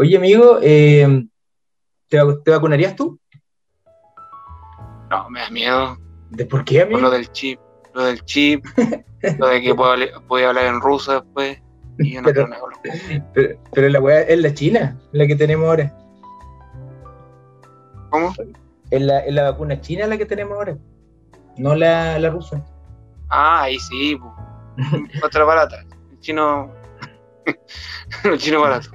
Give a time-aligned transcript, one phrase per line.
[0.00, 1.26] Oye, amigo, eh,
[2.08, 3.20] ¿te, vac- te vacunarías tú?
[5.10, 5.98] No, me da miedo.
[6.30, 7.00] ¿De por qué, amigo?
[7.00, 7.60] Por lo del chip.
[7.92, 8.64] Lo del chip.
[9.38, 11.60] lo de que puedo, a hablar en ruso después.
[11.98, 15.36] Y yo no Pero- creo nada Pero, pero la weá es la china, la que
[15.36, 15.94] tenemos ahora.
[18.08, 18.32] ¿Cómo?
[18.90, 20.78] Es la, es la vacuna china la que tenemos ahora,
[21.58, 22.64] no la, la rusa.
[23.28, 24.18] Ah, ahí sí,
[25.22, 25.84] otra barata.
[26.10, 26.72] El chino.
[28.24, 28.88] el chino barato.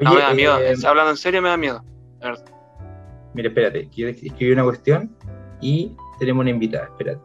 [0.00, 0.58] No, me da miedo.
[0.58, 1.82] eh, Hablando en serio, me da miedo.
[3.34, 5.14] Mira, espérate, quiero escribir una cuestión
[5.60, 7.20] y tenemos una invitada, espérate.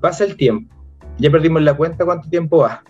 [0.00, 0.74] Pasa el tiempo,
[1.18, 2.82] ya perdimos la cuenta cuánto tiempo va.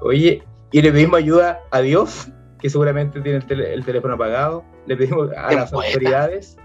[0.00, 0.42] Oye,
[0.72, 2.28] y le pedimos ayuda a Dios,
[2.58, 5.92] que seguramente tiene el, teléfono apagado, le pedimos a las poeta.
[5.92, 6.56] autoridades,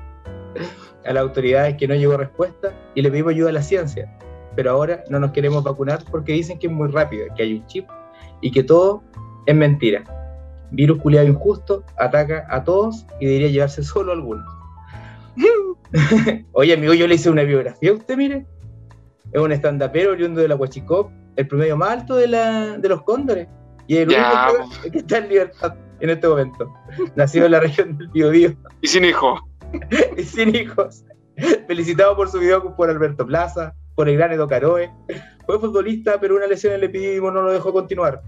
[1.05, 4.17] a las autoridades que no llegó respuesta, y le pedimos ayuda a la ciencia.
[4.55, 7.65] Pero ahora no nos queremos vacunar porque dicen que es muy rápido, que hay un
[7.67, 7.87] chip
[8.41, 9.03] y que todo
[9.45, 10.03] es mentira.
[10.71, 14.45] Virus culiado injusto ataca a todos y debería llevarse solo a algunos.
[16.53, 18.45] Oye, amigo, yo le hice una biografía a usted, mire.
[19.31, 23.03] Es un estandapero oriundo de la Huachicop, el promedio más alto de, la, de los
[23.03, 23.47] cóndores.
[23.87, 26.73] Y el Ya, único que, que está en libertad en este momento.
[27.15, 29.39] Nacido en la región del Biobío Y sin hijo.
[30.17, 31.05] y sin hijos.
[31.67, 34.91] Felicitado por su video por Alberto Plaza, por el gran Edo Caroe.
[35.45, 38.21] Fue futbolista, pero una lesión en el epidídimo no lo dejó continuar.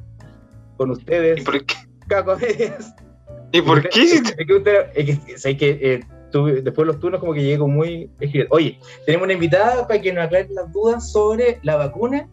[0.77, 1.75] Con ¿Y ustedes, por qué?
[3.51, 4.01] ¿Y por qué?
[4.03, 5.99] Es que usted, es que, sé que eh,
[6.31, 8.11] tú- después de los turnos como que llego muy...
[8.49, 12.27] Oye, tenemos una invitada para que nos aclare las dudas sobre la vacuna,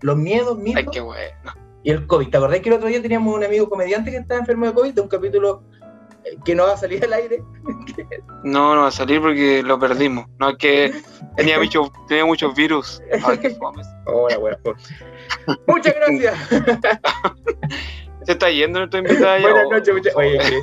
[0.00, 1.52] los miedos, Ay, mitos qué bueno.
[1.82, 2.28] y el COVID.
[2.30, 4.94] ¿Te acordás que el otro día teníamos un amigo comediante que estaba enfermo de COVID
[4.94, 5.62] de un capítulo
[6.24, 7.42] eh, que no va a salir al aire?
[8.42, 10.26] No, no va a salir porque lo perdimos.
[10.40, 10.92] No, es que
[11.36, 13.02] tenía, mucho, tenía muchos virus.
[13.24, 13.56] Ay, qué.
[14.06, 14.56] Hola, bueno.
[15.66, 16.34] Muchas gracias.
[18.24, 19.48] Se está yendo nuestra invitada ya.
[19.50, 20.58] Buenas noches, muchas por Oye, es que,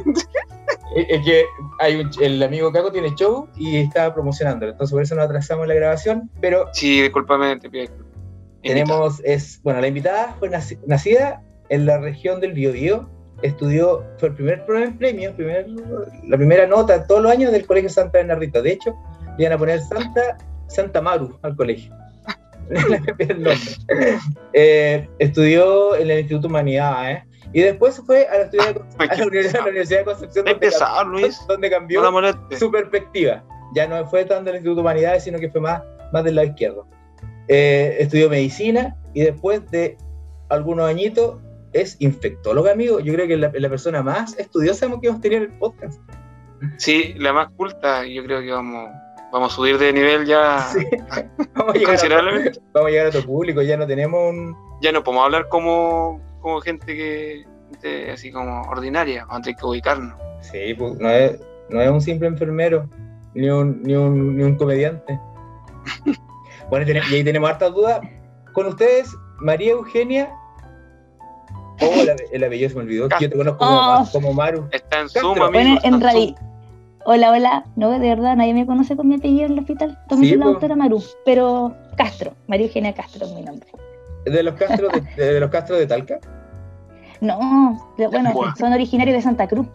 [1.16, 1.46] es que
[1.80, 4.72] hay un- el amigo Caco tiene show y está promocionándolo.
[4.72, 7.88] Entonces por eso nos atrasamos la grabación, pero Sí, discúlpame, te pido.
[8.64, 13.10] Tenemos, es, bueno, la invitada fue naci- nacida en la región del Biobío,
[13.42, 15.66] estudió, fue el primer premio, primer,
[16.28, 18.62] la primera nota todos los años del Colegio Santa Bernardita.
[18.62, 18.94] De hecho,
[19.38, 21.94] le iban a poner Santa, Santa Maru al colegio.
[24.54, 27.28] Eh, estudió en el Instituto de Humanidades, ¿eh?
[27.54, 28.44] Y después se fue a la,
[28.98, 31.48] a la Universidad, a la Universidad de Concepción, donde, pesado, cambió- Luis.
[31.48, 33.44] donde cambió No su perspectiva.
[33.74, 36.48] Ya no fue tanto del Instituto de Humanidades, sino que fue más, más del lado
[36.48, 36.88] izquierdo.
[37.48, 39.98] Eh, estudió medicina y después de
[40.50, 41.38] algunos añitos
[41.74, 43.00] es infectóloga, amigo.
[43.00, 46.00] Yo creo que es la, persona más estudiosa que hemos tenido en el podcast.
[46.78, 48.06] Sí, la más culta.
[48.06, 48.90] Yo creo que vamos,
[49.32, 50.86] vamos a subir de nivel ya Sí.
[51.56, 52.60] Vamos, a llegar a, considerablemente.
[52.74, 54.56] vamos a llegar a tu público, ya no tenemos un...
[54.82, 59.26] Ya no podemos hablar como, como gente que gente así como ordinaria.
[59.26, 60.20] Vamos a tener que ubicarnos.
[60.42, 61.40] Sí, pues, no es,
[61.70, 62.90] no es un simple enfermero,
[63.34, 65.20] ni un, ni un, ni un comediante.
[66.70, 68.00] bueno, y ahí tenemos hartas dudas.
[68.54, 70.34] Con ustedes, María Eugenia...
[71.82, 73.08] Oh, el, el apellido se me olvidó.
[73.08, 74.10] que Yo te conozco como, Oh.
[74.12, 74.68] como Maru.
[74.72, 75.22] Está en Castro.
[75.22, 75.52] Zoom, amigo.
[75.52, 76.36] Bueno, en realidad.
[77.06, 77.64] Hola, hola.
[77.78, 79.98] No, de verdad, nadie me conoce con mi apellido en el hospital.
[80.10, 83.70] También Sí, soy la doctora Maru, pero Castro, María Eugenia Castro es mi nombre.
[84.26, 86.20] De los Castros de, de los Castros de Talca.
[87.22, 88.56] No, de- bueno, Buah.
[88.56, 89.68] son originarios de Santa Cruz,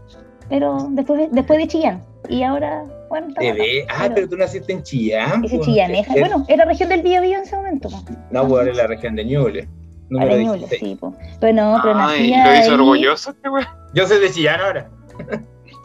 [0.49, 2.03] pero después de, después de Chillán.
[2.29, 3.63] Y ahora, bueno, está bueno.
[3.91, 5.45] Ah, Pero- pero tú naciste en Chillán.
[5.45, 5.61] Ese.
[5.61, 6.15] Chillaneja.
[6.15, 7.89] Es- Bueno, era región del Biobío en ese momento.
[8.31, 9.69] No, pues en la región de Ñuble.
[10.09, 10.81] Número Ahora Ñuble, 16.
[10.81, 11.15] sí, po.
[11.41, 12.75] Pero no, pero Ay, nací lo hizo ahí.
[12.81, 13.65] orgulloso, este güey.
[13.95, 14.91] Yo soy de Chillán ahora.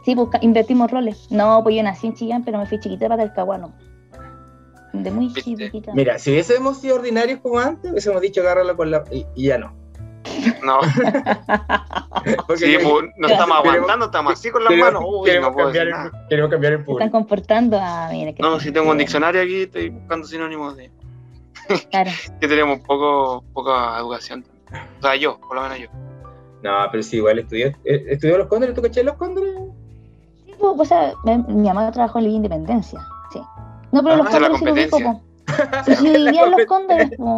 [0.05, 1.27] Sí, pues invertimos roles.
[1.29, 3.73] No, pues yo nací en Chillán, pero me fui chiquita para Talcahuano.
[4.93, 5.93] De muy chiquitita.
[5.93, 9.03] Mira, si hubiésemos sido ordinarios como antes, hubiésemos dicho agárralo con la.
[9.11, 9.73] Y, y ya no.
[10.63, 10.79] No,
[12.47, 15.09] Porque sí, pues, no estamos aguantando, estamos así con las queremos, manos.
[15.09, 15.93] Uy, queremos no cambiar el,
[16.29, 17.11] queremos cambiar el Se están público.
[17.11, 17.79] comportando.
[17.81, 20.91] Ah, mira que No, si tengo un diccionario aquí, estoy buscando sinónimos de
[21.91, 22.11] Claro.
[22.41, 24.45] que tenemos poco, poca educación.
[24.99, 25.87] O sea, yo, por lo menos yo.
[26.63, 27.67] No, pero sí, igual estudió.
[27.85, 28.75] eh, ¿Estudió los cóndores?
[28.75, 29.55] ¿Tú caché los cóndores?
[30.45, 32.99] Sí, pues, o sea, mi mamá trabajó en la Independencia.
[33.91, 35.13] No, pero Ah, los cóndores sí lo ubico, competencia.
[35.13, 35.83] po.
[35.85, 37.37] Sí, sí, yo vivía en los cóndores, po.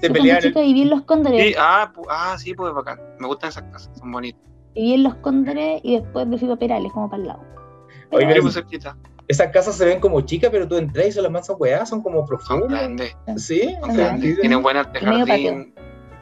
[0.00, 0.42] Se pelearon.
[0.42, 1.42] chica viví en los cóndores.
[1.42, 2.98] Sí, ah, pu- ah, sí, pues bacán.
[3.18, 4.40] Me gustan esas casas, son bonitas.
[4.74, 7.40] Viví en los cóndores y después me fui a Perales, como para el lado.
[8.10, 8.96] Pero- muy cerquita.
[9.28, 12.02] Esas casas se ven como chicas, pero tú entras y son las mansas weas, son
[12.02, 12.80] como Son profundas.
[12.80, 14.34] grandes, Sí, son Son grandes.
[14.34, 14.40] sí.
[14.40, 15.74] Tienen buen arte jardín.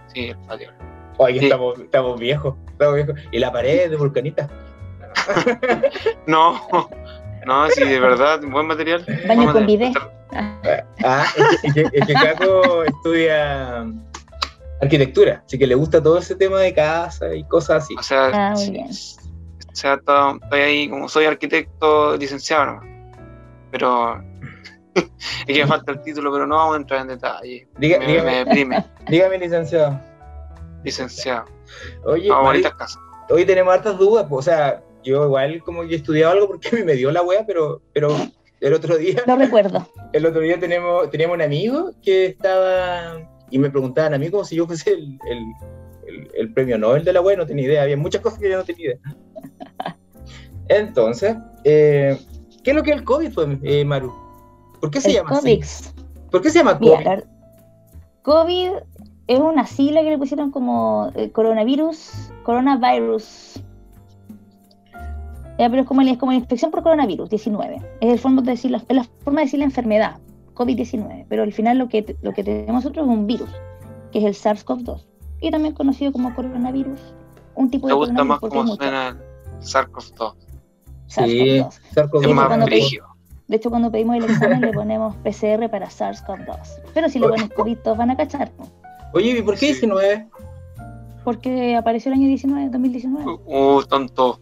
[0.09, 0.71] Sí, el patio.
[1.17, 1.47] Oye, Sí.
[1.47, 3.15] estamos, estamos viejos, estamos viejos.
[3.33, 4.49] Y la pared de vulcanita.
[6.27, 6.61] No,
[7.47, 9.05] no, sí, de verdad, buen material.
[9.27, 9.95] Baño Vamos con bidet.
[11.05, 11.25] Ah,
[11.63, 13.85] es que, es que, Caco estudia
[14.81, 17.95] arquitectura, así que le gusta todo ese tema de casa y cosas así.
[17.99, 18.87] O sea, Ah, muy sí, bien.
[18.89, 22.81] O sea, to- estoy ahí, como soy arquitecto licenciado, ¿no?
[23.71, 24.23] Pero.
[24.95, 25.07] es
[25.47, 27.69] que me falta el título, pero no vamos a entrar en detalle.
[27.79, 28.31] Diga- me, dígame.
[28.31, 30.01] me deprime, Dígame, licenciado.
[30.85, 31.45] licenciado.
[32.05, 32.65] Oye, Vamos Mari,
[33.31, 36.71] hoy tenemos hartas dudas, pues, o sea, yo igual como que he estudiado algo porque
[36.85, 38.09] me dio la wea, pero, pero
[38.61, 39.87] el otro día, Lo recuerdo.
[40.13, 43.19] el otro día tenemos, teníamos un amigo que estaba,
[43.51, 45.39] y me preguntaban a mí como si yo fuese el, el,
[46.09, 48.57] el- el premio Nobel de la wea, no tenía idea, había muchas cosas que yo
[48.57, 48.99] no tenía idea.
[50.69, 52.19] Entonces, eh,
[52.63, 54.13] ¿qué es lo que es el COVID, pues, eh, Maru?
[54.81, 55.63] ¿Por qué se llama COVID.
[55.63, 55.91] así?
[56.31, 57.23] ¿Por qué se llama COVID?
[58.23, 58.71] COVID
[59.27, 63.61] es una sigla que le pusieron como eh, coronavirus, coronavirus.
[65.61, 67.83] Ya, pero es como, es como la infección por coronavirus 19.
[68.01, 70.19] Es, el forma de decir la, es la forma de decir la enfermedad,
[70.55, 71.27] COVID-19.
[71.29, 73.51] Pero al final lo que, lo que tenemos nosotros es un virus,
[74.11, 75.05] que es el SARS-CoV-2.
[75.43, 76.99] Y también conocido como coronavirus.
[77.57, 78.77] Un tipo ¿Te de gusta coronavirus más muchos.
[78.79, 80.35] suena el SARS-CoV-2?
[81.09, 81.81] Sí, SARS-CoV-2.
[81.95, 82.29] SARS-CoV-2.
[82.31, 83.07] Es más brígido.
[83.49, 86.57] De hecho, cuando pedimos el examen le ponemos PCR para SARS-CoV-2.
[86.95, 88.51] Pero si le pones COVID, todos van a cachar.
[89.13, 89.67] Oye, ¿y por qué Sí.
[89.73, 90.27] 19?
[91.23, 93.27] Porque apareció el año 19, 2019.
[93.45, 94.41] Uh, tonto.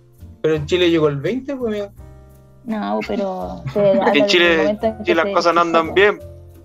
[0.49, 1.93] Pero en Chile llegó el 20, pues, amigo.
[2.65, 3.63] No, pero.
[3.75, 5.95] se En Chile, en si las se- cosas no se andan sacó.
[5.95, 6.19] bien,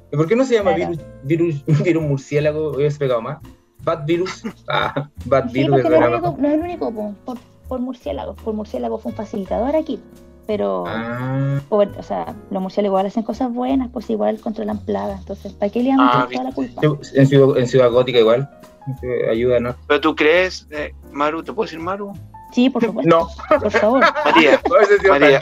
[0.09, 0.91] ¿Y por qué no se llama Claro.
[0.91, 2.69] virus, virus, virus murciélago?
[2.77, 3.39] Hubiese pegado más.
[3.83, 4.43] Bad virus.
[4.69, 5.81] Ah, bad Sí, virus.
[5.81, 7.37] porque no es, único, no es el único po, por,
[7.67, 8.35] por murciélago.
[8.35, 9.99] Por murciélago fue un facilitador aquí.
[10.47, 15.19] Pero, Ah, por- o sea, los murciélagos igual hacen cosas buenas, pues igual controlan plagas.
[15.19, 16.81] Entonces, ¿para qué le damos Ah, toda la culpa?
[17.15, 18.49] en ciudad, en ciudad Gótica igual.
[19.01, 19.75] Eh, Ayuda, ¿no?
[19.87, 22.13] pero tú crees, eh, Maru, ¿te puedo decir Maru?
[22.53, 23.09] Sí, por supuesto.
[23.09, 23.27] No,
[23.59, 24.03] Por favor.
[24.25, 24.61] María,
[25.09, 25.39] María.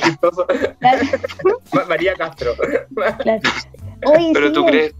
[0.79, 1.03] Claro,
[1.89, 2.51] María Castro.
[3.19, 3.41] claro.
[4.05, 4.95] Oye, Pero sí, tú crees-.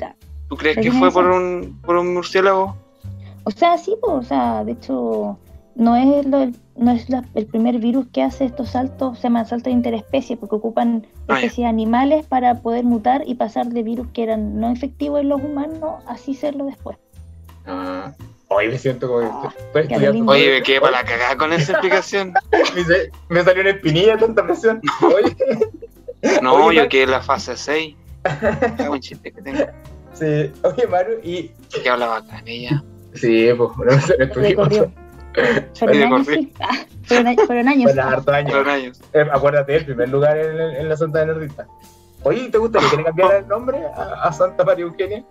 [0.49, 2.75] ¿tú crees ¿Pero que fue por un, por un murciélago?
[3.43, 5.39] O sea, sí, pues, o sea, de hecho,
[5.75, 9.45] no es, lo- no es la- el primer virus que hace estos saltos, se llaman
[9.47, 14.07] saltos de interespecie, porque ocupan Ah, especies animales para poder mutar y pasar de virus
[14.13, 16.97] que eran no efectivos en los humanos, así serlo después.
[17.65, 18.11] Ah,
[18.51, 19.43] hoy me siento como.
[19.45, 20.31] Ah, estoy estudiando.
[20.31, 22.33] Oye, me quedé para la cagada con esa explicación.
[23.29, 24.81] Me, salió una espinilla tanta presión.
[25.01, 25.35] Oye,
[26.41, 27.95] No, Oye, yo Mar- quedé en la fase 6.
[28.77, 29.65] Qué buen chiste que tengo.
[30.13, 30.51] sí.
[30.63, 31.49] Oye, Maru, y.
[31.83, 32.83] Que hablaba con ella.
[33.15, 34.91] Sí, pues, bueno, se me Se corrió.
[35.73, 36.51] Fueron.
[36.59, 36.85] Ah,
[37.47, 37.91] fueron, años.
[37.93, 39.01] Fueron años.
[39.13, 41.67] Eh, acuérdate, el primer lugar en, en la Santa Nerdita.
[42.23, 45.23] Oye, ¿te gustaría que le cambiara el nombre a, a Santa María Eugenia?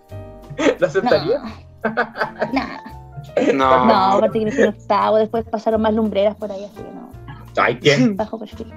[0.79, 1.39] ¿La aceptaría?
[1.39, 3.00] no, No,
[3.53, 7.11] no, aparte que en octavo, después pasaron más lumbreras por ahí, así que no,
[7.57, 8.15] Ay, ¿quién?
[8.17, 8.71] bajo perfil.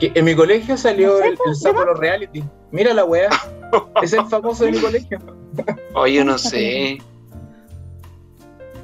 [0.00, 2.44] Que en mi colegio salió No sé, el, el reality.
[2.72, 3.28] Mira la wea.
[4.02, 5.18] Es el famoso de mi colegio.
[5.94, 6.98] oye, no sé.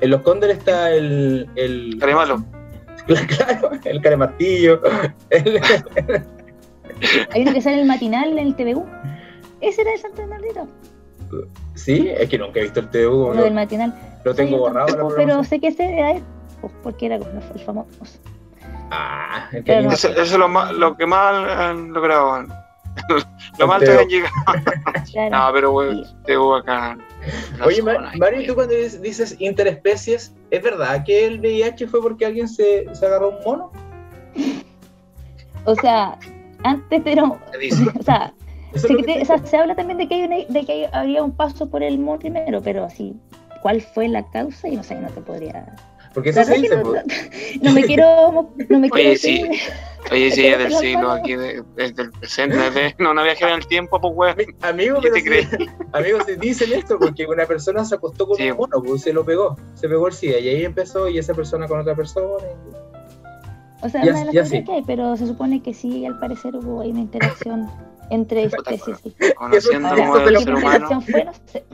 [0.01, 1.49] En los cóndores está el.
[1.57, 2.45] el Cara malo.
[3.07, 4.81] claro, el care martillo.
[5.31, 5.61] El,
[7.33, 8.87] Hay uno que sale el matinal en el TVU.
[9.61, 10.69] Ese era el Santo Bernardino,
[11.75, 13.35] sí, es que nunca he visto el TVU.
[13.35, 13.95] Lo, del matinal.
[14.25, 15.09] Lo tengo Sí, borrado.
[15.11, 16.23] la pero sé que ese era él,
[16.61, 17.89] pues, porque era como el famoso.
[18.91, 19.93] Ah, el Pero que no.
[19.93, 22.45] Eso, eso es lo, más, lo que más han logrado.
[23.59, 24.33] lo alto que han llegado.
[25.13, 25.37] Claro.
[25.37, 26.17] No, pero Sí.
[26.25, 26.97] te hubo acá.
[27.65, 32.85] Oye, Mario, tú cuando dices- interespecies, ¿es verdad que el VIH fue porque alguien se,
[32.95, 33.73] se agarró un mono?
[35.65, 36.19] O sea,
[36.63, 37.85] antes era, un- ¿Qué dice?
[37.99, 38.33] o sea,
[38.73, 41.23] te- que o sea, se habla también de que, hay una- de que hay- habría
[41.23, 43.15] un paso por el mono primero, pero así,
[43.65, 44.69] ¿cuál fue la causa?
[44.69, 45.75] Y no sé, no te podría.
[46.13, 47.03] Porque eso se dice, pues.
[47.63, 49.43] no, no me quiero, no me quiero Oye, sí.
[50.13, 53.43] Oye, si ella es del siglo aquí, de- desde el presente, de- no, no viaje
[53.45, 54.35] en el tiempo, pues, güey.
[54.37, 55.49] Mi- Amigo, ¿Qué pero te sí- crees?
[55.95, 58.51] amigos, se dicen esto porque una persona se acostó con Sí.
[58.51, 61.33] un mono, pues, se lo pegó, se pegó el SIDA y ahí empezó y esa
[61.33, 62.45] persona con otra persona.
[63.81, 64.65] O sea, Ya- una de las cosas sí.
[64.65, 67.69] que hay, pero se supone que sí, al parecer hubo ahí una interacción
[68.11, 68.99] entre especies.
[69.03, 69.15] sí.
[69.37, 70.75] Conociendo cómo el lo- ¿Qué ser humano.
[70.91, 71.25] interacción fue?
[71.25, 71.65] No sé.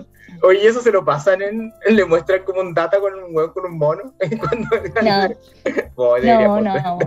[0.43, 3.67] Oye, eso se lo pasan en, le muestran como un data con un huevo con
[3.67, 4.15] un mono.
[4.39, 4.69] Cuando-
[5.03, 5.29] No.
[6.03, 6.99] Oh, No, no.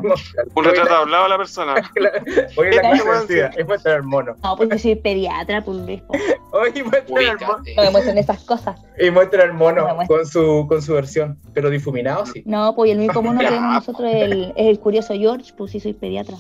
[0.54, 1.74] Un retrato hablado a la persona.
[2.58, 4.36] Oye, la Este SIDA, es mostrar al mono.
[4.44, 6.04] No, pues yo soy pediatra, pues Luis.
[6.52, 7.64] Oye, muestra al mono.
[7.76, 8.80] No me muestran esas cosas.
[9.00, 12.44] Y muestra al No mono con su, con su versión, pero difuminado, sí.
[12.46, 15.52] No, pues el único mono que Ya, vemos nosotros es el, es el curioso George,
[15.58, 16.36] pues sí soy pediatra.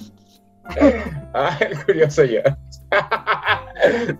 [1.36, 2.41] Ah, el curioso yo.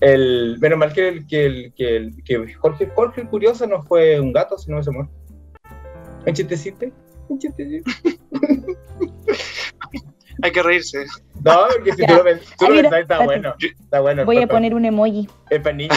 [0.00, 3.82] el, menos mal que, el, que, el, que, el, que Jorge, Jorge el curioso no
[3.84, 5.08] fue un gato, sino se muere.
[6.26, 6.86] ¿Un chistecito?
[7.28, 7.90] ¿Un chistecito?
[10.42, 11.04] Hay que reírse.
[11.44, 12.08] No, porque si Ya.
[12.08, 13.54] tú lo, ven- tú lo mira, pensás, está bueno.
[13.80, 14.24] Está bueno.
[14.24, 15.28] Voy a poner un emoji.
[15.50, 15.94] El panillo.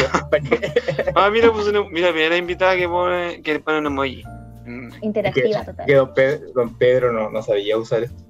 [1.16, 4.24] Ah, mira, pues, una- mira, primera invitada que pone, que pone un emoji.
[5.02, 5.86] Interactiva Que, total.
[5.86, 8.24] que don Pedro, don Pedro no, no sabía usar esto.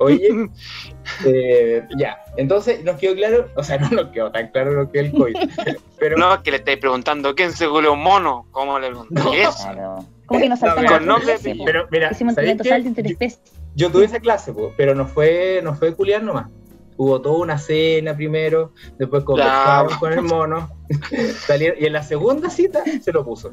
[0.00, 0.28] Oye,
[1.26, 5.00] eh, ya, entonces nos quedó claro, o sea, no nos quedó tan claro lo que
[5.00, 5.36] es el COVID,
[5.98, 8.46] pero No, es que le estáis preguntando quién se culió un mono.
[8.52, 9.14] ¿Cómo le pregunté
[9.76, 10.06] No.
[10.26, 11.64] Como que nos No, saltamos con la nombre, especie, po.
[11.64, 13.38] pero mira, Hicimos ¿sabéis un salto Yo, interespecie.
[13.74, 16.48] yo tuve esa clase, po, pero no fue, no fue culiar nomás.
[16.98, 20.68] Hubo toda una cena primero, después conversamos con el mono,
[21.46, 23.52] salieron- y en la segunda cita se lo puso.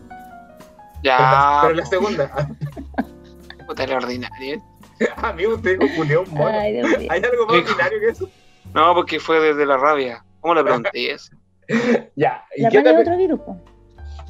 [1.05, 1.59] Ya.
[1.61, 2.31] pero la segunda,
[3.67, 4.61] Puta, era ordinario.
[5.17, 6.47] amigo, usted dijo un mono.
[6.59, 7.07] Ay, Dios mío.
[7.11, 8.29] ¿Hay algo más ordinario que eso?
[8.73, 10.23] No, porque fue desde la rabia.
[10.41, 11.35] ¿Cómo le pregunté eso?
[12.15, 13.57] Ya, ¿y La qué rabia es otro virus, po.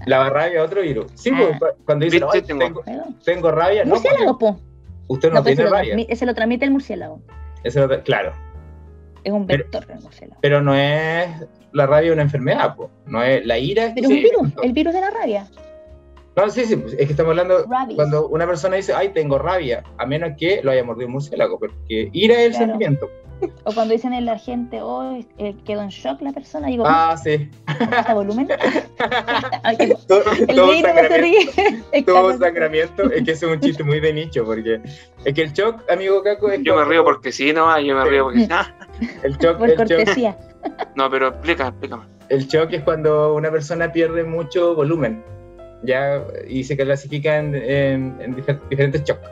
[0.05, 1.11] La rabia otro virus.
[1.15, 1.37] Sí, Ah.
[1.59, 2.05] pues, cu- cuando.
[2.05, 4.59] "Ay, Tengo- tengo, Bueno, tengo rabia, no, Murciélago, po.
[5.07, 6.05] usted no, No, pues tiene ese lo, rabia.
[6.09, 7.21] ese lo transmite el murciélago.
[7.63, 8.33] Eso claro,
[9.23, 10.39] Es un Pero- vector el murciélago.
[10.41, 11.27] pero no es
[11.71, 12.89] la rabia una enfermedad, pues.
[13.07, 13.91] no es la ira.
[13.95, 14.17] Pero es Sí.
[14.17, 15.47] un virus, el virus de la rabia.
[16.35, 17.95] No, sí, sí, pues, es que estamos hablando Rabies.
[17.95, 21.57] cuando una persona dice, ay, tengo rabia, a menos que lo haya mordido un murciélago,
[21.59, 22.65] porque ira es el Claro.
[22.65, 23.09] sentimiento.
[23.65, 27.15] O cuando dicen en la gente, oh, eh, quedó en shock la persona, digo, Ah,
[27.21, 27.49] sí.
[27.67, 28.47] ¿está volumen?
[29.63, 31.51] Ay, qué- Todo, el se sangramiento,
[32.05, 32.37] Carlos.
[32.39, 34.79] sangramiento, es que es un chiste muy de nicho, porque
[35.25, 38.05] es que el shock, amigo Caco, es Yo me río porque sí, no, yo me
[38.05, 38.49] río porque sí.
[39.23, 40.37] El shock, Por el shock, cortesía.
[40.95, 42.03] no, pero explícame, explícame.
[42.29, 45.23] El shock es cuando una persona pierde mucho volumen,
[45.85, 49.29] ya, y se clasifica en, en- en difer- diferentes shocks.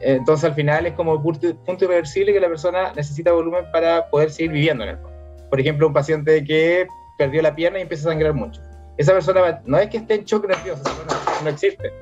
[0.00, 4.30] Entonces al final es como punto, punto irreversible que la persona necesita volumen para poder
[4.30, 5.16] seguir viviendo en el fondo.
[5.48, 8.60] Por ejemplo, un paciente que perdió la pierna y empieza a sangrar mucho.
[8.98, 11.92] Esa persona va- no es que esté en shock nervioso, esa persona no existe.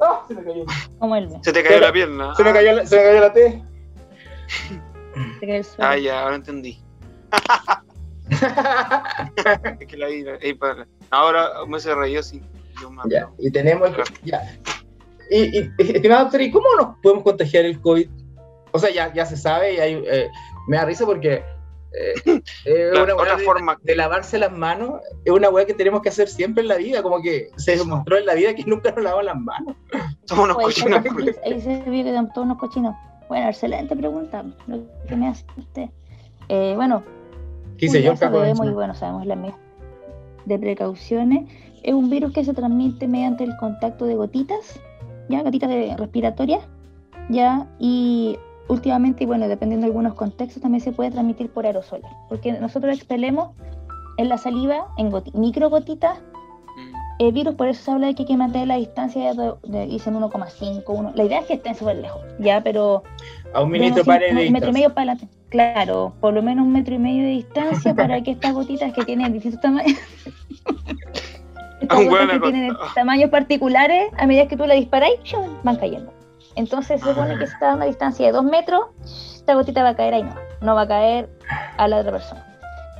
[0.00, 0.24] ¡Ah!
[0.26, 0.64] Se me cayó,
[0.98, 2.34] Como el Se te cayó Pero- la pierna.
[2.34, 3.62] se me cayó la, se me cayó la T.
[5.40, 5.90] se cae el suelo.
[5.90, 6.78] Ah, ya, ahora entendí.
[8.30, 12.42] Es que la vi ahí para- Ahora me se reído así.
[13.08, 13.90] Ya, y tenemos.
[14.24, 14.40] Ya.
[15.30, 18.08] Y, y, estimado doctor, ¿y cómo nos podemos contagiar el COVID?
[18.72, 20.28] O sea, ya, ya se sabe, y hay, eh,
[20.68, 21.42] me da risa porque.
[21.92, 22.14] eh,
[22.64, 26.00] es La una otra de, forma- de lavarse las manos es una weá que tenemos
[26.02, 28.90] que hacer siempre en la vida, como que se demostró en la vida que nunca
[28.92, 29.76] nos lavamos las manos.
[30.24, 31.02] Somos unos cochinos.
[31.44, 32.94] ahí- se vio que todos unos cochinos.
[33.28, 34.44] Bueno, excelente pregunta.
[34.66, 35.88] Lo que me hace usted.
[36.48, 37.02] Eh, bueno,
[37.78, 38.36] ¿Qué hice yo, ya Caco?
[38.38, 39.58] sabemos, y bueno, sabemos las medidas
[40.44, 41.50] de precauciones.
[41.82, 44.80] Es un virus que se transmite mediante el contacto de gotitas,
[45.28, 46.60] ya, gotitas de respiratorias,
[47.28, 48.36] ya, y
[48.68, 53.50] últimamente, bueno, dependiendo de algunos contextos, también se puede transmitir por aerosoles, porque nosotros expelemos
[54.18, 56.18] en la saliva, en goti- microgotitas,
[56.74, 56.94] Mm.
[57.18, 59.86] el virus, por eso se habla de que hay que mantener la distancia de, de-
[59.86, 61.12] dicen 1,5, 1.
[61.14, 63.02] La idea es que estén súper lejos, ya, pero
[63.52, 65.28] A un unos para de metro y medio para adelante.
[65.50, 69.04] Claro, por lo menos un metro y medio de distancia para que estas gotitas que
[69.04, 69.98] tienen distintos tamaños.
[71.82, 75.16] gotas hueón que tienen tamaños particulares, a medida que tú la disparáis,
[75.62, 76.12] van cayendo.
[76.54, 78.84] Entonces se supone que si está a una distancia de dos metros,
[79.36, 81.30] esta gotita va a caer ahí, no, no va a caer
[81.78, 82.46] a la otra persona.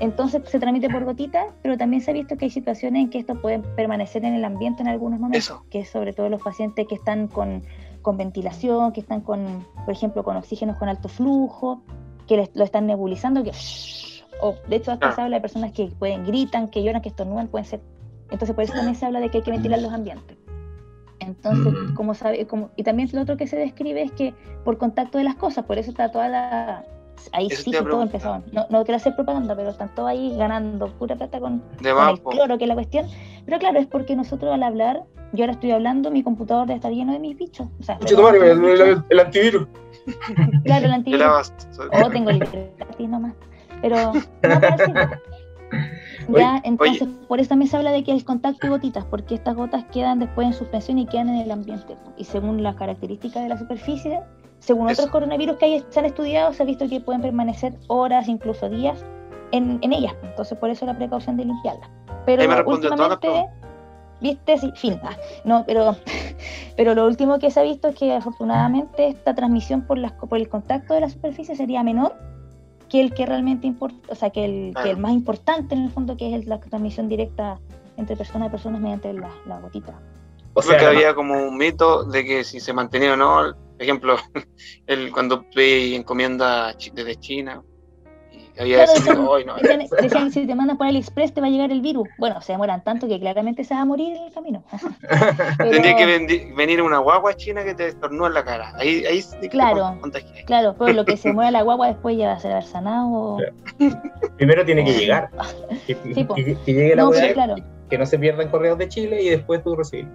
[0.01, 3.19] Entonces se transmite por gotitas, pero también se ha visto que hay situaciones en que
[3.19, 5.65] esto puede permanecer en el ambiente en algunos momentos, Eso.
[5.71, 7.63] que es sobre todo los pacientes que están con,
[8.01, 11.83] con ventilación, que están con, por ejemplo, con oxígenos con alto flujo,
[12.27, 13.53] que les- lo están nebulizando, que
[14.41, 15.15] o de hecho hasta Claro.
[15.15, 17.81] se habla de personas que pueden gritan, que lloran, que estornudan, pueden ser.
[18.33, 20.37] Entonces por eso también se habla de que hay que ventilar los ambientes.
[21.21, 21.95] Entonces, Mm.
[21.95, 24.35] como sabe, como, y también lo otro que se describe es que
[24.65, 26.85] por contacto de las cosas, por eso está toda la
[27.33, 28.43] ahí Eso sí que todo empezaron.
[28.51, 32.09] No, no quiero hacer propaganda, pero están todos ahí ganando pura plata con, De con
[32.09, 33.07] el cloro, que es la cuestión.
[33.45, 36.91] Pero claro, es porque nosotros al hablar, yo ahora estoy hablando, mi computador debe estar
[36.91, 37.69] lleno de mis bichos.
[37.79, 39.69] O sea, el, el- el antivirus.
[40.65, 41.53] claro, el antivirus.
[42.03, 43.35] O tengo libre gratis nomás.
[43.81, 44.21] Pero no
[46.29, 49.55] Ya, entonces, por eso también se habla de que el contacto y gotitas, porque estas
[49.57, 51.97] gotas quedan después en suspensión y quedan en el ambiente.
[52.17, 54.21] Y según las características de la superficie,
[54.59, 55.03] según Eso.
[55.03, 58.69] otros coronavirus que hay- se han estudiado, se ha visto que pueden permanecer horas, incluso
[58.69, 59.05] días,
[59.51, 60.15] en, en ellas.
[60.23, 61.89] Entonces, por eso la precaución de limpiarlas.
[62.25, 63.47] Pero me últimamente,
[64.21, 65.01] viste, sí, fin.
[65.03, 65.97] ah, no, pero,
[66.77, 70.39] pero lo último que se ha visto es que afortunadamente esta transmisión por, las, por
[70.39, 72.15] el contacto de la superficie sería menor
[72.93, 75.91] que el que realmente importa, o sea, que el, que el más importante en el
[75.91, 77.59] fondo, que es el- la transmisión directa
[77.97, 79.99] entre personas y personas mediante la, la gotita.
[80.53, 83.83] O Creo que había como un mito de que si se mantenía o no, por
[83.83, 84.17] ejemplo,
[84.87, 87.63] el, cuando pedí encomienda desde China,
[88.61, 91.41] había Claro, ese decían, mito, "Ay, no, decían, decían, si te mandan por AliExpress te
[91.41, 92.09] va a llegar el virus.
[92.19, 94.63] Bueno, se demoran tanto que claramente se va a morir en el camino.
[95.59, 98.73] Pero- tendría que venir una guagua china que te estornúa en la cara.
[98.77, 99.99] Ahí, ahí sí que te Claro.
[100.47, 103.39] Claro, pero lo que se muera la guagua después ya va a ser haber sanado.
[104.37, 105.31] Primero tiene que llegar.
[105.87, 106.35] Que, Sí, po.
[106.35, 107.55] que- que llegue la No, claro.
[107.89, 110.09] que no se pierdan correos de Chile y después tú recibir.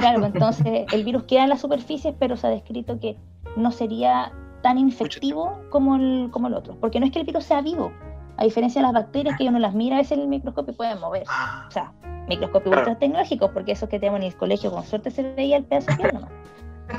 [0.00, 3.16] Claro, entonces el virus queda en las superficies, pero se ha descrito que
[3.56, 6.76] no sería tan infectivo como el, como el otro.
[6.80, 7.92] Porque no es que el virus sea vivo,
[8.36, 10.76] a diferencia de las bacterias que uno las mira a veces en el microscopio y
[10.76, 11.24] pueden mover.
[11.28, 11.92] Ah, O sea,
[12.28, 12.80] microscopios Claro.
[12.90, 15.90] ultra tecnológicos, porque esos que tenemos en el colegio con suerte se veía el pedazo
[16.02, 16.30] de nomás.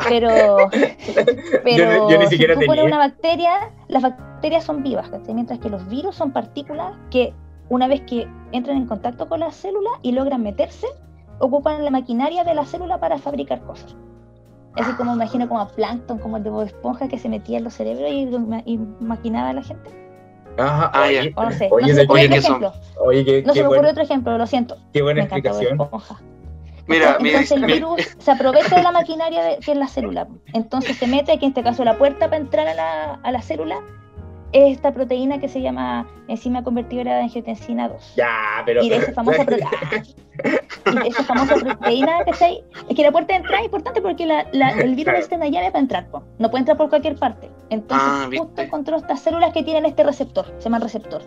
[0.08, 0.30] Pero,
[1.64, 3.52] pero yo ni siquiera si tú pones una bacteria,
[3.88, 7.34] las bacterias son vivas, mientras que los virus son partículas que
[7.70, 10.88] una vez que entran en contacto con la célula y logran meterse,
[11.40, 13.96] ocupan la maquinaria de la célula para fabricar cosas.
[14.78, 17.66] Así como imagino como a Plankton, como el de Bob Esponja que se metía en
[17.66, 18.30] los cerebros y,
[18.72, 19.90] y maquinaba a la gente.
[20.58, 22.42] Ajá, Ah, oye, O no sé, Oye, no se me de- ocurre oye, otro que
[22.42, 22.74] son- ejemplo.
[23.06, 24.78] oye, qué, No qué se me ocurre buen- otro ejemplo, lo siento.
[24.94, 25.78] qué buena Me explicación.
[26.88, 29.88] Mira, mi, Entonces el mi- virus se aprovecha de la maquinaria de- que es la
[29.88, 30.28] célula.
[30.54, 33.42] Entonces se mete, que en este caso la puerta para entrar a la, a la
[33.42, 33.80] célula,
[34.54, 38.14] esta proteína que se llama enzima convertidora de angiotensina 2.
[38.18, 38.30] Ya,
[38.66, 38.84] pero.
[38.84, 42.64] Y de esa famosa, pro- y de esa famosa proteína, ¿cachai?
[42.90, 45.18] Es que la puerta de entrada es importante porque la- la- el virus Claro.
[45.18, 46.24] necesita una llave para entrar, po.
[46.40, 47.50] no puede entrar por cualquier parte.
[47.70, 51.22] Entonces Ah, justo encontró estas células que tienen este receptor, se llama receptor.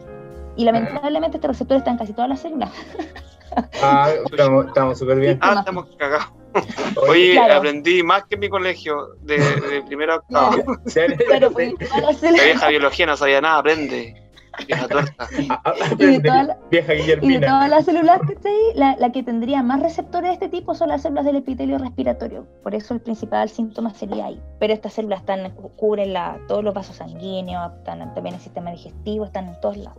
[0.56, 2.70] Y lamentablemente este receptor está en casi todas las células.
[3.82, 5.38] Ah, estamos estamos súper bien.
[5.40, 6.26] ah, estamos cagados.
[7.08, 7.54] Oye, Claro.
[7.54, 10.56] aprendí más que en mi colegio, de, de primero a octavo.
[11.26, 11.50] Claro.
[12.23, 14.20] La vieja biología no sabía nada, aprende.
[14.68, 14.87] Vieja
[15.18, 17.46] ah, Y de todas las- Vieja Y de Guillermina.
[17.49, 20.75] todas las células que está ahí, la, la que tendría más receptores de este tipo
[20.76, 22.46] son las células del epitelio respiratorio.
[22.62, 24.40] Por eso el principal síntoma sería ahí.
[24.61, 28.70] Pero estas células están, cubren la, todos los vasos sanguíneos, están también en el sistema
[28.70, 29.99] digestivo, están en todos lados.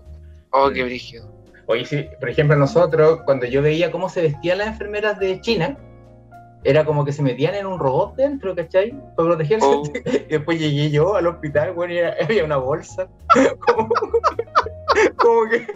[0.52, 1.30] Oh, qué brígido.
[1.68, 5.76] Oye, sí, por ejemplo, nosotros, cuando yo veía cómo se vestían las enfermeras de China,
[6.66, 8.92] era como que se metían en un robot dentro, ¿cachai?
[9.16, 9.66] Para protegerse.
[9.66, 9.84] Oh.
[10.06, 13.08] Y después llegué yo al hospital, bueno, y era- había una bolsa.
[13.60, 13.90] Como,
[15.18, 15.68] como que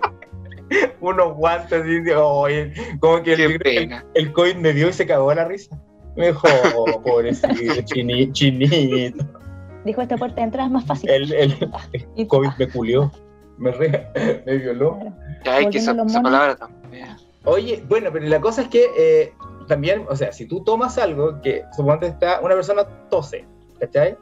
[1.01, 4.05] unos guantes así, de- oye, como que el, el, pena.
[4.13, 5.77] el COVID me vio y se cagó a la risa.
[6.15, 7.47] Me dijo, oh, pobrecito,
[7.85, 9.25] chini- chinito.
[9.85, 11.09] Dijo, esta puerta de entrada es más fácil.
[11.09, 11.51] El, el,
[12.15, 13.11] Y- el COVID me culió,
[13.57, 14.07] me, re-
[14.45, 14.97] me violó.
[14.99, 15.15] claro.
[15.45, 17.07] Ya hay que esa, palabra también.
[17.45, 19.33] Oye, bueno, pero la cosa es que eh,
[19.69, 23.45] también, o sea, si tú tomas algo que suponte está una persona tose,
[23.79, 24.17] ¿cachai?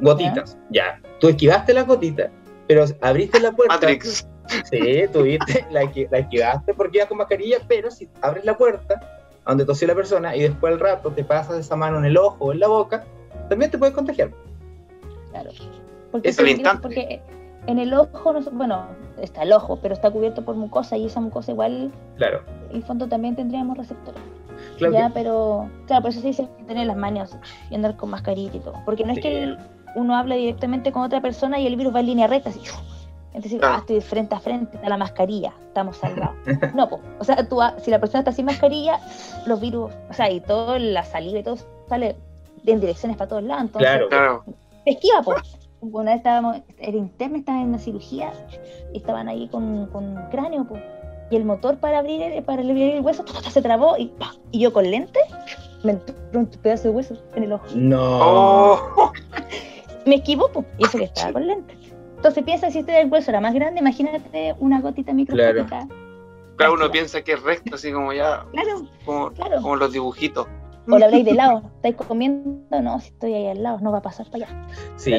[0.00, 1.00] Gotitas, ya.
[1.18, 2.30] Tú esquivaste la gotita,
[2.68, 3.74] pero abriste la puerta.
[3.74, 4.28] Matrix.
[4.70, 9.00] Sí, tuviste, la, la esquivaste porque ibas con mascarilla, pero si abres la puerta
[9.44, 12.16] a donde tosió la persona y después al rato te pasas esa mano en el
[12.16, 13.04] ojo o en la boca,
[13.48, 14.30] también te puedes contagiar.
[15.30, 15.50] Claro.
[16.12, 16.82] Porque, Es porque- instante.
[16.82, 17.22] porque
[17.66, 18.86] en el ojo, no sé- bueno,
[19.20, 22.42] está el ojo, pero está cubierto por mucosa y esa mucosa igual, Claro.
[22.70, 24.20] en el fondo también tendríamos receptores.
[24.78, 27.36] Claro ya, que- pero claro, por eso se dice tener las manos
[27.70, 28.74] y andar con mascarilla y todo.
[28.84, 29.58] Porque no es que el-
[29.96, 32.60] uno habla directamente con otra persona y el virus va en línea recta, así.
[33.32, 33.74] Entonces, Claro.
[33.74, 36.34] ah, estoy de frente a frente, está la mascarilla, estamos salvados.
[36.74, 37.00] No, po.
[37.18, 38.98] o sea, tú, ah, si la persona está sin mascarilla,
[39.46, 41.56] los virus, o sea, y todo, la saliva y todo
[41.88, 42.16] sale
[42.66, 43.62] en direcciones para todos lados.
[43.66, 44.08] Entonces, Claro.
[44.08, 44.44] Claro.
[44.84, 45.34] te esquiva, po.
[45.80, 48.32] Una vez estábamos, era interna, estaba en una cirugía
[48.92, 50.76] y estaban ahí con, con cráneo, po.
[51.30, 54.12] Y el motor para abrir el, para abrir el hueso se trabó y,
[54.50, 55.20] y yo con lente
[55.84, 57.64] me entró un pedazo de hueso en el ojo.
[57.74, 59.12] No.
[60.06, 61.76] Me esquivó, po, y eso que estaba con lente.
[62.16, 65.86] Entonces piensa si este el hueso era más grande, imagínate una gotita microscópica.
[66.56, 69.62] claro, uno piensa que es recto, así como ya, Claro, como, claro.
[69.62, 70.46] como los dibujitos.
[70.88, 73.98] O la habláis de lado, estáis comiendo, no, si estoy ahí al lado, no va
[73.98, 74.66] a pasar para allá.
[74.96, 75.14] Sí,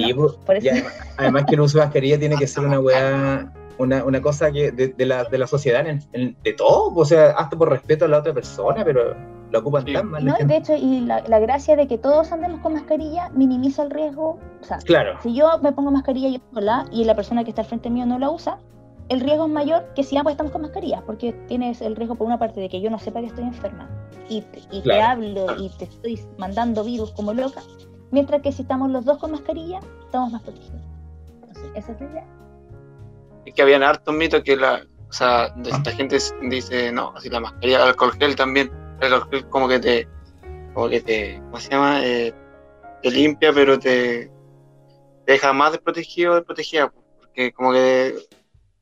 [0.45, 0.85] Por eso,
[1.17, 4.71] además que el uso de mascarilla tiene que ser una weá, una, una cosa que
[4.71, 8.05] de, de la, de la sociedad, en- en- de todo, o sea, hasta por respeto
[8.05, 9.15] a la otra persona, pero
[9.51, 9.93] lo ocupan Sí.
[9.93, 10.23] tan mal.
[10.25, 13.83] la no, de hecho, y la, la gracia de que todos andemos con mascarilla minimiza
[13.83, 14.39] el riesgo.
[14.61, 17.61] O sea, Claro, si yo me pongo mascarilla y, sola, y la persona que está
[17.63, 18.59] al frente mío no la usa,
[19.09, 22.27] el riesgo es mayor que si ambos estamos con mascarilla, porque tienes el riesgo por
[22.27, 23.89] una parte de que yo no sepa que estoy enferma
[24.29, 25.03] y, te, y te Claro.
[25.11, 27.61] hablo y te estoy mandando virus como loca,
[28.11, 30.79] mientras que si estamos los dos con mascarilla, estamos más protegidos.
[31.41, 32.25] Entonces, esa es la idea.
[33.45, 37.29] Es que habían hartos mitos que la, o sea, de esta gente dice, no, así
[37.29, 40.07] la mascarilla, el alcohol gel también, el alcohol gel como que te,
[40.73, 42.05] como que te, ¿cómo se llama?
[42.05, 42.33] Eh,
[43.01, 44.29] te limpia, pero te,
[45.25, 48.15] te deja más desprotegido, desprotegida, porque como que,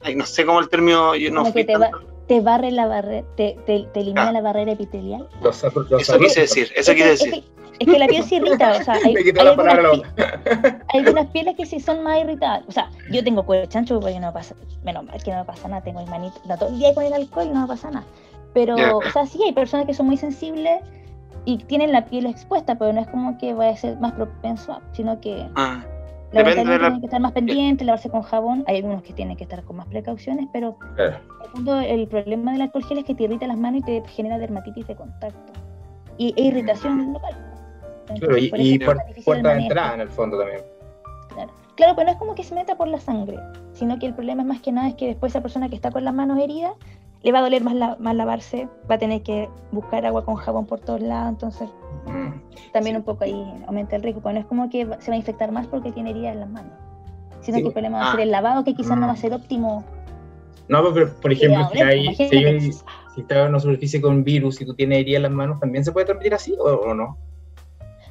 [0.02, 2.40] ay, no sé cómo el término, yo no Como fui que te va- tanto- Te
[2.40, 4.32] barre la barrera, te, te, te elimina Ah.
[4.32, 5.28] la barrera epitelial.
[5.42, 7.34] los, los Eso quise decir, eso Es quise es decir.
[7.44, 9.98] que- Es que la piel se irrita, o sea, hay, hay la algunas, palabra a
[9.98, 12.64] la pi- hay algunas pieles que sí son más irritadas.
[12.68, 15.46] O sea, yo tengo cuello chancho porque no me pasa, menos mal que no me
[15.46, 17.68] pasa nada, tengo el manito, ando todo el día con el alcohol y no me
[17.68, 18.06] pasa nada.
[18.54, 20.82] Pero, o sea, sí hay personas que son muy sensibles
[21.46, 24.74] y tienen la piel expuesta, pero no es como que vaya a ser más propenso,
[24.74, 25.82] a- sino que Ah,
[26.32, 28.64] Depende lamentablemente de la- tienen que estar más pendientes, lavarse con jabón.
[28.68, 31.18] Hay algunos que tienen que estar con más precauciones, pero Claro.
[31.82, 34.88] el problema del alcohol gel es que te irrita las manos y te genera dermatitis
[34.88, 35.54] de contacto.
[36.22, 37.32] y, e irritación local.
[38.20, 40.60] Claro, y, por y por- puerta de entrada en el fondo también.
[41.34, 41.52] Claro.
[41.76, 43.38] Claro, pero no es como que se meta por la sangre,
[43.72, 45.92] sino que el problema es más que nada es que después esa persona que está
[45.92, 46.74] con las manos heridas
[47.22, 50.36] le va a doler más, la- más lavarse, va a tener que buscar agua con
[50.36, 51.70] jabón por todos lados, entonces
[52.06, 52.72] Mm.
[52.72, 55.18] también un poco ahí aumenta el riesgo, pero no es como que se va a
[55.18, 56.72] infectar más porque tiene heridas en las manos,
[57.42, 57.64] sino Sí.
[57.64, 58.12] que el problema va a Ah.
[58.12, 59.18] ser el lavado que quizás no va a Mm.
[59.18, 59.84] ser óptimo.
[60.70, 62.72] No, pero por ejemplo, si, hay, si, hay-
[63.18, 65.92] está en una superficie con virus y tú tienes herida en las manos, ¿también se
[65.92, 67.18] puede transmitir así o, o no?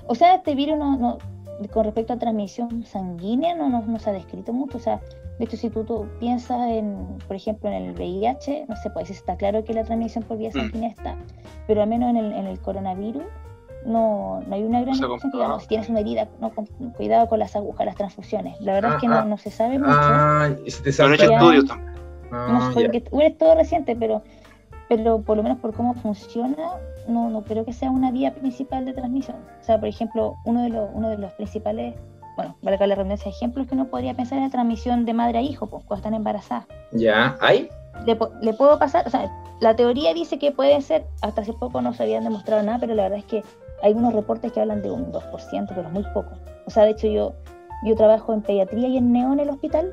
[0.07, 1.19] O sea, este virus no, no-
[1.73, 4.77] con respecto a transmisión sanguínea no, no, no se ha descrito mucho.
[4.77, 5.01] O sea,
[5.39, 9.09] de hecho, si tú, tú piensas en, por ejemplo, en el VIH, no sé, pues
[9.11, 10.53] está claro que la transmisión por vía Mm.
[10.53, 11.17] sanguínea está,
[11.67, 13.23] pero al menos en el, en el coronavirus
[13.87, 17.29] no, no hay una gran No se digamos, si tienes una herida, no, con- cuidado
[17.29, 18.61] con las agujas, las transfusiones.
[18.61, 19.25] La verdad Ah, es que no, ah.
[19.25, 19.93] no se sabe mucho.
[19.95, 21.93] Ah, y si te No han hecho estudios también.
[22.33, 24.23] Ah, no sé, porque bueno, es todo reciente, pero,
[24.89, 26.73] pero por lo menos por cómo funciona,
[27.07, 29.37] no, no creo que sea una vía principal de transmisión.
[29.61, 31.95] O sea, por ejemplo, uno de los, uno de los principales,
[32.39, 35.39] bueno, valga la redundancia de ejemplos que uno podría pensar es la transmisión de madre
[35.39, 36.67] a hijo, pues, cuando están embarazadas.
[36.93, 37.69] Ya, ¿hay?
[38.07, 38.15] Le,
[38.55, 39.29] puedo pasar, o sea,
[39.61, 42.95] la teoría dice que puede ser, hasta hace poco no se habían demostrado nada, pero
[42.95, 43.43] la verdad es que
[43.83, 46.31] hay unos reportes que hablan de un 2%, pero muy poco.
[46.65, 47.33] O sea, de hecho yo,
[47.85, 49.93] yo trabajo en pediatría y en neo en el hospital,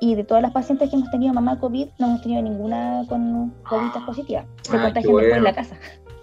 [0.00, 3.50] y de todas las pacientes que hemos tenido mamá COVID, no hemos tenido ninguna con
[3.68, 4.46] COVID positiva.
[4.62, 5.76] Se Ah, contagian después en la casa.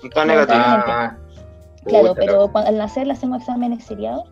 [0.03, 0.63] Está No, negativo.
[0.65, 1.15] Ah,
[1.85, 4.23] Claro, pero cuando, al nacer le hacemos exámenes seriados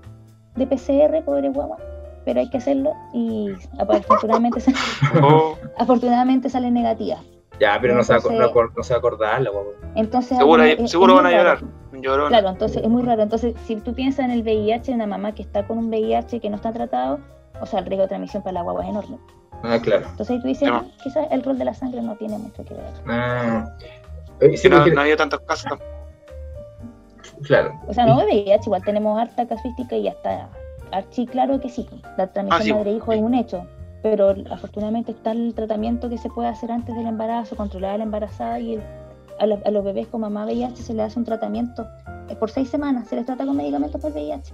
[0.56, 1.78] de PCR, pobre guagua,
[2.26, 4.76] pero hay que hacerlo y afortunadamente, sal-
[5.24, 7.20] Oh, afortunadamente salen negativas.
[7.60, 9.74] Ya, pero no se va no se va a acordar la guagua.
[9.96, 11.60] Entonces, seguro es- seguro es van a llorar.
[11.94, 12.30] Llorona.
[12.30, 13.22] Claro, entonces es muy raro.
[13.22, 16.50] Entonces, si tú piensas en el VIH, una mamá que está con un VIH que
[16.50, 17.20] no está tratado,
[17.62, 19.18] o sea, el riesgo de transmisión para la guagua es enorme.
[19.64, 20.08] Ah, claro.
[20.10, 20.78] Entonces ahí tú dices, No.
[20.78, 22.84] "Ah, quizás el rol de la sangre no tiene mucho que ver.
[23.08, 23.66] Ah.
[24.42, 25.92] Oye, sí, Si no, porque- no ha habido tantos casos tampoco.
[27.44, 27.80] Claro.
[27.88, 30.50] O sea, no VIH, igual tenemos harta casuística y hasta
[30.92, 31.88] archi claro que sí.
[32.18, 32.74] La transmisión Ah, sí.
[32.74, 33.66] madre-hijo es un hecho.
[34.04, 38.04] Pero afortunadamente está el tratamiento que se puede hacer antes del embarazo, controlar a la
[38.04, 38.84] embarazada y el-
[39.40, 41.86] a, los, a los bebés con mamá VIH se les hace un tratamiento
[42.30, 44.54] eh, por seis semanas, se les trata con medicamentos por VIH.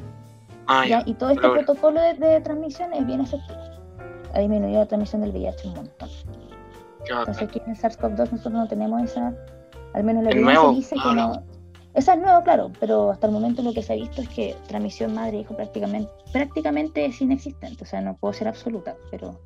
[0.68, 0.84] Ah.
[1.06, 3.58] Y todo este protocolo de, de transmisión es bien efectivo.
[4.34, 6.10] Ha disminuido la transmisión del VIH un montón.
[7.10, 9.34] Entonces aquí en el SARS-CoV-2 nosotros no tenemos esa,
[9.94, 10.76] al menos la ¿El evidencia nuevo?
[10.76, 11.44] dice Ah, que no.
[11.94, 14.56] Esa es nueva, claro, pero hasta el momento lo que se ha visto es que
[14.68, 19.40] transmisión madre-hijo prácticamente, prácticamente es inexistente, o sea, no puedo ser absoluta, pero,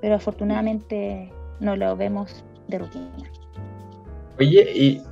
[0.00, 3.08] pero afortunadamente no lo vemos de rutina.
[4.38, 5.02] Oye, y,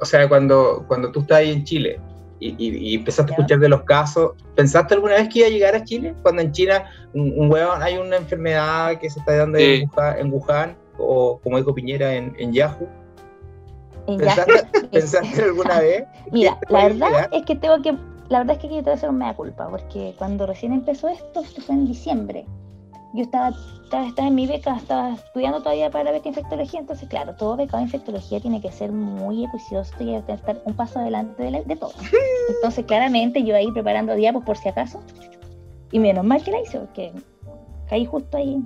[0.00, 2.00] o sea, cuando, cuando tú estás ahí en Chile
[2.38, 5.50] y, y- y empezaste a escuchar de los casos, ¿pensaste alguna vez que iba a
[5.50, 6.14] llegar a Chile?
[6.22, 9.64] Cuando en China un, un huevón, hay una enfermedad que se está dando Sí.
[9.82, 12.88] en, Wuhan, en Wuhan, o como dijo Piñera en, en Yahoo.
[14.18, 16.04] ¿Pensaste, pensaste alguna vez?
[16.32, 17.28] Mira, la verdad llegar?
[17.32, 17.92] es que tengo que,
[18.28, 20.72] la verdad es que yo te voy a hacer un mea culpa, porque cuando recién
[20.72, 22.46] empezó esto, esto fue en diciembre.
[23.12, 23.48] Yo estaba,
[23.82, 27.34] estaba, estaba en mi beca, estaba estudiando todavía para la beca de infectología, entonces claro,
[27.34, 31.00] todo becado de infectología tiene que ser muy juicioso y hay que estar un paso
[31.00, 31.92] adelante de, la- de todo.
[32.48, 35.00] Entonces claramente yo ahí preparando diapos por si acaso,
[35.90, 37.12] y menos mal que la hice, porque
[37.88, 38.62] caí justo ahí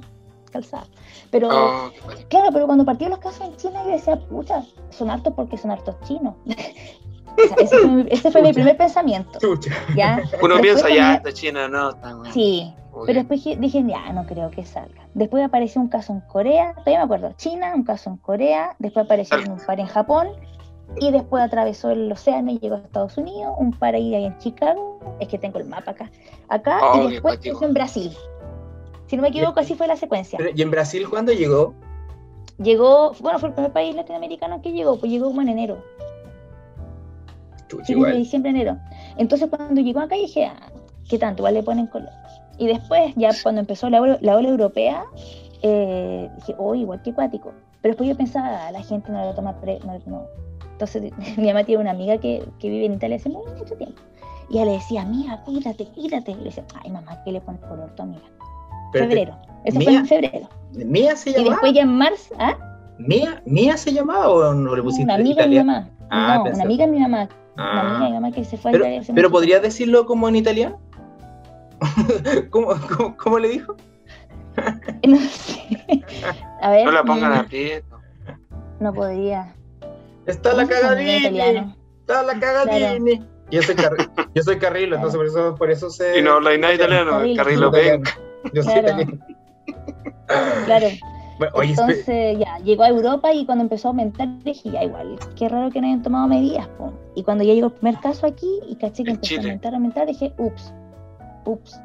[0.55, 0.85] calzada.
[1.31, 1.91] Pero Oh.
[2.29, 5.71] Claro, pero cuando partieron los casos en China, yo decía, pucha, son hartos porque son
[5.71, 6.35] hartos chinos.
[7.37, 8.55] O sea, ese fue, mi, ese fue mi Chucha.
[8.55, 9.39] primer pensamiento.
[9.97, 10.23] ¿ya?
[10.41, 12.33] Uno Después piensa ya, esta China no, está bueno.
[12.33, 12.73] Sí,
[13.07, 15.09] pero después dije- ya, no creo que salga.
[15.15, 19.07] Después apareció un caso en Corea, todavía me acuerdo, China, un caso en Corea, después
[19.07, 20.29] apareció un par en Japón,
[21.01, 24.39] y después atravesó el océano y llegó a Estados Unidos, un par ahí, ahí en
[24.39, 26.13] Chicago, es que tengo el mapa acá,
[26.49, 28.13] acá, Oh, y qué después en Brasil.
[29.15, 30.41] Si no me equivoco, así fue la secuencia.
[30.57, 31.73] ¿Y en Brasil cuándo llegó?
[32.59, 35.79] Llegó, bueno, fue el primer país latinoamericano que llegó, pues llegó como en enero.
[37.69, 38.77] Chucha, de diciembre, enero.
[39.17, 40.73] Entonces cuando llegó acá dije, ah,
[41.09, 41.43] ¿qué tanto?
[41.43, 42.11] Igual le ponen color.
[42.59, 45.05] Y después, ya cuando empezó la ola, la ola europea,
[45.63, 47.53] eh, dije, oh, igual que acuático.
[47.83, 49.79] Pero después yo pensaba, "Ah, la gente no lo toma pre...
[49.87, 50.27] No, no".
[50.73, 54.03] Entonces mi mamá tiene una amiga que, que vive en Italia hace mucho tiempo.
[54.51, 56.33] Y ella le decía, amiga, cuídate, cuídate.
[56.33, 58.25] Y le decía, ay mamá, ¿qué le pones color tu amiga?
[58.95, 59.39] Pero febrero.
[59.65, 60.49] Eso fue en febrero.
[60.73, 61.51] ¿Mía se Y llamaba?
[61.53, 62.57] después ya en marzo, ¿ah?
[62.99, 65.73] ¿Mía, ¿Mía se llamaba o no le pusiste Una amiga de mi italiano?
[65.73, 65.91] mamá.
[66.11, 67.29] Ah, no, pensé- una amiga de mi mamá.
[67.57, 69.63] Una amiga de mi Ah, mamá que se fue a pero, Italia hace pero ¿podrías
[69.63, 70.81] decirlo como en italiano?
[72.51, 73.77] ¿Cómo, cómo, cómo le dijo?
[75.07, 76.05] No sé.
[76.63, 76.85] A ver.
[76.85, 77.99] No la pongan mm, a aprieto.
[78.81, 79.55] No podría.
[80.27, 81.75] Está la ¿Cómo se cagadini.
[82.01, 83.23] Está la cagadini.
[83.51, 85.09] Yo soy, Carri- yo soy Carrilo, Claro.
[85.09, 86.19] entonces por eso, por eso sé.
[86.19, 87.37] Y no habla nada italiano, Carrilo.
[87.37, 87.71] Carrilo
[88.53, 88.89] Yo soy Claro.
[89.01, 89.25] italiano.
[90.67, 90.87] Claro.
[91.39, 94.85] Bueno, oye, espe- Entonces ya, llegó a Europa y cuando empezó a aumentar dije, ya
[94.85, 96.69] igual, qué raro que no hayan tomado medidas.
[96.79, 96.93] po.
[97.17, 99.41] Y cuando ya llegó el primer caso aquí y caché que empezó Chile.
[99.41, 100.73] a aumentar, a aumentar, dije, ups,
[101.45, 101.81] ups.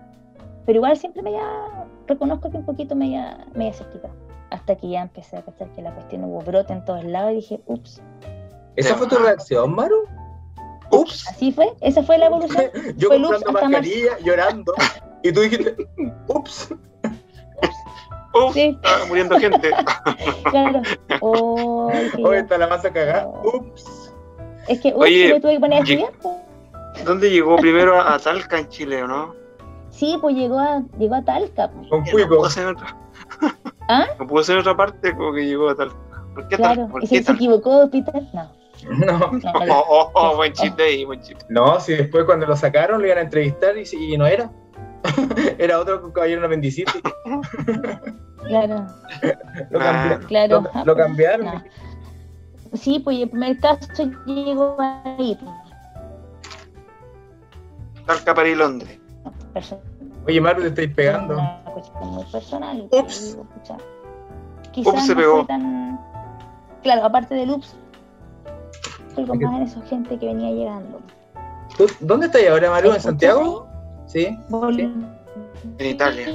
[0.65, 4.10] Pero igual siempre me ya, reconozco que un poquito me ya, me ya.
[4.52, 7.36] Hasta que ya empecé a cachar que la cuestión hubo brote en todos lados y
[7.36, 8.02] dije, ups.
[8.76, 10.04] ¿Esa fue tu reacción, Maru?
[10.91, 11.28] Ups.
[11.28, 12.65] Así fue, esa fue la evolución.
[12.98, 14.74] Yo Fue comprando mascarilla, llorando.
[15.23, 15.75] Y tú dijiste,
[16.27, 16.73] ups.
[18.34, 18.77] Uf, Sí.
[18.82, 19.71] está muriendo gente.
[20.51, 20.82] Claro.
[21.21, 21.91] Oh,
[22.23, 23.23] Hoy está la masa cagada.
[23.23, 23.41] No.
[23.43, 24.13] Ups.
[24.67, 26.12] Es que ups, Oye, me tuve que poner a estudiar.
[27.05, 29.36] ¿Dónde llegó primero a, Talca en Chile o no?
[29.89, 31.69] Sí, pues llegó a, llegó a Talca.
[31.71, 32.29] Con No cuico.
[32.38, 32.95] pudo ser en otra.
[33.89, 34.05] ¿Ah?
[34.19, 35.95] No pudo ser en otra parte, como que llegó a Talca.
[36.36, 36.73] ¿Por qué Talca?
[36.75, 37.38] Claro, ¿Por y qué se, se Talca?
[37.38, 38.29] equivocó de hospital.
[38.34, 38.49] No,
[38.91, 39.17] No.
[39.32, 39.79] no, Oh, no.
[39.89, 41.43] oh, oh, buen chiste ahí, buen chiste.
[41.49, 44.51] No, si después cuando lo sacaron lo iban a entrevistar y, y no era.
[45.58, 46.94] era otro caballero en apendicitis.
[48.48, 48.86] Claro,
[49.70, 50.64] Lo, cambi- claro.
[50.74, 51.46] lo- lo cambiaron.
[51.46, 51.64] No.
[52.74, 55.38] Sí, pues el primer caso llegó ahí.
[58.06, 59.00] Talca, París, Londres.
[59.54, 59.84] Personal.
[60.28, 61.34] Oye, Maru, te estáis pegando.
[61.36, 62.88] Una cuestión muy personal.
[62.92, 63.32] Ups.
[63.38, 63.48] Digo,
[64.72, 65.46] Quizás Ups, se no pegó.
[65.46, 66.00] tan.
[66.84, 67.76] Claro, aparte del ups,
[69.16, 71.02] fue con más en esa gente que venía llegando.
[71.78, 72.90] ¿Tú- ¿Dónde estás ahora, Maru?
[72.90, 73.68] ¿En ¿Escuchas Santiago?
[74.10, 74.38] Sí.
[74.50, 74.91] Volví-
[75.78, 76.28] En Italia.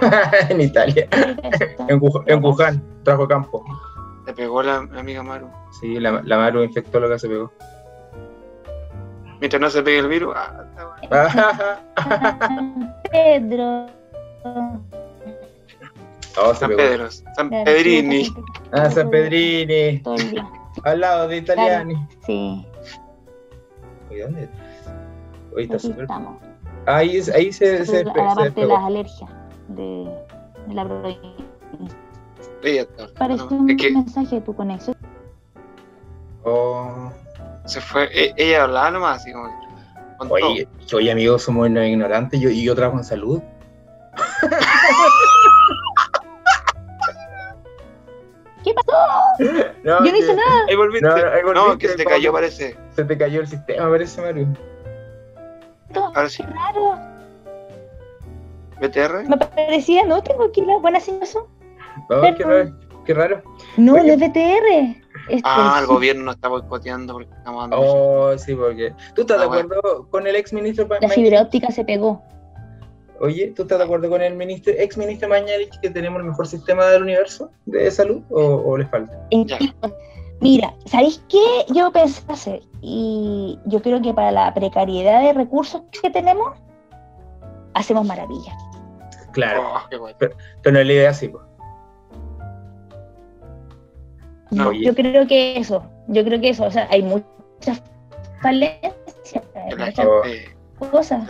[0.48, 1.06] en Italia.
[1.88, 3.64] En, Wuhan- en Wuhan, trajo campo.
[4.26, 5.48] Le pegó la, la amiga Maru.
[5.80, 7.52] Sí, la, la Maru infectó lo que se pegó.
[9.40, 11.28] Mientras no se pegue el virus, ah, está
[11.94, 12.94] bueno.
[13.12, 13.86] Pedro.
[16.36, 16.78] Oh, se San pegó.
[16.78, 18.24] Pedro, San Pedrini.
[18.24, 18.34] sí,
[18.72, 20.02] Ah, San Pedrini.
[20.84, 21.94] Al lado de Italiani.
[22.26, 22.66] Sí,
[24.10, 24.48] Oye, ¿dónde?
[25.54, 26.06] Oye, está súper.
[26.86, 29.30] Ahí, ahí se, se, a la se parte de las alergias
[29.68, 30.08] de,
[30.66, 31.30] de la provincia.
[32.62, 33.28] Está.
[33.28, 34.96] No, un es que mensaje de tu conexión.
[36.44, 37.10] Oh.
[37.64, 39.48] se fue, e- ella hablaba nomás, así como.
[40.30, 43.42] Oye, oye, amigos, somos unos ignorantes yo, y yo trabajo en salud.
[48.62, 48.98] ¿Qué pasó?
[49.84, 50.64] No, Yo no hice que- nada.
[50.68, 51.06] Ahí volviste.
[51.06, 52.76] No, ahí No, volviste, que se te cayó, parece.
[52.94, 54.46] Se te cayó el sistema, parece, Mario.
[56.02, 56.42] Ahora sí.
[56.42, 56.98] Qué raro.
[58.80, 59.28] BTR.
[59.28, 61.28] Me parecía, no, tengo aquí la buena señal.
[62.10, 62.72] Oh, qué raro.
[63.04, 63.42] Qué raro.
[63.76, 64.02] No, Oye.
[64.16, 65.02] no es BTR.
[65.44, 67.76] Ah, el el- gobierno nos está boicoteando porque estamos dando.
[67.80, 68.92] Oh, sí, porque.
[69.14, 69.64] ¿Tú estás de Ah, bueno.
[69.76, 72.22] acuerdo con el ex ministro La fibra óptica se pegó.
[73.20, 76.48] Oye, ¿tú estás de acuerdo con el ministro, ex ministro Mañalich que tenemos el mejor
[76.48, 79.16] sistema del universo de salud o, o le falta?
[79.30, 79.58] Ya.
[80.44, 81.42] Mira, ¿sabéis qué?
[81.74, 86.48] Yo pensé hacer, y yo creo que para la precariedad de recursos que tenemos,
[87.72, 88.54] hacemos maravillas.
[89.32, 90.34] Claro, Oh, qué pero
[90.70, 91.42] no es la idea así, pues.
[94.50, 94.70] No.
[94.72, 97.82] Yo creo que eso, yo creo que eso, o sea, hay muchas
[98.42, 98.92] falencias,
[99.54, 100.06] hay muchas
[100.90, 101.26] cosas,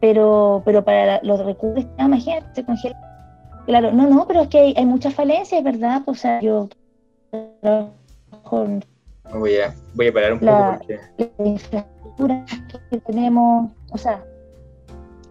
[0.00, 2.96] pero, pero para la- los recursos, imagínate, se congela.
[3.66, 6.02] Claro, no, no, pero es que hay, hay muchas falencias, ¿verdad?
[6.06, 6.68] O sea, yo
[7.60, 8.66] trabajo
[9.38, 11.00] voy a, voy a parar un La- poco porque.
[11.38, 12.44] la infraestructura
[12.90, 14.24] que tenemos, o sea,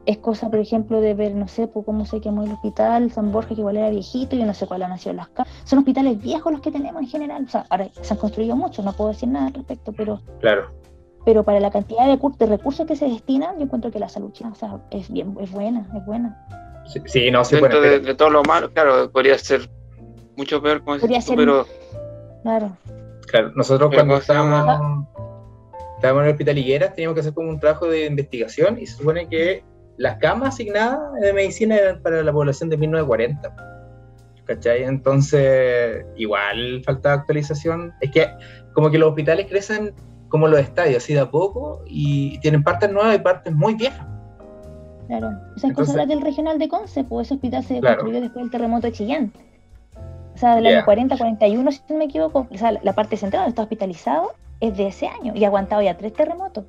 [0.05, 3.31] es cosa, por ejemplo, de ver, no sé, pues, cómo se quemó el hospital San
[3.31, 5.53] Borja, que igual era viejito, yo no sé cuál han sido las casas.
[5.63, 8.83] Son hospitales viejos los que tenemos en general, o sea, ahora se han construido muchos,
[8.83, 10.71] no puedo decir nada al respecto, pero, Claro,
[11.23, 14.09] pero para la cantidad de, cur- de recursos que se destinan, yo encuentro que la
[14.09, 16.37] salud china, o sea, es bien, es buena, es buena.
[16.85, 19.69] sí, sí, no, sí, Dentro bueno, de, pero- de todo lo malo, claro, podría ser
[20.35, 21.65] mucho peor, como tú, ser- pero
[22.43, 22.75] Claro,
[23.27, 25.05] claro, nosotros Pero cuando estábamos,
[26.03, 29.27] en el hospital Higueras teníamos que hacer como un trabajo de investigación y se supone
[29.29, 29.63] que
[29.97, 33.55] las camas asignadas de medicina eran para la población de 1940.
[34.45, 34.83] ¿Cachai?
[34.83, 37.93] Entonces, igual falta actualización.
[38.01, 38.27] Es que
[38.73, 39.93] como que los hospitales crecen
[40.27, 44.05] como los estadios, así de a poco, y tienen partes nuevas y partes muy viejas.
[45.07, 45.29] claro.
[45.55, 47.97] Esas Entonces- cosas del regional de Conce, pues ese hospital se Claro.
[47.99, 49.31] construyó después del terremoto de Chillán.
[50.35, 50.69] O sea, del Ya.
[50.77, 52.47] año 40, 41, si no me equivoco.
[52.51, 55.81] O sea, la, parte central donde está hospitalizado es de ese año y ha aguantado
[55.81, 56.65] ya tres terremotos.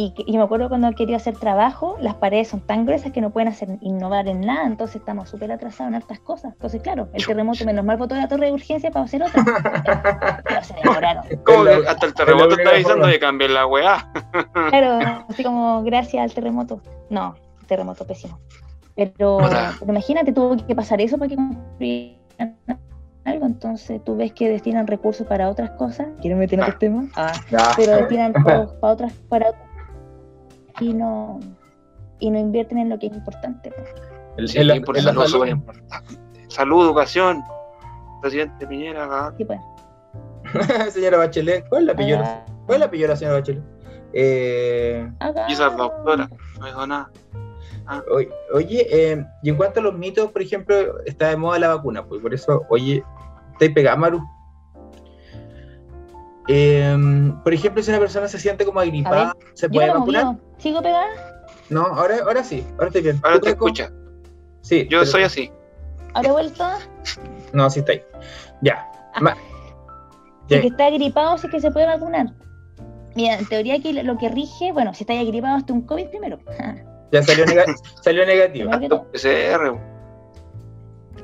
[0.00, 3.20] Y, que- y me acuerdo cuando quería hacer trabajo, las paredes son tan gruesas que
[3.20, 6.52] no pueden hacer innovar en nada, entonces estamos súper atrasados en hartas cosas.
[6.52, 9.44] Entonces, claro, el terremoto menos mal botó la torre de urgencia para hacer otra.
[10.44, 11.24] Pero se demoraron.
[11.64, 13.06] la- que hasta el terremoto está forma.
[13.08, 14.12] de cambiar la weá.
[14.70, 16.80] Claro, así como gracias al terremoto.
[17.10, 17.34] No,
[17.66, 18.38] terremoto pésimo.
[18.94, 19.38] Pero,
[19.80, 22.56] pero imagínate, tuvo que pasar eso para que construyeran
[23.24, 23.46] algo.
[23.46, 26.08] Entonces tú ves que destinan recursos para otras cosas.
[26.20, 27.06] ¿Quieren meter en otros temas?
[27.16, 27.70] Ah, Ya.
[27.76, 29.64] pero destinan todos para otras, para otras
[30.80, 31.40] y no
[32.20, 33.70] y no invierten en lo que es importante.
[33.70, 33.88] pues.
[34.36, 35.26] El- Sí, no es salud.
[35.26, 36.14] súper importante.
[36.48, 37.42] salud, educación.
[38.22, 39.32] Presidente Piñera.
[39.36, 39.60] Sí, pues.
[40.92, 42.16] señora Bachelet, ¿cuál la pilló?
[42.16, 43.62] la- Acá- ¿Cuál la pilló la señora Bachelet?
[44.12, 46.28] Eh, acá- Y esa doctora,
[46.58, 47.10] no dijo nada.
[48.10, 51.68] Oye, oye, eh, y en cuanto a los mitos, por ejemplo, está de moda la
[51.74, 53.02] vacuna, pues por eso, oye,
[53.52, 54.20] ¿estáis pegada, Maru?
[56.48, 56.96] Eh,
[57.44, 60.24] por ejemplo, si una persona se siente como agripada, ¿se puede vacunar?
[60.24, 60.44] movido.
[60.58, 61.06] ¿Sigo pegada?
[61.68, 63.20] No, ahora, ahora sí, ahora estoy bien.
[63.22, 63.90] Ahora ¿Tú, te escucha.
[64.62, 65.52] Sí, Yo pero- soy así.
[66.14, 66.64] ¿Ahora he vuelto?
[67.52, 68.02] No, sí está ahí.
[68.62, 68.86] Ya.
[69.14, 69.20] Ah.
[69.20, 69.36] Ma-
[70.48, 72.28] Si que está gripado, sí que se puede vacunar.
[73.14, 76.38] Mira, en teoría aquí lo que rige, bueno, si estás gripado, hasta un COVID primero.
[77.12, 77.64] Ya salió, nega-
[78.02, 78.70] salió negativo.
[79.12, 79.78] PCR.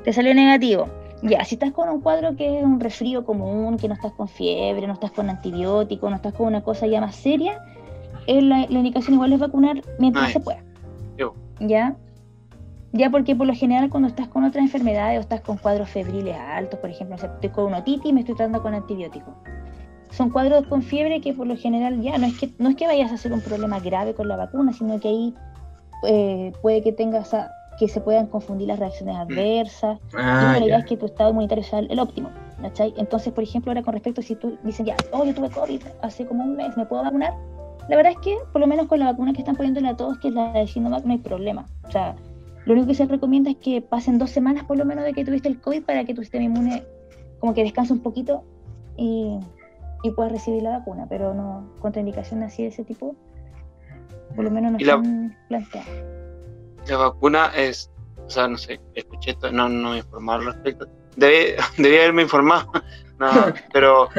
[0.03, 0.87] Te salió negativo.
[1.21, 4.27] Ya, si estás con un cuadro que es un resfrío común, que no estás con
[4.27, 7.63] fiebre, no estás con antibiótico, no estás con una cosa ya más seria,
[8.27, 10.33] eh, la, la indicación igual es vacunar mientras Ay.
[10.33, 10.59] se pueda.
[11.17, 11.33] Yo.
[11.59, 11.95] ¿Ya?
[12.91, 16.35] Ya porque por lo general cuando estás con otras enfermedades o estás con cuadros febriles
[16.37, 19.33] altos, por ejemplo, no sé, estoy con una otitis y me estoy tratando con antibiótico.
[20.11, 22.87] Son cuadros con fiebre que por lo general ya no es que no es que
[22.87, 25.33] vayas a hacer un problema grave con la vacuna, sino que ahí
[26.03, 29.99] eh, puede que tengas a- que se puedan confundir las reacciones adversas.
[30.13, 32.29] Y Ah, la idea es que tu estado inmunitario sea el óptimo.
[32.61, 32.93] ¿cachai?
[32.97, 36.25] Entonces, por ejemplo, ahora con respecto, si tú dicen ya, oh, yo tuve COVID hace
[36.25, 37.33] como un mes, ¿me puedo vacunar?
[37.89, 40.17] La verdad es que, por lo menos con la vacuna que están poniéndole a todos,
[40.19, 41.67] que es la de Sinovac, no hay problema.
[41.87, 42.15] O sea,
[42.65, 45.23] lo único que se recomienda es que pasen dos semanas por lo menos de que
[45.25, 46.83] tuviste el COVID para que tu sistema inmune
[47.39, 48.43] como que descanse un poquito
[48.97, 49.37] y,
[50.01, 53.15] y puedas recibir la vacuna, pero no contraindicaciones así de ese tipo,
[54.35, 55.89] por lo menos no Y la- están planteadas.
[56.87, 57.91] La vacuna es,
[58.25, 60.87] o sea, no sé, escuché esto, no, no me informaron al respecto.
[61.17, 62.71] Debí- debía haberme informado,
[63.19, 63.27] no,
[63.73, 64.09] pero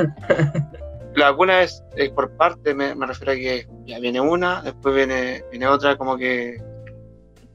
[1.14, 4.94] la vacuna es, es por parte, me, me refiero a que ya viene una, después
[4.94, 6.56] viene, viene otra, como que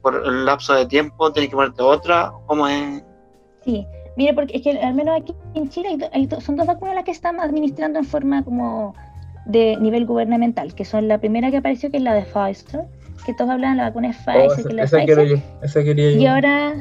[0.00, 3.04] por el lapso de tiempo tienes que ponerte otra, ¿cómo es?
[3.64, 3.86] Sí,
[4.16, 6.66] mire, porque es que al menos aquí en Chile hay do- hay do- son dos
[6.66, 8.94] vacunas las que están administrando en forma como
[9.46, 12.82] de nivel gubernamental, que son la primera que apareció, que es la de Pfizer,
[13.26, 15.38] que todos hablan la vacuna es Oh, Pfizer, esa, que la esa Pfizer.
[15.62, 16.18] Esa quería yo.
[16.20, 16.74] y ahora,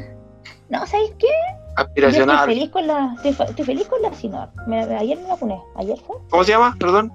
[0.70, 1.28] no, ¿sabéis qué?
[1.28, 2.46] Yo estoy Aspiracional.
[2.50, 4.50] feliz con la, estoy, estoy feliz con la Sinovac.
[4.68, 6.18] Me- ayer me vacuné, ayer fue.
[6.30, 6.76] ¿Cómo se llama?
[6.80, 7.12] Perdón.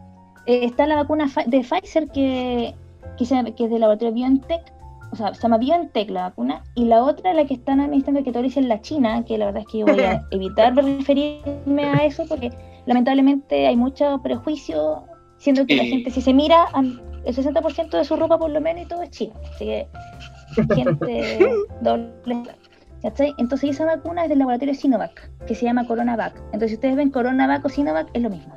[0.46, 2.74] Eh, está la vacuna de Pfizer que,
[3.18, 4.72] que, se- que es del laboratorio BioNTech,
[5.12, 8.30] o sea, se llama BioNTech la vacuna, y la otra, la que están administrando, que
[8.30, 12.04] todavía dicen la China, que la verdad es que yo voy a evitar referirme a
[12.04, 12.50] eso porque
[12.86, 15.04] lamentablemente hay mucho prejuicio,
[15.38, 16.66] siendo que la Y- gente, si se mira,
[17.24, 19.34] el 60% de su ropa por lo menos y todo es chino.
[19.54, 19.86] Así que,
[20.74, 21.38] gente
[21.80, 22.42] doble.
[23.02, 23.34] ¿cachai?
[23.38, 26.34] Entonces esa vacuna es del laboratorio Sinovac, que se llama CoronaVac.
[26.46, 28.54] Entonces si ustedes ven CoronaVac o Sinovac, es lo mismo.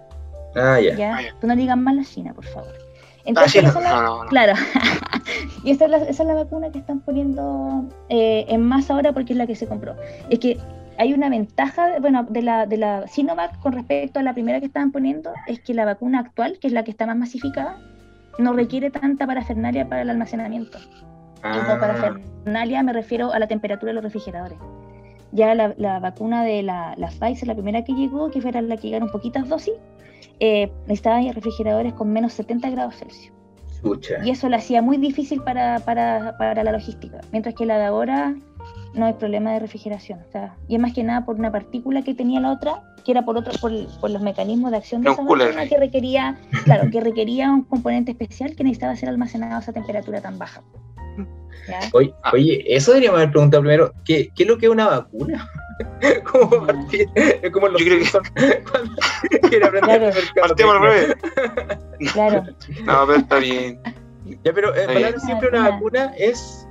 [0.55, 0.95] Ah, ya.
[0.95, 1.15] ¿ya?
[1.15, 1.35] Ah, ya.
[1.47, 2.73] No digas mal la China, por favor.
[2.75, 4.29] Ah, Entonces, sí, no, esa la- no, no, no.
[4.29, 4.53] Claro.
[5.63, 9.13] y esa es, la, esa es la vacuna que están poniendo eh, en más ahora
[9.13, 9.95] porque es la que se compró.
[10.29, 10.57] Es que
[10.99, 14.65] hay una ventaja, bueno, de la, de la Sinovac con respecto a la primera que
[14.65, 17.79] estaban poniendo, es que la vacuna actual, que es la que está más masificada,
[18.37, 20.77] no requiere tanta parafernalia para el almacenamiento.
[21.41, 24.57] Ah, parafernalia me refiero a la temperatura de los refrigeradores.
[25.31, 28.75] Ya la, la vacuna de la, la Pfizer, la primera que llegó, que fuera la
[28.75, 29.75] que llegaron poquitas dosis,
[30.41, 33.33] eh, necesitaba refrigeradores con menos 70 grados Celsius.
[34.25, 37.21] Y eso lo hacía muy difícil para, para, para la logística.
[37.31, 38.35] Mientras que la de ahora
[38.93, 40.19] no hay problema de refrigeración.
[40.27, 43.11] o sea, y es más que nada por una partícula que tenía la otra, que
[43.11, 46.89] era por otro, por, por los mecanismos de acción de Era esa que requería, claro,
[46.91, 50.61] que requería un componente especial que necesitaba ser almacenado a esa temperatura tan baja.
[51.67, 51.79] ¿Ya?
[51.93, 52.31] Oye, Ah.
[52.33, 53.93] oye, eso deberíamos haber preguntado primero.
[54.05, 55.47] ¿Qué, qué es lo que es una vacuna?
[56.31, 56.65] ¿Cómo Mm.
[56.65, 57.07] partir?
[57.15, 60.73] Es como los Yo creo que- cuando quiere aprender Claro.
[60.73, 61.15] al revés.
[62.13, 62.43] Claro.
[62.85, 63.79] No, pero está bien.
[64.43, 65.19] Ya, pero eh, bien.
[65.19, 66.67] simple, una Una- vacuna es.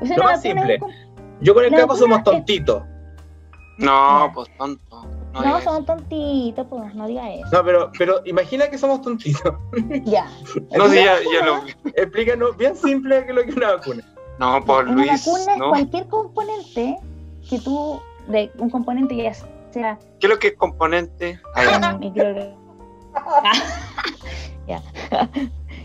[0.00, 0.78] O sea, Lo más vacuna simple.
[1.40, 2.82] Yo con el capo vacuna somos es- tontitos.
[3.78, 5.04] No, pues tonto.
[5.32, 5.82] No, No, eso.
[5.84, 7.48] tontitos, pues, no digas eso.
[7.52, 9.54] No, pero, pero imagina que somos tontitos.
[10.04, 10.26] Ya.
[10.76, 11.62] No, sí, ya, ya lo.
[11.94, 14.04] Explícanos bien simple qué es lo que es una vacuna.
[14.38, 15.26] No, por Una Luis.
[15.26, 15.68] es ¿no?
[15.70, 16.98] cualquier componente
[17.48, 19.32] que tú, de un componente ya
[19.72, 21.40] sea ¿Qué es lo que es componente?
[21.54, 21.98] Ah,
[24.68, 24.82] ya.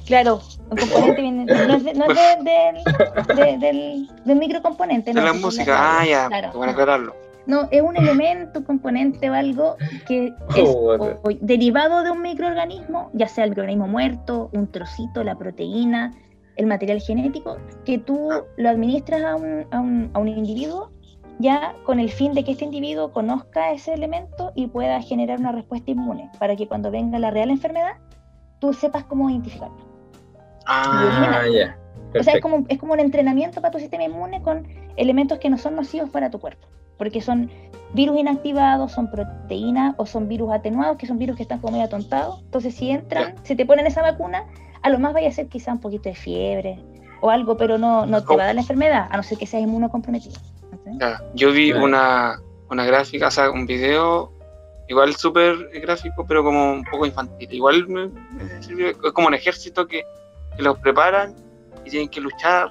[0.06, 5.12] Claro, un componente viene, no es, de- no es de- del, de- del, del microcomponente,
[5.14, 6.00] De no, la es música.
[6.00, 6.28] Ah, ya.
[6.28, 6.52] Claro.
[6.56, 7.16] Bueno aclararlo.
[7.48, 9.76] No, es un elemento, un componente o algo
[10.08, 14.72] que es Oh, o- o derivado de un microorganismo, ya sea el microorganismo muerto, un
[14.72, 16.12] trocito, la proteína,
[16.56, 20.90] el material genético, que tú lo administras a un, a un, a un individuo
[21.38, 25.52] ya con el fin de que este individuo conozca ese elemento y pueda generar una
[25.52, 27.98] respuesta inmune, para que cuando venga la real enfermedad,
[28.60, 29.76] tú sepas cómo identificarlo.
[30.66, 31.78] Ah, ya.
[32.18, 35.50] O sea, es como, es como un entrenamiento para tu sistema inmune con elementos que
[35.50, 36.68] no son nocivos para tu cuerpo.
[36.98, 37.52] porque son
[37.94, 41.86] virus inactivados, son proteínas o son virus atenuados, que son virus que están como medio
[41.88, 42.40] atontados.
[42.46, 44.46] Entonces, si entran, si te ponen esa vacuna,
[44.82, 46.80] a lo más vaya a ser quizá un poquito de fiebre
[47.20, 49.46] o algo, pero no, no te va a dar la enfermedad, a no ser que
[49.46, 50.40] seas inmunocomprometido.
[51.00, 51.86] Ya, Yo vi Claro.
[51.86, 52.40] una,
[52.70, 54.32] una gráfica, o sea, un video
[54.88, 57.52] igual súper gráfico, pero como un poco infantil.
[57.52, 60.04] Igual me, me sirvió, es como un ejército que,
[60.58, 61.34] que los preparan
[61.86, 62.70] y tienen que luchar.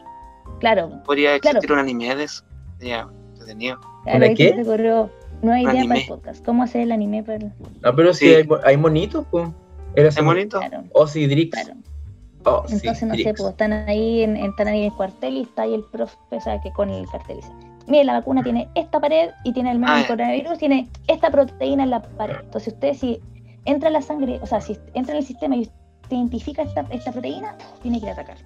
[0.60, 1.58] Claro, Podría Claro.
[1.58, 2.44] existir un anime de eso.
[2.78, 3.78] Sería entretenido.
[4.04, 4.56] claro, ¿Una qué?
[4.62, 5.10] ocurrió
[5.42, 5.88] nueva idea anime.
[5.88, 6.44] para el podcast.
[6.44, 7.52] ¿Cómo hacer el anime para el...
[7.82, 8.34] No, pero sí, Sí.
[8.34, 9.48] hay, hay monitos, pues.
[9.96, 10.58] Era ¿Es bonito?
[10.58, 11.50] Claro, Osidrix.
[11.52, 11.78] claro.
[12.44, 12.84] Osidrix.
[13.02, 15.74] Entonces, no sé, pues están ahí en, están ahí en el cuartel y está ahí
[15.74, 16.60] el profe, ¿sabe?
[16.62, 17.50] que con el cartel dice,
[17.86, 20.06] mire, la vacuna tiene esta pared y tiene el Ah, mismo ya.
[20.08, 22.36] coronavirus, tiene esta proteína en la pared.
[22.42, 23.20] Entonces, usted si
[23.64, 25.70] entra en la sangre, o sea, si entra en el sistema y
[26.04, 28.36] usted identifica esta, esta proteína, tiene que ir a atacar.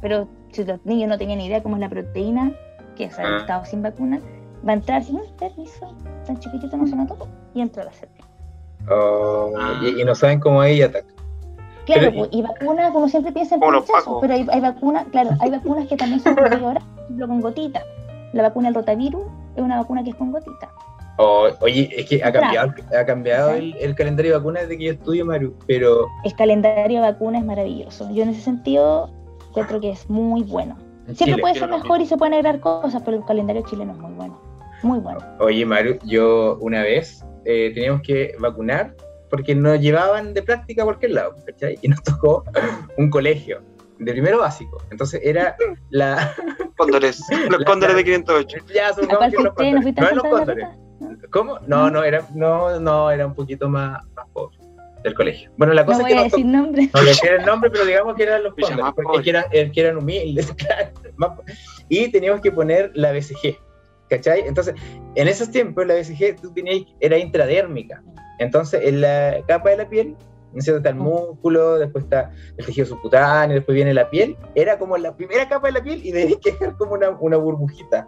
[0.00, 2.52] Pero si los niños no tenían ni idea cómo es la proteína,
[2.96, 3.36] que es el Ah.
[3.38, 4.18] estado sin vacuna,
[4.66, 5.94] va a entrar sin un permiso,
[6.26, 8.24] tan chiquitito no se notó, y entra a la célula.
[8.90, 9.80] Oh, Ah.
[9.82, 11.06] y, y no saben cómo ella ataca.
[11.86, 15.86] Claro, Pero- pues, y vacunas, como siempre piensan pero hay, hay vacunas, claro, hay vacunas
[15.88, 17.84] que también son oral, por ejemplo, con gotitas.
[18.32, 19.22] La vacuna del rotavirus
[19.56, 20.70] es una vacuna que es con gotitas.
[21.22, 24.84] Oh, oye, es que ha cambiado, ha cambiado el, el calendario de vacunas desde que
[24.84, 28.08] yo estudio, Maru, pero El calendario de vacunas es maravilloso.
[28.10, 29.10] Yo en ese sentido
[29.50, 30.78] encuentro que es muy bueno.
[31.06, 33.92] en Siempre Chile- puede ser mejor y se pueden agregar cosas, pero el calendario chileno
[33.92, 34.40] es muy bueno.
[34.82, 35.18] Muy bueno.
[35.40, 38.94] Oye, Maru, yo una vez eh, teníamos que vacunar
[39.28, 41.78] porque nos llevaban de práctica a cualquier lado, ¿cachai?
[41.82, 42.44] Y nos tocó
[42.96, 43.60] un colegio
[43.98, 44.78] de primero básico.
[44.90, 45.54] Entonces era
[45.90, 46.32] la.
[46.78, 47.20] Cóndores.
[47.50, 48.56] Los La- cóndores la- de 508.
[48.74, 50.00] ya, ¿A supongamos que los fuiste?
[50.00, 50.66] ¿No los cóndores.
[51.30, 51.58] ¿Cómo?
[51.66, 54.56] No, no, era, no, no, era un poquito más, más pobre
[55.02, 55.50] del colegio.
[55.56, 56.90] Bueno, la No cosa voy es que a nos tocó- decir nombre.
[56.92, 59.18] No decía el nombre, pero digamos que eran los más porque pobre.
[59.18, 60.52] es que eran, que eran humildes,
[61.16, 61.36] claro,
[61.88, 63.56] Y teníamos que poner la BCG,
[64.10, 64.40] ¿cachai?
[64.46, 64.74] Entonces,
[65.14, 68.02] en esos tiempos la BCG tú tenías, era intradérmica.
[68.38, 70.16] Entonces, en la capa de la piel,
[70.52, 70.78] ¿no es cierto?
[70.78, 74.36] está el músculo, después está el tejido subcutáneo, después viene la piel.
[74.54, 77.38] Era como la primera capa de la piel y tenías que dejar como una, una
[77.38, 78.06] burbujita.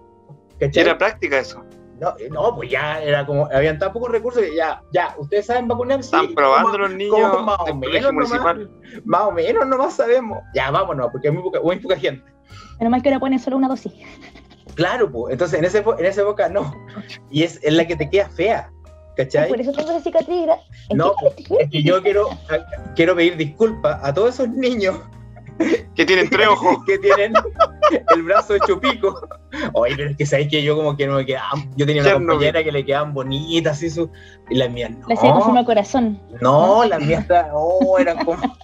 [0.56, 0.82] Y ¿Cachai?
[0.82, 1.64] era práctica eso.
[2.02, 5.46] No, eh, no, pues ya era como, habían tan pocos recursos que ya, ya, ustedes
[5.46, 8.28] saben vacunar, sí, Están probando los niños como más o menos colegio nomás.
[8.28, 8.70] municipal.
[9.04, 10.38] más o menos nomás sabemos.
[10.52, 12.24] Ya, vámonos, porque hay muy poca, muy poca gente.
[12.80, 13.92] Menos mal que ahora ponen solo una dosis.
[14.74, 16.74] Claro, pues, entonces en, ese, en esa época no.
[17.30, 18.70] Y es, es la que te queda fea,
[19.16, 19.48] ¿cachai?
[19.48, 20.44] Por eso tengo esa cicatriz.
[20.46, 21.60] gra- ¿En No, colegio?
[21.60, 22.30] Es que yo quiero,
[22.96, 24.98] quiero pedir disculpas a todos esos niños
[25.94, 26.78] Que tienen tres ojos.
[26.86, 27.32] que tienen
[28.14, 29.28] el brazo hecho pico.
[29.72, 31.70] Oye, pero es que sabéis que yo como que no me quedaban.
[31.76, 32.28] Yo tenía una Chernobyl.
[32.28, 34.10] compañera que le quedaban bonitas así su.
[34.50, 35.06] Y las mías no.
[35.12, 36.20] Hacía con forma de corazón.
[36.40, 38.56] No, las mías oh, eran como.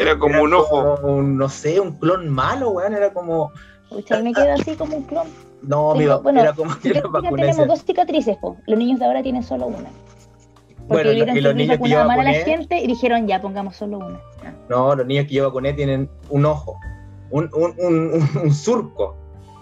[0.00, 0.96] Era como un ojo.
[1.00, 2.94] como un, no sé, un clon malo, weón.
[2.94, 3.52] Era como.
[3.88, 5.28] Pucha, y me quedo así como un clon.
[5.62, 8.56] No, mi bueno, era como que tenemos dos cicatrices, po.
[8.66, 9.88] Los niños de ahora tienen solo una.
[10.88, 13.76] Porque Bueno, vieron y los niños que yo a la gente y dijeron, ya, pongamos
[13.76, 14.20] solo una.
[14.68, 16.78] No, los niños que yo vacuné tienen un ojo,
[17.30, 19.16] un, un, un, surco.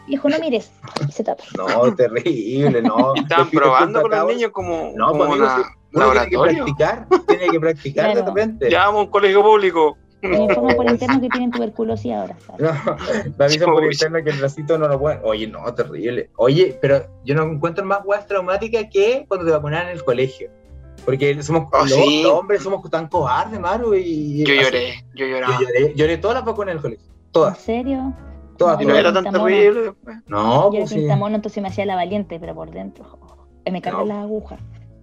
[0.08, 0.70] Hijo, no mires.
[1.10, 1.42] Se tapa.
[1.56, 3.14] No, terrible, no.
[3.16, 5.62] Estaban probando con los niños como, No, como pues, amigo, una sí,
[5.92, 6.64] Uno tiene que laboratorio.
[6.64, 8.70] practicar, tiene que practicar de repente.
[8.70, 9.96] Ya vamos a un colegio público.
[10.22, 12.36] Me informan por interno que tienen tuberculosis ahora.
[12.46, 12.62] ¿sabes?
[12.62, 12.96] No,
[13.38, 15.20] me avisan por interno que el bracito no lo pueden.
[15.24, 16.30] Oye, no, terrible.
[16.36, 20.50] Oye, pero yo no encuentro más weas traumáticas que cuando te vacunaron en el colegio.
[21.04, 22.22] Porque somos Oh, los, sí.
[22.24, 23.94] los hombres somos tan cobardes, Maru.
[23.94, 25.60] Y, Yo así- lloré, yo Yo lloraba.
[25.60, 27.06] lloré, lloré todas las vacunas en el colegio.
[27.26, 28.12] ¿En Todas, serio?
[28.56, 28.80] todas.
[28.80, 29.52] Y no Yo era tan pintamono.
[29.54, 30.16] terrible después.
[30.26, 30.38] No,
[30.72, 31.06] Yo era pues sí.
[31.34, 34.14] entonces me hacía la valiente, pero por dentro oh, me cargan No.
[34.14, 34.60] las agujas.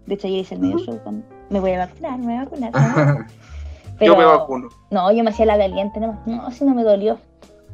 [0.08, 2.44] De hecho, ayer hice el medio show cuando me voy a vacunar, me voy a
[2.46, 3.28] vacunar.
[4.02, 4.70] Yo me vacuno.
[4.90, 7.20] No, yo me hacía la valiente, no, no, si no me dolió.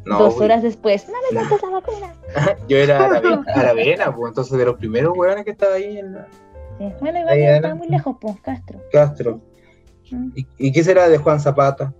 [0.05, 0.45] No, Dos güey.
[0.45, 2.13] horas después, no me metas la vacuna.
[2.67, 6.27] Yo era aravena, aravena, pues entonces de los primeros hueones que estaba ahí en la-
[6.77, 6.85] Sí.
[7.01, 8.79] Bueno, igual yo estaba muy lejos, pues, Castro.
[8.91, 9.41] Castro.
[10.11, 10.29] Mm.
[10.35, 11.93] ¿Y, y qué será de Juan Zapata?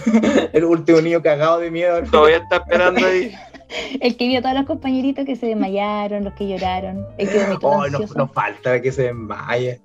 [0.52, 2.02] el último niño cagado de miedo.
[2.10, 3.34] Todavía está esperando ahí.
[4.00, 7.38] El que vio a todos los compañeritos que se desmayaron, los que lloraron, el que
[7.38, 9.80] vomitó Oh, no, falta que se desmaye.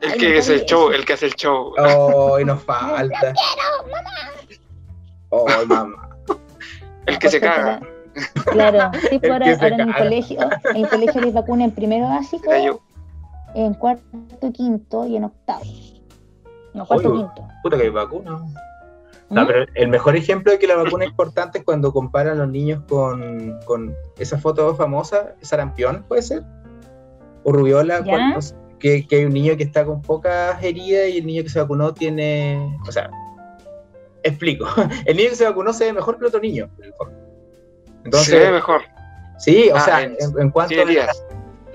[0.00, 1.72] El Ay, que no es el show, el que hace el show.
[1.78, 3.32] Oh, nos falta.
[5.28, 6.08] Oh, mamá.
[7.06, 7.80] El que se caga.
[8.46, 10.38] Claro, sí, ahora, en el colegio,
[10.74, 12.50] en el colegio les vacunan en primero básico,
[13.54, 15.62] en cuarto, quinto y en octavo.
[16.74, 17.48] No, cuarto, Oye, quinto.
[17.62, 18.38] Puta que hay vacuna.
[19.28, 19.46] No, ¿Mm?
[19.46, 22.82] pero el mejor ejemplo de que la vacuna es importante es cuando comparan los niños
[22.88, 26.42] con, con esa foto famosa, sarampión, ¿puede ser?
[27.44, 28.02] O rubiola,
[28.78, 31.58] que, que hay un niño que está con pocas heridas y el niño que se
[31.60, 32.76] vacunó tiene.
[32.86, 33.10] O sea,
[34.22, 34.66] explico.
[35.06, 36.68] El niño que se vacunó se ve mejor que el otro niño.
[38.04, 38.82] Entonces, se ve mejor.
[39.38, 40.84] sí, o Ah, sea, en- en, cuanto a.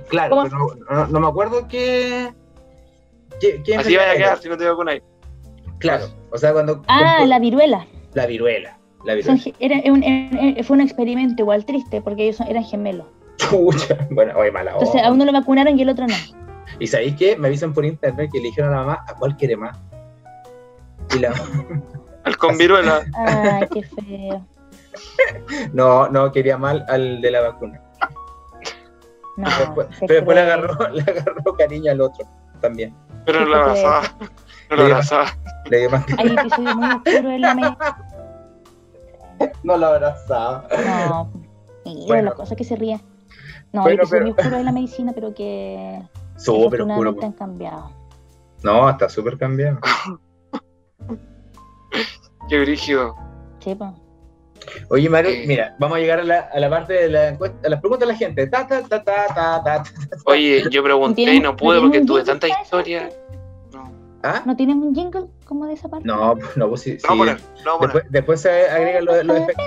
[0.07, 2.33] Claro, no, no- no me acuerdo qué.
[3.39, 5.01] qué, qué Así vaya a quedar si no te vacunáis.
[5.81, 6.81] Claro, o sea, cuando.
[6.87, 7.85] Ah, cuando- la viruela.
[8.13, 8.77] la viruela.
[9.03, 9.41] La viruela.
[9.59, 13.07] era un- fue un experimento igual triste porque ellos son- eran gemelos.
[13.37, 13.97] Chucha.
[14.11, 15.07] Bueno, oye, mala Entonces onda.
[15.07, 16.13] a uno lo vacunaron y el otro no.
[16.79, 17.35] Y sabéis qué?
[17.35, 19.77] Me avisan por internet que le dijeron a la mamá a cuál quiere más.
[21.15, 21.33] Y la
[22.23, 23.01] Al con viruela.
[23.15, 24.45] Ay, qué feo.
[25.73, 27.81] no, no quería mal al de la vacuna.
[29.37, 32.27] No, Después- pero después le agarró, le agarró cariño al otro
[32.59, 32.93] también.
[33.25, 34.01] Pero lo abrazaba.
[34.71, 35.25] No lo abrazaba.
[35.69, 37.97] Le dio más Hay episodios muy oscuros en la.
[39.63, 40.67] No lo abrazaba.
[41.09, 41.31] No,
[41.85, 42.23] mira Bueno.
[42.25, 43.01] las cosas que se ríen.
[43.73, 46.01] No, Bueno, hay episodios pero- muy oscuros en la medicina, pero que
[46.37, 47.15] Súper oscuro.
[47.21, 47.91] han cambiado.
[48.63, 49.79] No, está súper cambiado.
[52.49, 53.15] Qué brígido.
[53.59, 53.91] Sí, pues.
[54.89, 55.43] Oye, Mario, Eh.
[55.47, 58.07] mira, vamos a llegar a la, a la parte de la encuesta, a las preguntas
[58.07, 58.47] de la gente.
[58.47, 59.83] Ta, ta, ta, ta, ta, ta.
[60.25, 63.09] Oye, yo pregunté y ¿Tienes- no pude porque tuve tanta historia.
[64.23, 64.43] ¿Ah?
[64.45, 66.05] ¿No tienes un jingle como de esa parte?
[66.07, 66.97] No, no, pues sí.
[67.03, 67.17] no a sí.
[67.17, 67.79] poner, no.
[67.79, 69.65] Después, después se agregan los, los efectos.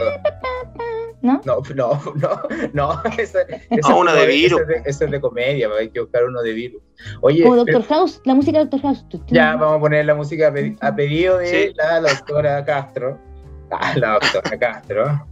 [1.23, 1.41] ¿No?
[1.47, 2.41] No, no, no,
[2.75, 3.03] no.
[3.19, 3.39] Ese,
[3.71, 4.61] ese Ah, uno es de virus.
[4.61, 6.83] es de- Ese es de comedia, hay que buscar uno de virus.
[7.23, 9.07] Oye, Como pero- Doctor House, la música de Doctor House.
[9.29, 11.75] Ya vamos a poner la música a, pedi- a pedido de Sí.
[11.77, 13.19] la doctora Castro.
[13.71, 15.27] Ah, la doctora Castro.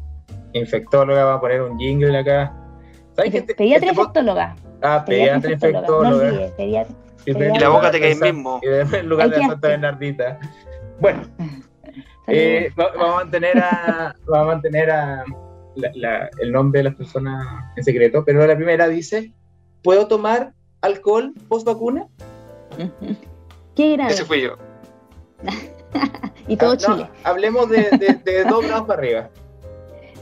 [0.55, 2.55] Infectóloga, va a poner un jingle acá.
[3.14, 3.39] ¿Sabes qué?
[3.39, 4.57] Este- Pediatra este infectóloga.
[4.81, 6.09] Ah, Pediatra infectóloga.
[6.11, 6.95] No olvides, pediatra.
[7.27, 8.61] Y Y la boca te cae mismo.
[8.62, 8.66] y
[8.97, 9.53] en lugar de quedaste.
[9.53, 10.39] Santa Bernardita.
[11.01, 11.66] Bueno, Saludos.
[12.29, 15.25] eh, va- vamos a mantener a, vamos a mantener a
[15.77, 17.45] la- la- el nombre de las personas
[17.77, 19.33] en secreto, pero la primera dice,
[19.83, 22.07] ¿puedo tomar alcohol post vacuna?
[23.77, 24.12] Qué grave.
[24.12, 24.57] Ese fui yo.
[26.49, 27.09] Y todo Ah, no, Chile.
[27.23, 29.31] hablemos de, de, de dos grados para arriba.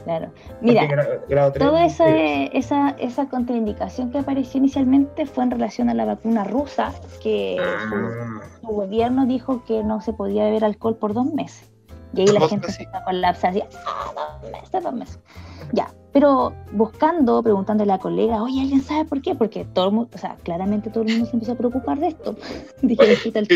[0.03, 0.31] Claro.
[0.61, 0.87] Mira,
[1.29, 6.43] grado toda esa, esa, esa contraindicación que apareció inicialmente fue en relación a la vacuna
[6.43, 6.91] rusa,
[7.21, 7.57] que
[7.89, 11.69] su, Ah, su gobierno dijo que no se podía beber alcohol por dos meses.
[12.13, 12.81] Y ahí la gente meses.
[12.81, 15.19] empezó a colapsar así, ah, dos meses, dos meses.
[15.71, 19.33] Ya, pero buscando, preguntándole a colegas, oye, ¿alguien sabe por qué?
[19.35, 22.07] Porque todo el mundo, o sea, claramente todo el mundo se empezó a preocupar de
[22.07, 22.35] esto.
[22.81, 23.47] "Puta, el,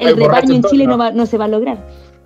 [0.00, 0.98] el borrachos rebaño en Chile ¿no?
[0.98, 1.78] va- no se va a lograr.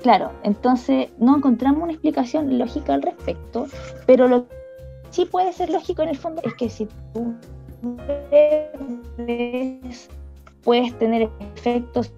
[0.03, 3.67] Claro, entonces no encontramos una explicación lógica al respecto,
[4.07, 4.55] pero lo que
[5.11, 7.35] sí puede ser lógico en el fondo es que si tú
[9.19, 10.09] bebes,
[10.65, 12.13] puedes tener efectos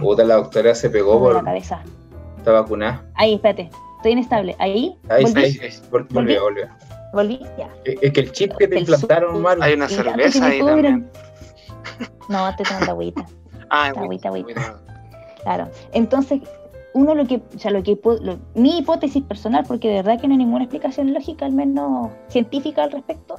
[0.00, 1.82] Puta, la doctora se pegó en la por cabeza.
[2.38, 3.04] esta vacuna.
[3.14, 4.56] Ahí, espérate, estoy inestable.
[4.58, 5.70] Ahí, Ahí volví, Ahí, ahí.
[5.90, 6.68] Vol- Volvió, volvió.
[7.12, 7.68] volví, ya.
[7.84, 11.08] Es que el chip que te El implantaron, Maru, Hay una cerveza ahí también.
[12.28, 13.24] No, estoy tomando agüita.
[13.70, 14.60] Ah, Agüita, güey, agüita.
[14.60, 14.84] güey.
[15.44, 15.68] Claro.
[15.92, 16.40] Entonces,
[16.94, 20.26] uno lo que, o sea, lo que lo- mi hipótesis personal, porque de verdad que
[20.28, 23.36] no hay ninguna explicación lógica, al menos científica al respecto,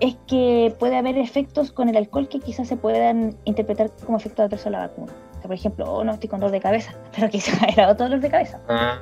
[0.00, 4.42] es que puede haber efectos con el alcohol que quizás se puedan interpretar como efecto
[4.42, 5.12] adverso a la vacuna.
[5.12, 8.06] O sea, por ejemplo, oh no, estoy con dolor de cabeza, pero quizás era otro
[8.06, 8.60] dolor de cabeza.
[8.68, 8.98] Ah,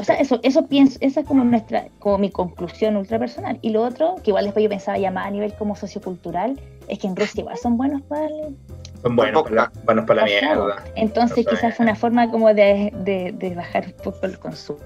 [0.00, 3.58] o sea, eso, eso pienso, esa es como nuestra, como mi conclusión ultra personal.
[3.60, 6.98] Y lo otro, que igual después yo pensaba ya más a nivel como sociocultural, es
[7.00, 8.56] que en Rusia igual son buenos para el,
[9.02, 10.64] son buenos para la, buenos para la Claro.
[10.66, 10.84] mierda.
[10.94, 14.78] Entonces quizás fue una forma como de, de- de bajar un poco el consumo.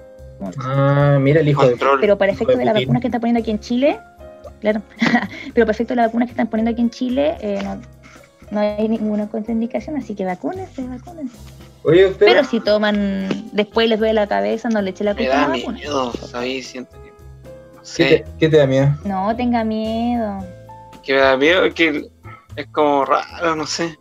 [0.60, 2.00] Ah, mira el hijo de Control.
[2.00, 2.86] Pero para efecto de la Putin.
[2.86, 3.98] vacuna que están poniendo aquí en Chile,
[4.60, 4.82] claro,
[5.54, 7.80] pero para efecto de la vacuna que están poniendo aquí en Chile, eh, no,
[8.50, 11.36] no hay ninguna contraindicación, así que vacúnense, vacúnense.
[11.84, 12.26] Oye, usted.
[12.26, 15.48] Pero si toman, después les duele la cabeza, no le eche la culpa a da
[15.48, 15.78] la vacuna.
[15.78, 16.66] miedo, ¿sabes?
[16.66, 17.10] Siento que.
[17.74, 18.04] No ¿Qué sé.
[18.04, 18.88] te, qué te da miedo?
[19.04, 20.38] No, tenga miedo.
[21.04, 22.08] Que me da miedo, que
[22.56, 23.98] es como raro, no sé.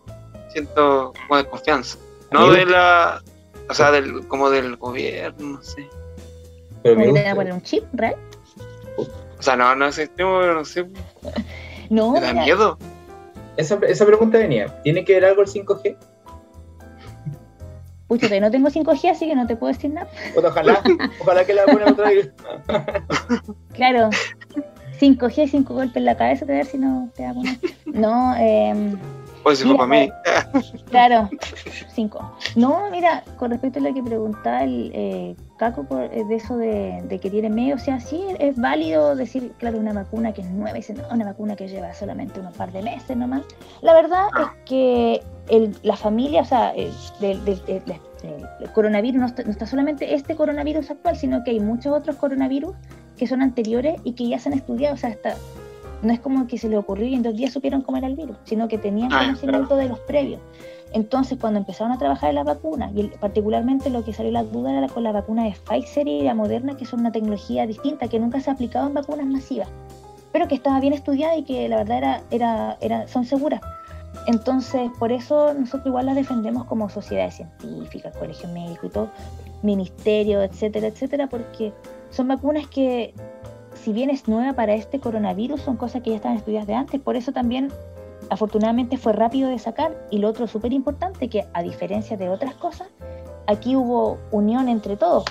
[0.50, 1.98] Siento como desconfianza.
[2.32, 3.22] No de la.
[3.70, 5.90] O sea, del, como del gobierno, no sé.
[6.84, 7.36] Pero ¿Me gusta.
[7.36, 8.16] poner un chip, real?
[8.98, 10.88] O sea, no, no es extremo, pero no sé.
[11.90, 12.78] No, Me da mira, miedo.
[13.58, 14.82] Esa, esa pregunta venía.
[14.84, 15.98] ¿Tiene que ver algo el 5G?
[18.08, 20.08] pucha, no tengo 5G, así que no te puedo decir nada.
[20.34, 20.82] Pues ojalá,
[21.20, 22.32] ojalá que la vacuna no traiga.
[23.74, 24.10] Claro,
[25.00, 27.58] 5G, 5 golpes en la cabeza, te ver si no te va a poner.
[27.86, 28.96] No, eh,
[29.44, 30.10] Pues si para mí.
[30.90, 31.30] claro,
[31.94, 32.38] 5.
[32.56, 36.58] No, mira, con respecto a lo que preguntaba el eh, Caco por, eh, de eso
[36.58, 40.42] de, de que tiene medio, o sea, sí es válido decir, claro, una vacuna que
[40.42, 43.44] es nueva, y no, una vacuna que lleva solamente unos par de meses nomás.
[43.82, 48.02] La verdad es que el- la familia, o sea, el, del- del- del- del-
[48.62, 52.16] el coronavirus no está, no está solamente este coronavirus actual, sino que hay muchos otros
[52.16, 52.76] coronavirus
[53.18, 55.36] que son anteriores y que ya se han estudiado, o sea, hasta
[56.02, 58.16] no es como que se le ocurrió y en dos días supieron cómo era el
[58.16, 60.40] virus, sino que tenían Ah, conocimiento de los previos.
[60.94, 64.78] Entonces, cuando empezaron a trabajar en la vacuna, y particularmente lo que salió la duda
[64.78, 68.20] era con la vacuna de Pfizer y la Moderna, que son una tecnología distinta que
[68.20, 69.68] nunca se ha aplicado en vacunas masivas.
[70.32, 73.62] pero que estaba bien estudiada y que la verdad era, era, era, son seguras.
[74.28, 79.10] Entonces, por eso nosotros igual las defendemos como sociedades científicas, colegio médico y todo,
[79.64, 81.72] ministerio, etcétera, etcétera, porque
[82.16, 83.14] son vacunas que,
[83.74, 87.02] si bien es nueva para este coronavirus, son cosas que ya estaban estudiadas de antes,
[87.02, 87.68] por eso también
[88.30, 90.08] afortunadamente fue rápido de sacar.
[90.12, 92.88] Y lo otro súper importante que a diferencia de otras cosas
[93.48, 95.26] aquí hubo unión entre todos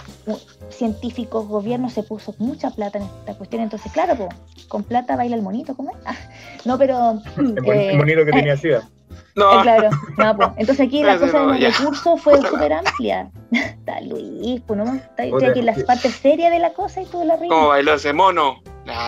[0.69, 4.29] científicos gobiernos se puso mucha plata en esta cuestión entonces claro
[4.69, 5.97] con plata baila el monito ¿cómo es?
[6.05, 6.17] Ah,
[6.65, 8.89] no pero el, eh, monito que eh, tenía sida
[9.37, 9.59] no.
[9.59, 10.49] Eh, claro, no, pues.
[10.57, 13.31] Entonces aquí la cosa del recurso fue súper amplia.
[13.51, 17.35] Está Luis, pues no, está, aquí la parte seria de la cosa y tú la
[17.35, 17.55] arruinó.
[17.55, 18.63] ¿Cómo bailó ese mono?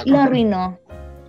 [0.06, 0.78] lo arruinó.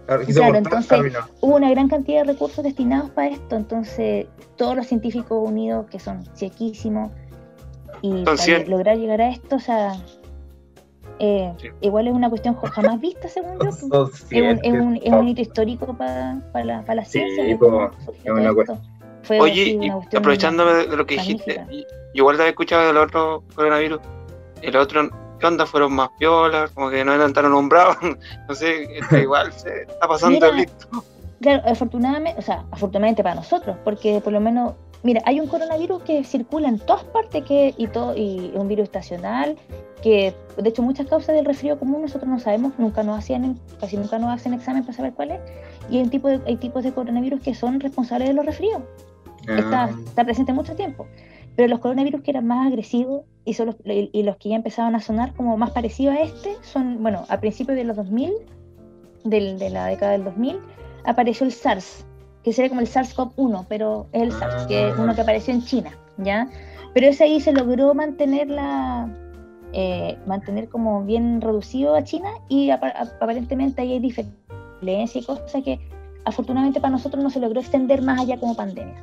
[0.05, 5.37] Claro, entonces hubo una gran cantidad de recursos destinados para esto, entonces todos los científicos
[5.45, 7.11] unidos que son chequísimos
[8.01, 9.95] y para lograr llegar a esto, o sea,
[11.19, 13.69] eh, igual es una cuestión jamás vista, según yo.
[13.69, 17.57] Es un, es, un, hito histórico para, la, para la ciencia.
[19.39, 21.65] Oye, aprovechando de lo que dijiste,
[22.13, 23.99] igual te he escuchado del otro coronavirus,
[24.61, 25.65] el otro ¿qué onda?
[25.65, 27.97] Fueron más piolas, como que no eran tan nombrados,
[28.47, 31.03] no sé, este, igual se está pasando listo.
[31.41, 34.73] Claro, afortunadamente, o sea, afortunadamente para nosotros, porque por lo menos,
[35.03, 38.85] mira, hay un coronavirus que circula en todas partes que, y todo, y un virus
[38.85, 39.57] estacional,
[40.01, 43.97] que de hecho muchas causas del resfrío común nosotros no sabemos, nunca nos hacían, casi
[43.97, 45.39] nunca nos hacen examen para saber cuál es,
[45.89, 48.81] y hay, tipo de, hay tipos de coronavirus que son responsables de los resfríos.
[49.47, 49.89] Está, ah.
[50.05, 51.07] está presente mucho tiempo.
[51.55, 54.93] Pero los coronavirus que eran más agresivos y, son los, y, los que ya empezaban
[54.93, 58.31] a sonar como más parecidos a este son, bueno, a principios de los 2000,
[59.23, 60.59] del, de la década del 2000,
[61.05, 62.05] apareció el SARS,
[62.47, 65.65] que sería como el SARS-CoV-1, pero es el SARS, que es uno que apareció en
[65.65, 66.47] China, ¿ya?
[66.93, 69.13] Pero ese ahí se logró mantener la,
[69.73, 75.77] eh, mantener como bien reducido a China y aparentemente ahí hay diferencias y cosas que
[76.23, 78.95] afortunadamente para nosotros no se logró extender más allá como pandemia.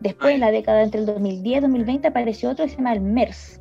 [0.00, 3.02] Después, en la década entre el 2010 y 2020, apareció otro que se llama el
[3.02, 3.60] MERS,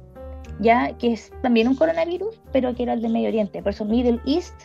[0.60, 3.86] ya que es también un coronavirus, pero que era el de Medio Oriente, por eso
[3.86, 4.56] Middle East,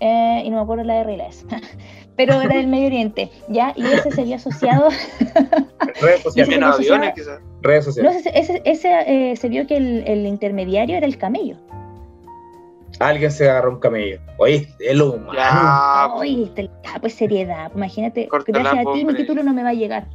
[0.00, 1.44] eh, y no me acuerdo la R y la S,
[2.16, 4.88] pero era del Medio Oriente, ya, y ese se había asociado.
[6.00, 6.62] Redes sociales.
[6.62, 7.40] aviones, quizás.
[7.62, 8.24] Redes sociales.
[8.24, 11.56] No, ese, ese, eh, se vio que el, el intermediario era el camello
[12.98, 14.20] alguien se agarró un camello.
[14.38, 15.34] Oye, el humano.
[15.34, 16.50] Ya, Oye,
[17.00, 17.70] pues seriedad.
[17.74, 20.06] Imagínate, gracias a ti mi título no me va a llegar.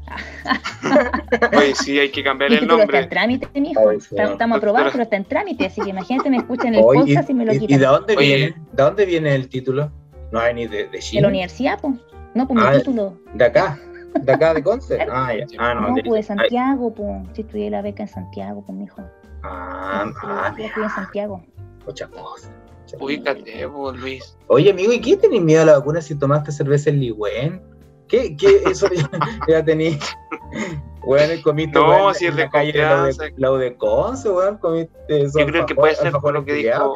[1.57, 2.85] Oye, sí, hay que cambiar el nombre.
[2.85, 3.91] Está en trámite, mijo.
[3.91, 5.65] Estamos aprobados, pero está en trámite.
[5.65, 7.69] Así que imagínate, me escuchan el podcast y, me lo quitan.
[7.69, 9.91] ¿Y de dónde, viene, de dónde viene el título?
[10.31, 11.19] No hay ni de, de Chile.
[11.19, 11.95] De la universidad, pues.
[12.33, 13.17] No, pues mi ah, título.
[13.33, 13.79] De acá.
[14.19, 14.97] ¿De acá de Conce?
[15.11, 15.45] Ah, ya.
[15.59, 17.27] Ah, no, no pues de Santiago, pues.
[17.33, 19.01] Si estudié la beca en Santiago, pues, mijo.
[19.43, 21.43] Ah, ah, Yo estudié en Santiago.
[21.85, 22.51] Muchas cosas.
[22.99, 24.37] Ubícate, vos, Luis.
[24.47, 27.61] Oye, amigo, ¿y qué tenés miedo a la vacuna si tomaste cerveza en Ligüen?
[28.07, 29.09] ¿Qué, qué, eso ya,
[29.47, 29.99] ya tenés?
[31.05, 34.29] Bueno, comiste no, weón, si es en de la calle la de, la de Conce,
[34.29, 36.93] weón, comiste Yo creo que puede ser por lo que dijo.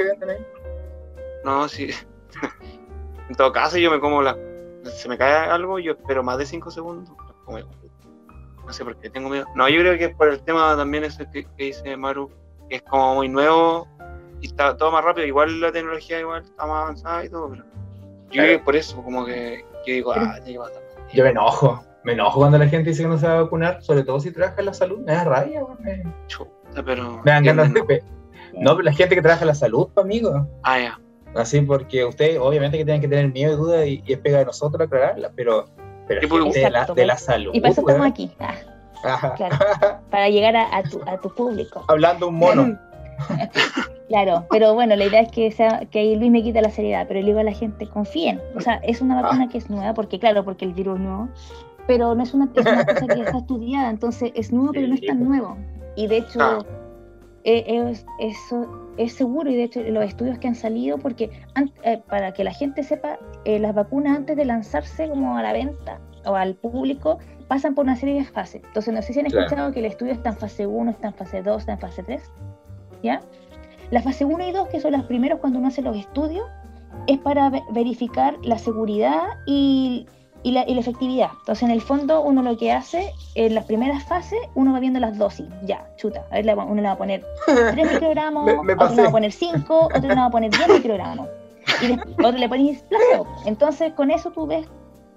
[1.43, 1.89] no, sí.
[3.29, 4.37] en todo caso, yo me como la.
[4.85, 7.13] Se me cae algo, yo espero más de 5 segundos.
[7.47, 9.45] No sé por qué tengo miedo.
[9.55, 12.29] No, yo creo que es por el tema también ese que, que dice Maru,
[12.69, 13.87] que es como muy nuevo
[14.41, 15.27] y está todo más rápido.
[15.27, 17.63] Igual la tecnología igual está más avanzada y todo, pero
[18.31, 20.69] yo creo que por eso, como que yo digo, ah, ya va
[21.13, 23.81] Yo me enojo, me enojo cuando la gente dice que no se va a vacunar,
[23.81, 26.03] sobre todo si trabaja en la salud, me da rabia, me...
[26.27, 27.21] Chuta, pero...
[27.23, 28.03] Me dan ganas de...
[28.53, 30.47] No, pero la gente que trabaja en la salud, pues, amigo.
[30.63, 30.99] Ah, ya.
[31.35, 34.45] Así porque ustedes obviamente que tienen que tener miedo y duda y, es pega de
[34.45, 35.67] nosotros aclararla, pero,
[36.07, 37.51] pero de, la, de, la, salud.
[37.53, 38.31] Y para eso estamos aquí.
[39.03, 39.57] Ah, claro,
[40.09, 41.85] para llegar a, a, tu, a tu público.
[41.87, 42.79] Hablando un mono.
[44.07, 47.05] Claro, pero bueno, la idea es que, sea, que ahí Luis me quita la seriedad,
[47.07, 48.41] pero le digo a la gente, confíen.
[48.55, 49.49] O sea, es una vacuna ah.
[49.51, 51.29] que es nueva, porque claro, porque el virus es nuevo,
[51.87, 54.95] pero no es una, es una cosa que está estudiada, entonces es nuevo, pero no
[54.95, 55.57] es tan nuevo.
[55.97, 56.65] Y de hecho, ah.
[57.43, 58.65] es, eso
[58.97, 61.29] es seguro, y de hecho los estudios que han salido, porque
[61.83, 65.51] eh, para que la gente sepa, eh, las vacunas antes de lanzarse como a la
[65.51, 68.61] venta o al público, pasan por una serie de fases.
[68.63, 71.13] Entonces, no sé si han escuchado que el estudio está en fase 1, está en
[71.13, 72.21] fase 2, está en fase 3,
[73.03, 73.21] ¿ya?
[73.91, 76.45] La fase 1 y 2, que son las primeros cuando uno hace los estudios,
[77.07, 80.05] es para verificar la seguridad y,
[80.43, 81.29] la, efectividad.
[81.39, 84.99] Entonces, en el fondo, uno lo que hace, en las primeras fases, uno va viendo
[84.99, 85.45] las dosis.
[85.63, 86.25] Ya, chuta.
[86.31, 89.79] A ver, uno le va a poner 3 microgramos, otro le va a poner 5,
[89.85, 91.27] otro le va a poner 10 microgramos.
[91.81, 93.27] Y otro le pones placebo.
[93.45, 94.67] Entonces, con eso tú ves,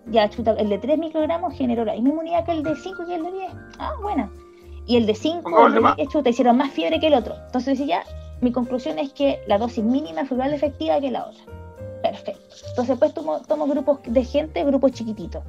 [0.06, 3.12] ya, chuta, el de 3 microgramos generó la misma inmunidad que el de 5 y
[3.14, 3.52] el de 10.
[3.78, 4.30] Ah, bueno.
[4.90, 7.36] Y el de 5, el de 10, chuta, hicieron más fiebre que el otro.
[7.46, 8.02] Entonces, ya,
[8.40, 11.42] mi conclusión es que la dosis mínima fue igual de efectiva que la otra.
[12.02, 12.42] Perfecto.
[12.70, 15.42] Entonces, pues tomo, tomo grupos de gente, grupos chiquititos.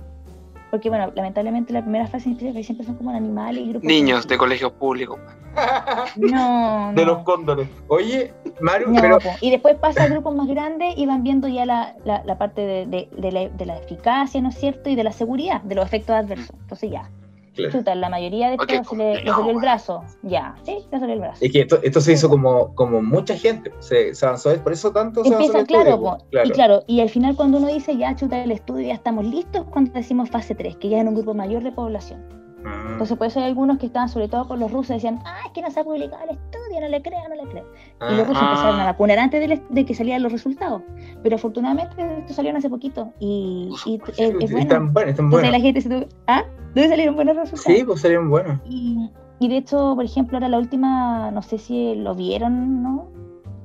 [0.69, 3.87] Porque, bueno, lamentablemente la primera fase que siempre son como animales y grupos.
[3.87, 5.19] Niños de colegios públicos.
[6.15, 7.13] No, De no.
[7.13, 7.67] los cóndores.
[7.87, 9.17] Oye, Maru, No, pero.
[9.41, 12.61] Y después pasa a grupos más grandes y van viendo ya la, la, la parte
[12.61, 14.89] de, de- de la, de la eficacia, ¿no es cierto?
[14.89, 16.55] Y de la seguridad, de los efectos adversos.
[16.61, 17.09] Entonces ya,
[17.53, 17.71] Claro.
[17.71, 20.03] chuta, la mayoría de Ok, estos se le, le complejo, salió el brazo.
[20.23, 21.43] Ya, sí, le salió el brazo.
[21.43, 23.71] es que esto, esto se hizo como, como mucha gente.
[23.79, 25.57] Se, se avanzó, por eso tanto se avanzó.
[25.57, 26.47] Empieza, el claro, estudio, claro.
[26.47, 29.65] y claro, y al final cuando uno dice ya chuta el estudio, ya estamos listos,
[29.69, 32.21] cuando decimos fase 3, que ya es en un grupo mayor de población.
[32.63, 32.91] Mm.
[32.93, 35.51] Entonces por eso hay algunos que estaban, sobre todo con los rusos, decían, ah, es
[35.51, 37.65] que no se ha publicado el estudio, no le creo, no le creo.
[38.09, 38.49] Y Ah, rusos Ah.
[38.49, 40.81] empezaron a vacunar antes de, de que salieran los resultados.
[41.21, 44.57] Pero afortunadamente esto salieron hace poquito y, y es, es bueno.
[44.59, 45.51] Están buenos, están Entonces buenos.
[45.51, 46.43] la gente se tuvo, ¿ah?
[46.73, 47.77] ¿Dónde salieron buenos resultados?
[47.77, 48.59] Sí, pues salieron buenos.
[48.65, 53.07] Y, y de hecho, por ejemplo, ahora la última, no sé si lo vieron, ¿no?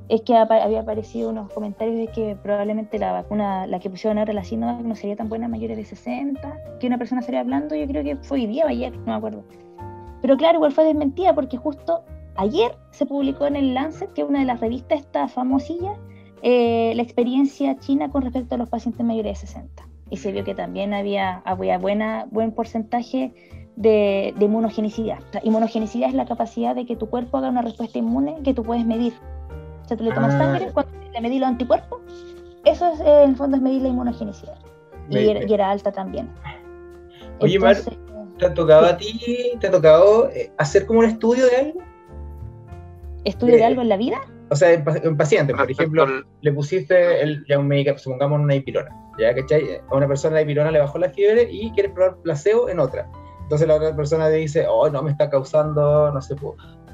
[0.08, 4.32] Es que había aparecido unos comentarios de que probablemente la vacuna, la que pusieron ahora,
[4.34, 7.74] la Sinovac, no sería tan buena a mayores de 60, que una persona estaría hablando,
[7.74, 9.42] yo creo que fue hoy día o ayer, no me acuerdo.
[10.22, 12.02] Pero claro, igual fue desmentida porque justo
[12.36, 15.94] ayer se publicó en el Lancet, que es una de las revistas esta famosilla,
[16.42, 19.88] eh, la experiencia china con respecto a los pacientes mayores de 60.
[20.10, 23.34] Y se vio que también había, había buena, buen porcentaje
[23.76, 25.18] de, de inmunogenicidad.
[25.28, 28.54] O sea, inmunogenicidad es la capacidad de que tu cuerpo haga una respuesta inmune que
[28.54, 29.14] tú puedes medir.
[29.84, 30.38] O sea, tú le tomas Ah.
[30.38, 32.00] sangre, cuando le medís los anticuerpos,
[32.64, 34.58] eso es, eh, en el fondo es medir la inmunogenicidad.
[35.10, 36.28] Y Me- era, y era alta también.
[37.40, 37.98] Oye, Mar, Entonces,
[38.38, 41.80] ¿Te ha tocado a ti, te ha tocado eh, hacer como un estudio de algo?
[43.26, 44.18] ¿Estudio de algo en la vida?
[44.50, 48.02] O sea, en, pa- en pacientes, por Respecto ejemplo, le pusiste el, ya un medicamento,
[48.02, 49.34] supongamos una dipirona, ¿ya?
[49.34, 49.80] ¿Cachai?
[49.90, 53.10] A una persona la dipirona le bajó la fiebre y quiere probar placebo en otra.
[53.42, 56.34] Entonces la otra persona le dice, oh, no, me está causando, no sé,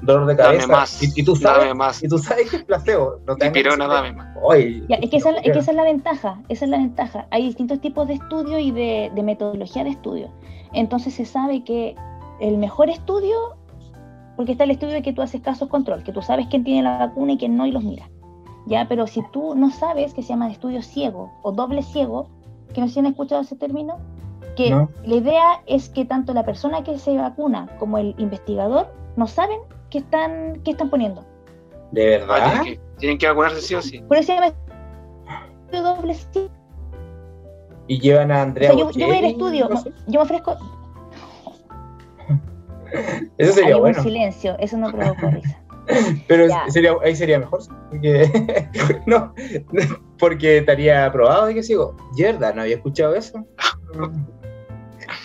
[0.01, 0.67] dolor de Dame cabeza.
[0.71, 1.01] más.
[1.03, 2.03] Y, y tú sabes, Dame más.
[2.03, 3.19] y tú sabes que es placebo.
[3.25, 4.37] No te hagas- dame más.
[4.41, 7.27] Oye, Ya, es, que esa, es que esa es la ventaja, esa es la ventaja.
[7.31, 10.31] Hay distintos tipos de estudio y de, de metodología de estudio.
[10.73, 11.95] Entonces se sabe que
[12.39, 13.55] el mejor estudio,
[14.35, 16.83] porque está el estudio de que tú haces casos control, que tú sabes quién tiene
[16.83, 18.09] la vacuna y quién no y los miras.
[18.65, 22.29] Ya, pero si tú no sabes, que se llama estudio ciego o doble ciego,
[22.73, 23.97] que no sé si han escuchado ese término,
[24.55, 24.89] que No.
[25.03, 29.59] la idea es que tanto la persona que se vacuna como el investigador no saben
[29.89, 31.23] qué están, qué están poniendo.
[31.91, 32.61] ¿De Ah, verdad?
[32.61, 33.99] tienen, que, tienen que vacunarse sí o sí.
[34.07, 36.49] Por eso se llama estudio doble ciego.
[37.87, 39.91] Y llevan a O Andrea sea, yo, yo voy al estudio, no sé.
[40.07, 40.55] yo me ofrezco.
[43.37, 44.03] Eso Hay sería un bueno.
[44.03, 45.59] silencio, eso no provocó risa.
[46.27, 46.63] Pero Ya.
[46.69, 48.69] sería, ahí sería mejor, porque,
[49.05, 49.33] no,
[50.17, 51.95] porque estaría aprobado de que sigo.
[52.15, 53.45] Yerda, no había escuchado eso.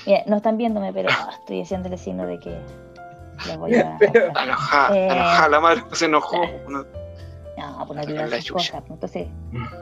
[0.06, 1.08] Mira, no están viéndome, pero
[1.40, 2.58] estoy haciéndole signo de que
[3.46, 3.96] lo voy a.
[4.00, 4.96] Pero- Está enojada,
[5.46, 6.40] Eh, la madre se enojó.
[6.40, 6.58] claro.
[6.68, 6.84] No,
[7.78, 8.80] No, pues no digan La esas chucha.
[8.80, 8.80] cosas.
[8.82, 9.28] pues, Entonces,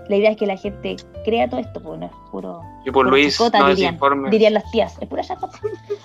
[0.08, 2.60] la idea es que la gente crea todo esto, pues no es puro.
[2.84, 4.30] Y por puro Luis, chicota, no dirían, desinforme.
[4.30, 5.58] dirían las tías, es pura chacota.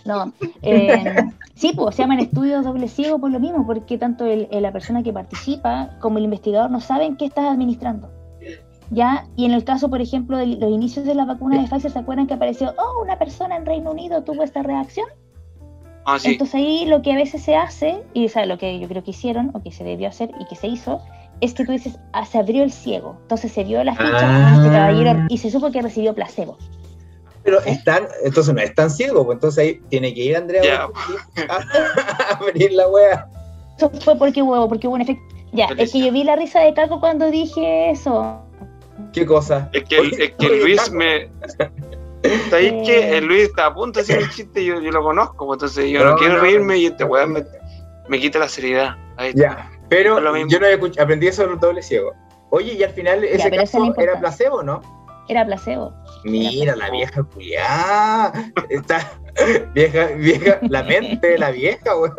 [0.05, 1.13] No, eh,
[1.61, 4.71] sí, pues se llaman estudios doble ciego por lo mismo, porque tanto el- el- la
[4.71, 8.09] persona que participa como el investigador no saben qué estás administrando.
[8.89, 9.27] ¿Ya?
[9.37, 11.99] Y en el caso, por ejemplo, de los inicios de la vacuna de Pfizer, ¿se
[11.99, 15.07] acuerdan que apareció, oh, una persona en Reino Unido tuvo esta reacción?
[16.03, 16.31] Ah, sí.
[16.31, 19.11] Entonces ahí lo que a veces se hace, y sea, lo que yo creo que
[19.11, 20.99] hicieron, o que se debió hacer y que se hizo,
[21.41, 23.15] es que tú dices, ah, se abrió el ciego.
[23.21, 24.53] Entonces se vio la ficha, Ah.
[24.57, 26.57] este caballero, y se supo que recibió placebo.
[27.43, 30.87] Pero están, entonces no es tan ciego, pues entonces ahí tiene que ir Andrea Ya.
[31.49, 31.55] A,
[32.33, 33.27] a abrir la wea.
[33.77, 35.23] Eso fue porque hubo, porque hubo un efecto.
[35.53, 38.39] Ya, es que yo vi la risa de Caco cuando dije eso.
[39.11, 39.69] ¿Qué cosa?
[39.73, 41.29] Es que, Oye, es que oye, Luis me.
[42.49, 42.83] ¿Sabéis Eh.
[42.85, 45.47] que el Luis está a punto de hacer un chiste y yo, yo lo conozco?
[45.47, 46.41] pues, Entonces yo no, No, quiero no.
[46.41, 47.43] reírme y este weón me,
[48.07, 48.95] me quita la seriedad.
[49.17, 49.41] Ahí está.
[49.41, 50.49] Ya, pero Es lo mismo.
[50.51, 52.13] yo no había escuch- aprendí eso del doble ciego.
[52.51, 54.81] Oye, y al final ese lo caso era placebo, ¿no?
[55.31, 55.93] Era placebo.
[56.25, 58.33] Mira, la vieja culiá.
[58.69, 58.99] Está
[59.73, 62.15] vieja, vieja, la mente de la vieja, weón.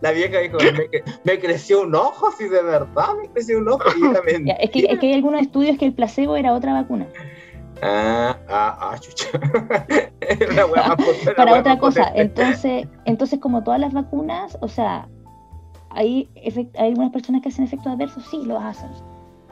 [0.00, 3.68] La vieja dijo, me, cre- me creció un ojo, sí, de verdad me creció un
[3.68, 3.84] ojo.
[3.94, 4.00] Y
[4.46, 7.06] Ya, es, que, es que hay algunos estudios que el placebo era otra vacuna.
[7.82, 9.28] Ah, ah, ah, chucha.
[10.72, 12.04] Wea más potente, para otra cosa.
[12.08, 12.22] potente.
[12.22, 15.08] Entonces, entonces, como todas las vacunas, o sea,
[15.90, 16.30] hay,
[16.78, 18.88] hay algunas personas que hacen efectos adversos, sí, los hacen.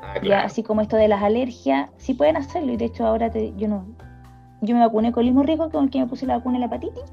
[0.02, 2.72] Ah, Ya, así como esto de las alergias, sí pueden hacerlo.
[2.72, 3.86] Y de hecho, ahora te- yo no.
[4.60, 6.60] Yo me vacuné con el mismo riesgo con el que me puse la vacuna de
[6.60, 7.04] la hepatitis.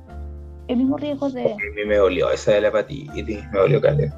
[0.67, 1.53] El mismo riesgo de.
[1.53, 4.15] A mí me dolió esa de la hepatitis, me dolió caleta.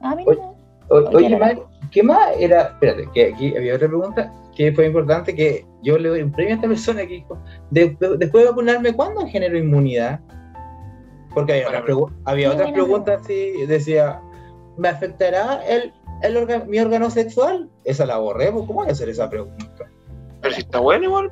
[0.00, 0.54] A mí Oye, no.
[0.88, 1.56] O- Oye, Oye, Mar,
[1.90, 2.62] ¿qué más era?
[2.62, 6.52] Espérate, que aquí había otra pregunta que fue importante, que yo le doy un premio
[6.52, 7.38] a esta persona que dijo,
[7.70, 10.20] "De- de- después de vacunarme, ¿cuándo genero inmunidad?
[11.32, 14.20] Porque había, Buena otras, pregu- había otras preguntas así, decía,
[14.76, 15.92] ¿me afectará el,
[16.22, 17.68] el orga- mi órgano sexual?
[17.84, 19.66] Esa la borré, pues, ¿cómo voy a hacer esa pregunta?
[20.40, 21.30] Pero si está bueno igual.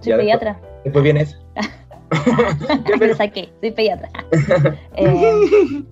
[0.00, 0.60] Soy Ya, pediatra.
[0.84, 1.36] Después viene eso.
[3.00, 4.08] Lo saqué, soy pediatra.
[4.96, 5.84] Eh,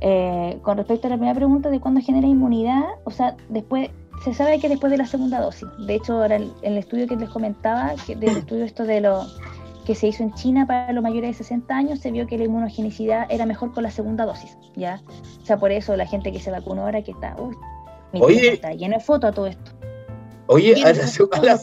[0.00, 3.88] eh, con respecto a la primera pregunta de cuándo genera inmunidad, o sea, después
[4.24, 5.66] se sabe que después de la segunda dosis.
[5.86, 9.24] De hecho, ahora el, el estudio que les comentaba, que del estudio esto de lo
[9.84, 12.44] que se hizo en China para los mayores de 60 años, se vio que la
[12.44, 15.00] inmunogenicidad era mejor con la segunda dosis, ¿ya?
[15.42, 17.56] O sea, por eso la gente que se vacunó ahora que está, uy,
[18.12, 18.52] mi Oye.
[18.54, 19.72] está lleno de fotos a todo esto.
[20.46, 21.58] Oye, a la, a la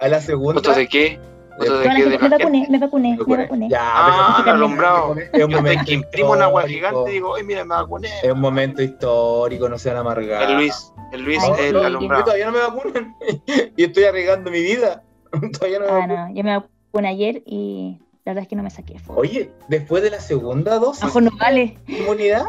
[0.00, 0.54] a la segunda.
[0.60, 1.20] ¿Fotos de qué?
[1.58, 2.04] ¿Fotos de qué?
[2.10, 3.68] De me vacuné, me vacuné, me vacuné.
[3.68, 5.14] Ya, Ah, el alumbrado.
[5.32, 6.88] Es un Yo momento que imprimo una agua histórico.
[6.88, 8.08] gigante y digo, ay, mira, me vacuné.
[8.22, 10.48] Es un momento histórico, no sean amargados.
[10.50, 11.72] El Luis, el Luis, Ay, el.
[11.74, 12.24] Yo alumbrado.
[12.24, 13.16] todavía no me vacunan
[13.76, 15.02] y estoy arriesgando mi vida.
[15.52, 16.28] todavía no me Ah, vacunan.
[16.30, 19.20] no, yo me vacuné ayer y la verdad es que no me saqué fotos.
[19.22, 21.76] Oye, después de la segunda dosis, Mejor no vale.
[21.88, 22.44] inmunidad.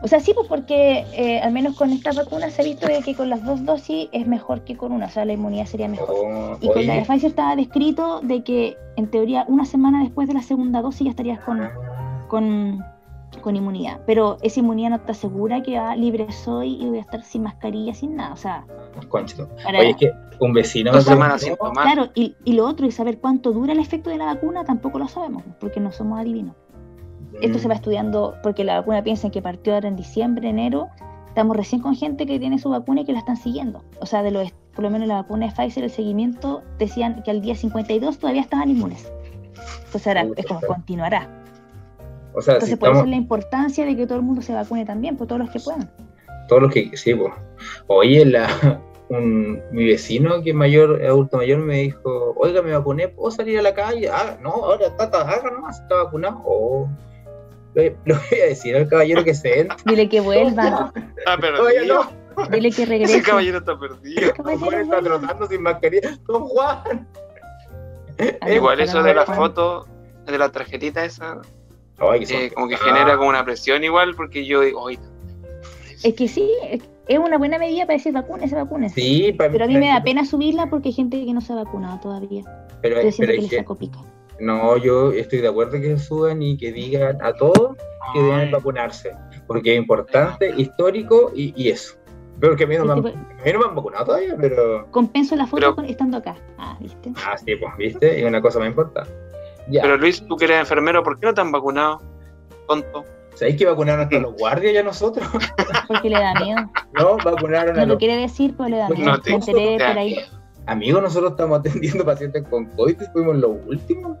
[0.00, 3.16] O sea, sí, pues porque eh, al menos con esta vacuna se ha visto que
[3.16, 6.10] con las dos dosis es mejor que con una, o sea, la inmunidad sería mejor.
[6.10, 10.04] Oh, Y con la de oye, Pfizer estaba descrito de que en teoría una semana
[10.04, 11.68] después de la segunda dosis ya estarías con,
[12.28, 12.84] con,
[13.42, 14.00] con inmunidad.
[14.06, 17.42] Pero esa inmunidad no te asegura que ah, libre soy y voy a estar sin
[17.42, 18.32] mascarilla, sin nada.
[18.32, 18.64] O sea,
[19.08, 19.48] Conchito.
[19.62, 21.84] para, Oye, es que un vecino me Dos semanas sin tomar.
[21.84, 24.98] claro, y, y lo otro es saber cuánto dura el efecto de la vacuna, tampoco
[24.98, 26.54] lo sabemos, porque no somos adivinos.
[27.40, 30.88] Esto se va estudiando porque la vacuna piensan que partió ahora en diciembre, enero.
[31.28, 33.84] Estamos recién con gente que tiene su vacuna y que la están siguiendo.
[34.00, 37.30] O sea, de los, por lo menos la vacuna de Pfizer, el seguimiento decían que
[37.30, 39.10] al día 52 todavía estaban inmunes.
[39.84, 41.28] Entonces ahora es como continuará.
[42.38, 44.52] O sea, si Entonces por eso es la importancia de que todo el mundo se
[44.54, 45.90] vacune también, por todos los que puedan.
[46.48, 47.32] todos los que sí, pues.
[47.88, 48.48] Oye, la,
[49.08, 53.58] un, mi vecino que es mayor, adulto mayor, me dijo, oiga, me vacuné, ¿puedo salir
[53.58, 54.08] a la calle?
[54.08, 56.42] Ah, no, ahora está, está, haga nomás, está vacunado.
[56.44, 56.88] Oh.
[57.74, 59.76] Le, le voy a decir al caballero que se entre.
[59.84, 60.92] Dile que vuelva,
[61.26, 62.46] Ah, no.
[62.50, 63.22] dile que Ese regrese.
[63.22, 64.32] caballero está perdido.
[64.44, 66.16] Don Juan está trotando sin mascarilla.
[66.26, 67.06] Don Juan.
[68.40, 69.36] Ah, Igual eso de la Juan.
[69.36, 69.86] foto,
[70.26, 71.40] de la tarjetita esa,
[71.98, 74.98] Ay, eh, como que Ah, genera como una presión igual, porque yo digo, oye,
[76.04, 78.94] Es que sí, es- una buena medida para decir vacúnese, vacúnese.
[79.00, 81.52] Sí, pa- Pero a mí me da pena subirla porque hay gente que no se
[81.52, 82.42] ha vacunado todavía.
[82.82, 83.98] Pero, siento pero que es les que- saco pica.
[84.38, 87.76] no, yo estoy de acuerdo que suban y que digan a todos
[88.12, 89.10] que deben vacunarse.
[89.48, 91.96] Porque es importante, histórico y, y eso.
[92.38, 94.36] Pero que a mí no, me han, Este, a mí no me han vacunado todavía,
[94.40, 94.86] pero.
[94.92, 96.36] Compenso la foto Pero- con- estando acá.
[96.58, 97.10] Ah, ¿viste?
[97.26, 99.10] Ah, sí, pues, viste, es una cosa más importante.
[99.70, 99.82] Ya.
[99.82, 102.00] pero Luis, tú que eres enfermero, ¿por qué no te han vacunado?
[102.66, 103.04] Tonto.
[103.34, 105.26] ¿Sabéis que vacunaron hasta los guardias ya nosotros?
[105.86, 106.70] Porque le da miedo.
[106.92, 107.98] No, vacunaron a No lo los.
[107.98, 109.20] quiere decir, pero le da No miedo.
[109.20, 110.16] te- Me enteré te por ahí.
[110.66, 114.16] Amigos, nosotros estamos atendiendo pacientes con COVID y fuimos los últimos.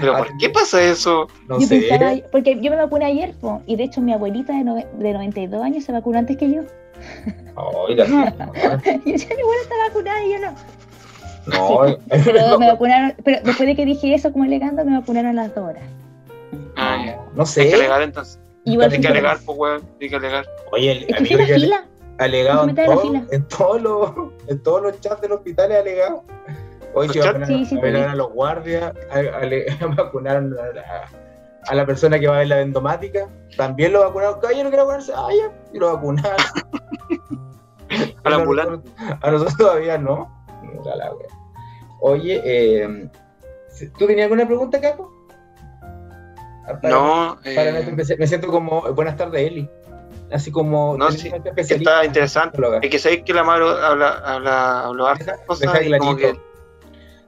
[0.00, 1.26] ¿Pero por qué pasa eso?
[1.48, 1.80] No yo sé.
[1.80, 5.12] pensaba, porque yo me vacuné ayer, po, y de hecho mi abuelita de, nove- de
[5.12, 6.62] 92 años se vacunó antes que yo.
[7.56, 8.04] Ay, la.
[9.04, 10.54] Y yo decía, mi abuela está vacunada y yo no.
[11.46, 11.80] No,
[12.24, 15.54] Pero me vacunaron, pero después de que dije eso como alegando, me vacunaron a las
[15.54, 15.82] dos horas.
[16.76, 17.16] Ah, ya.
[17.34, 17.74] no Hay que sé.
[17.74, 18.38] alegar entonces.
[18.64, 19.82] Igual Hay que alegar, pues, weón.
[20.00, 20.46] Hay que alegar.
[20.72, 21.84] Oye, el Es que amigo a yo fila.
[22.18, 24.10] alegado en, todo- todos los
[24.48, 26.22] en todos los chats de los hospitales alegado.
[26.94, 31.10] Hoy ¿Los se vacunaron, Sí, vacunaron a los guardias, a- vacunaron a la,
[31.66, 35.12] a la persona que va a ver la vendomática, también lo vacunaron, caballero quiere vacunarse,
[35.14, 36.36] ah, ya, y lo vacunaron.
[38.24, 38.90] A la ambulante.
[39.20, 40.33] A nosotros todavía no.
[40.82, 41.28] La wea.
[42.00, 43.08] Oye, eh,
[43.98, 45.10] ¿tú tenías alguna pregunta, Caco?
[46.66, 49.68] Ah, para- No, para no eh, te- me siento como, buenas tardes, Eli.
[50.32, 52.58] Así como, No, sí, está interesante.
[52.82, 56.16] es que sabéis que la Maru habla, habla, habló hartas Deja- cosas deja y como
[56.16, 56.40] que.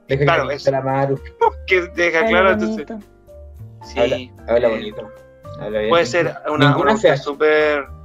[0.07, 0.71] Deja Claro, eso.
[0.71, 1.19] la Maru.
[1.67, 3.07] que deja Habla claro, entonces, bonito.
[3.83, 4.31] sí.
[4.47, 5.11] Habla eh, bonito.
[5.59, 5.89] Habla bien.
[5.89, 6.97] Puede ser una, Ninguna una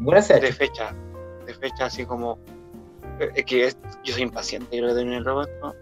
[0.01, 0.95] Ninguna ha de fecha,
[1.47, 2.39] de fecha así como,
[3.35, 5.75] es que es- yo soy impaciente, creo que termine el robot, ¿no?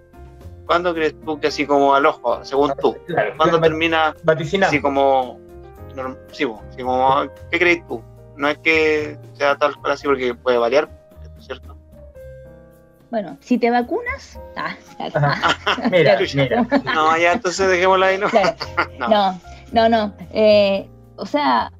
[0.66, 2.96] ¿Cuándo crees tú que así como al ojo, según tú?
[3.06, 4.70] Claro, ¿Cuándo claro, termina vaticinado.
[4.70, 5.38] así como,
[5.96, 8.02] norm- sí, así como, ¿qué crees tú?
[8.36, 10.88] No es que sea tal cual así porque puede variar,
[11.40, 11.76] ¿cierto?
[13.10, 14.38] Bueno, si te vacunas.
[14.56, 15.12] Ah, claro.
[15.16, 15.88] Ajá.
[15.90, 16.66] Mira, mira.
[16.94, 18.28] No, ya entonces dejémosla ahí, ¿no?
[18.28, 18.54] Claro.
[18.98, 19.08] No.
[19.08, 19.40] No,
[19.72, 20.14] no, no.
[20.32, 21.72] Eh, o sea,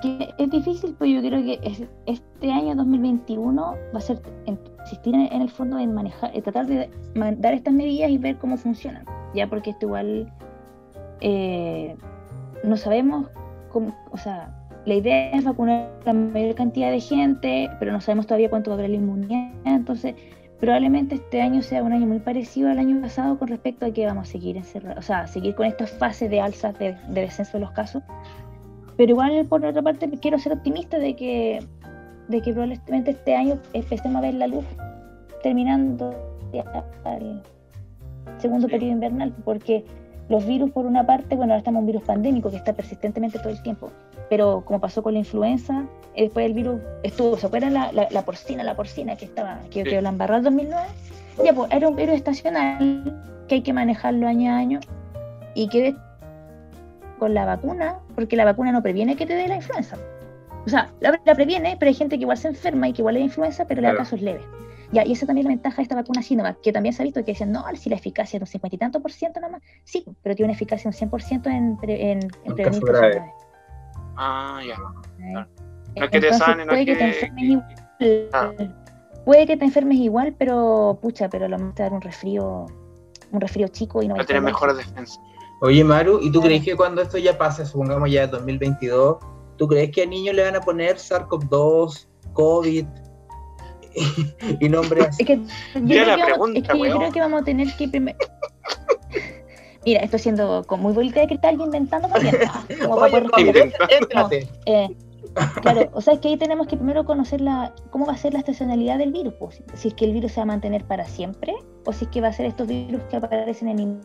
[0.00, 5.14] que es difícil, pero yo creo que es- este año 2021 va a ser insistir
[5.14, 6.88] en, el fondo en manejar, tratar de
[7.38, 9.04] dar estas medidas y ver cómo funcionan.
[9.34, 10.32] Ya porque esto igual
[11.20, 11.96] eh,
[12.64, 13.26] no sabemos
[13.70, 14.54] cómo, o sea,
[14.86, 18.70] la idea es vacunar a la mayor cantidad de gente, pero no sabemos todavía cuánto
[18.70, 19.50] va a haber la inmunidad.
[19.64, 20.14] Entonces,
[20.60, 24.06] probablemente este año sea un año muy parecido al año pasado con respecto a que
[24.06, 27.58] vamos a seguir encerrados, o sea, seguir con esta fase de alza de, de descenso
[27.58, 28.02] de los casos.
[28.98, 31.64] Pero igual, por otra parte, quiero ser optimista de que,
[32.28, 34.64] de que probablemente este año empecemos a ver la luz
[35.42, 36.14] terminando
[37.04, 37.40] al
[38.38, 39.84] segundo periodo invernal, porque
[40.28, 43.38] los virus, por una parte, bueno, ahora estamos en un virus pandémico que está persistentemente
[43.38, 43.90] todo el tiempo,
[44.28, 45.86] pero como pasó con la influenza,
[46.16, 49.60] eh, después el virus estuvo, ¿se acuerdan la, la, la porcina, la porcina que estaba,
[49.70, 49.90] que, Sí.
[49.90, 50.86] que la embarró en 2009?
[51.44, 54.80] Ya, pues era un virus estacional que hay que manejarlo año a año
[55.54, 55.94] y que
[57.18, 59.96] con la vacuna, porque la vacuna no previene que te dé la influenza.
[60.66, 63.14] O sea, la, la previene, pero hay gente que igual se enferma y que igual
[63.14, 64.42] le da influenza, pero le da casos leves.
[64.92, 67.04] Ya, y esa también es la ventaja de esta vacuna Sinovac, que también se ha
[67.04, 69.38] visto que dicen, no, si la eficacia es de un 50 y tanto por ciento
[69.40, 69.62] nada más.
[69.84, 73.22] Sí, pero tiene una eficacia de un 100% en, pre- en, en prevenir grave.
[74.16, 74.76] Ah, ya.
[75.96, 77.04] No es que te sane, no puede es que te que.
[77.06, 78.28] enfermes que- igual.
[78.30, 78.54] Claro.
[79.24, 82.00] Puede que te enfermes igual, pero pucha, pero lo más te va a dar un
[82.02, 82.64] resfrío,
[83.30, 85.20] un resfrío chico y no Va a a tener mejores defensas.
[85.60, 89.18] Oye, Maru, ¿y tú crees que cuando esto ya pase, supongamos ya 2022,
[89.56, 92.86] ¿tú crees que a niños le van a poner SARS-CoV-2, COVID
[94.60, 95.22] y nombres así?
[95.22, 95.36] Es que
[95.82, 98.18] yo, la que, vamos, pregunta, es que yo creo que vamos a tener que primero.
[99.84, 102.36] Mira, esto siendo con muy bolita de cristal y inventando también.
[102.82, 104.48] como para Oye, poder éntrate.
[104.66, 104.88] Eh,
[105.60, 108.32] claro, o sea, es que ahí tenemos que primero conocer la, cómo va a ser
[108.32, 109.34] la estacionalidad del virus.
[109.40, 111.54] pues, si es que el virus se va a mantener para siempre
[111.84, 114.00] o si es que va a ser estos virus que aparecen en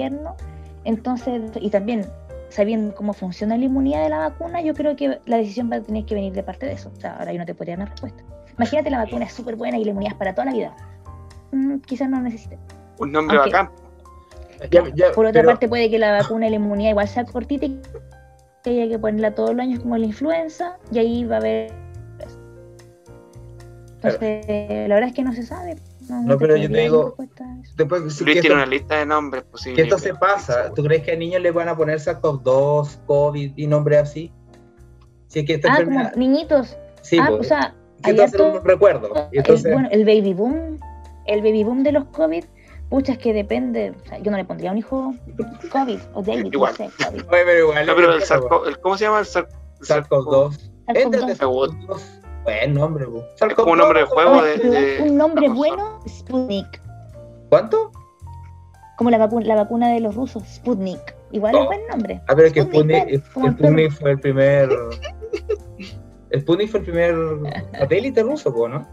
[0.00, 0.36] invierno.
[0.84, 2.06] Entonces, y también
[2.48, 5.80] sabiendo cómo funciona la inmunidad de la vacuna, yo creo que la decisión va a
[5.82, 6.90] tener que venir de parte de eso.
[6.96, 8.22] O sea, ahora yo no te podría dar una respuesta.
[8.56, 10.76] Imagínate la vacuna es súper buena y la inmunidad es para toda la vida.
[11.52, 12.58] Mm, quizás no necesite.
[12.98, 13.70] Un nombre Aunque- bacán.
[14.70, 17.24] Ya- ya, Por otra pero- parte, puede que la vacuna y la inmunidad igual sea
[17.24, 17.80] cortita y
[18.62, 21.72] que haya que ponerla todos los años como la influenza, y ahí va a haber.
[24.02, 25.76] Entonces, la verdad es que no se sabe.
[26.10, 27.14] No, No, pero yo te digo-
[27.76, 29.84] después, si Luis que tiene esto, una lista de nombres posibles.
[29.84, 33.66] esto se pasa, ¿tú crees que a niños les van a poner SARS-CoV-2, COVID y
[33.66, 34.32] nombres así?
[35.28, 36.76] Si es que esta Ah, como niñitos.
[37.02, 39.08] Sí, ah, pues, o sea, harto- un recuerdo.
[39.30, 40.78] Y el, entonces, bueno, el baby boom,
[41.26, 42.44] el baby boom de los COVID,
[42.88, 43.92] pucha, es que depende.
[44.02, 45.14] O sea, yo no le pondría a un hijo
[45.70, 46.72] COVID o David, Igual.
[46.72, 47.20] no sé, COVID.
[47.30, 47.86] Oye, pero igual.
[47.86, 49.54] No, pero el es sarco, el, ¿cómo se llama el sarco?
[49.80, 50.70] SARS-CoV-2.
[50.88, 51.38] Éntrate, SARS-CoV-2.
[51.38, 52.00] SARS-CoV-2.
[52.44, 53.22] Buen nombre, bu.
[53.40, 54.56] Es como un nombre de juego de.
[54.58, 56.80] De- un nombre de- bueno, Sputnik.
[57.48, 57.90] ¿Cuánto?
[58.96, 61.14] Como la, vacu- la vacuna de los rusos, Sputnik.
[61.32, 61.60] Igual Oh.
[61.62, 62.20] es buen nombre.
[62.28, 64.68] Ah, pero es que Sputnik, Sputnik, fue el primer.
[66.38, 67.14] Sputnik fue el primer
[67.78, 68.86] satélite ruso, po, ¿no?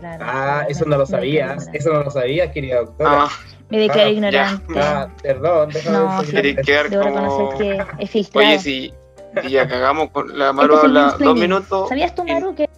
[0.00, 1.68] Claro, Ah, claro, eso no lo sabías.
[1.72, 3.24] Eso no lo sabías, querida doctora.
[3.24, 3.28] Ah,
[3.70, 4.74] Me declaro Ah, ignorante.
[4.78, 7.14] Ah, perdón, déjame No, quería quedar Debo como.
[7.16, 8.46] reconocer que he filtrado.
[8.46, 8.94] Oye, si,
[9.42, 11.88] si ya cagamos con la Maru habla dos minutos.
[11.88, 12.68] ¿Sabías tú, y- Maru, que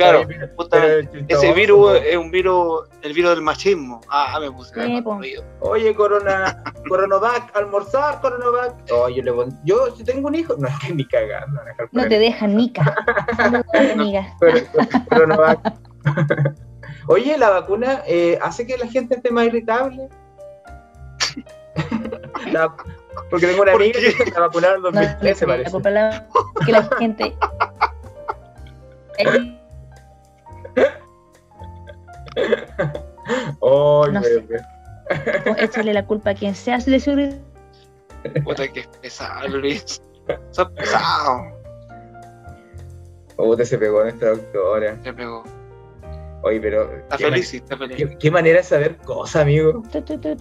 [0.00, 1.26] Claro, justamente.
[1.28, 4.00] Ese virus es un virus, el virus del machismo.
[4.08, 4.72] Ah, me puse.
[5.60, 8.76] Oye, Corona, Coronovac, almorzar, Coronovac.
[8.90, 9.32] Oh, yo le
[9.64, 11.60] yo si tengo un hijo, no es que ni dejar no
[11.92, 12.94] por te dejan nica?
[13.92, 14.26] Amiga.
[15.10, 15.74] Coronovac.
[17.08, 20.08] Oye, la vacuna eh, hace que la gente esté más irritable.
[22.52, 22.74] La-
[23.30, 24.14] porque tengo una ¿Por amiga qué?
[24.14, 25.70] que se la vacunaron en No, 2013, la parece.
[25.70, 26.26] culpa la-
[26.66, 27.36] que la gente.
[33.60, 34.44] Oh, No sé.
[35.58, 37.12] Échale la culpa a quien sea de su
[38.44, 40.02] Puta que es pesado, Luis.
[40.50, 41.42] Sos pesado.
[43.38, 44.96] Usted se pegó nuestra doctora.
[45.02, 45.42] Se pegó.
[46.42, 46.90] Oye, pero.
[46.96, 47.96] Está qué feliz, sí, está feliz.
[47.96, 49.82] Qué, qué manera de saber cosas, amigo.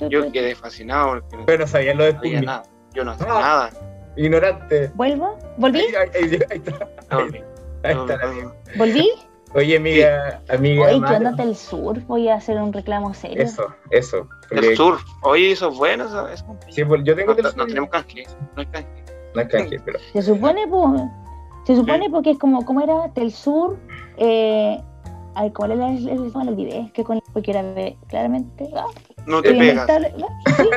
[0.09, 2.45] Yo quedé fascinado porque no Pero no sabía lo de sabía Sputnik.
[2.45, 2.63] nada.
[2.93, 3.39] Yo no sé Ah.
[3.39, 3.69] nada.
[4.15, 4.91] Ignorante.
[4.95, 5.37] ¿Vuelvo?
[5.57, 5.79] ¿Volví?
[5.79, 6.87] Ahí, ahí- ahí- ahí está.
[7.11, 8.53] No, Ahí, no, está la no, amiga.
[8.77, 9.09] ¿Volví?
[9.55, 10.85] Oye, amiga, amiga.
[10.87, 11.99] Oye, ¿qué onda del sur?
[12.05, 13.41] Voy a hacer un reclamo serio.
[13.43, 14.27] Eso, eso.
[14.49, 14.97] Porque- Del sur.
[15.23, 16.05] Oye, eso es bueno.
[16.05, 16.45] Eso, eso.
[16.69, 17.67] Sí, pues, yo tengo No, del no sur.
[17.67, 18.23] tenemos canje.
[18.55, 19.03] No hay canje.
[19.33, 19.99] No es canje, pero.
[20.13, 21.01] Se supone, pues.
[21.65, 23.07] Se supone porque es como, ¿cómo era?
[23.15, 23.77] Del sur.
[24.17, 24.81] Eh,
[25.39, 26.05] ay, ¿cuál era el,
[26.45, 26.91] lo olvidé?
[26.93, 28.69] Que con porque era ve- claramente.
[28.75, 28.85] Ah,
[29.25, 29.89] No te pegas.
[29.89, 30.13] inestable.
[30.45, 30.69] Ah, sí,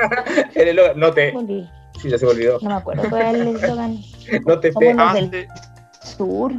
[0.60, 1.32] El no te.
[1.32, 1.68] volví.
[2.00, 2.58] Sí, ya se me olvidó.
[2.62, 3.98] No me acuerdo cuál era el eslogan.
[4.46, 4.94] No te Somos pe.
[4.94, 6.16] los Ah, del sí.
[6.16, 6.52] sur.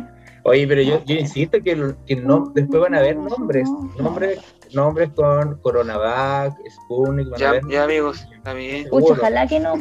[0.45, 3.68] Oye, pero yo, yo insisto que, el- que no, después van a haber nombres.
[3.97, 4.39] Nombres,
[4.74, 8.28] nombres con Coronavac, Sputnik, van a Ya, haber ya, amigos.
[8.43, 9.14] Pucha, Seguro.
[9.14, 9.74] ojalá que no.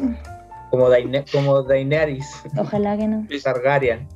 [0.70, 3.27] como, Daine- como Daenerys Ojalá que no.
[3.29, 4.09] Luis, Targaryen.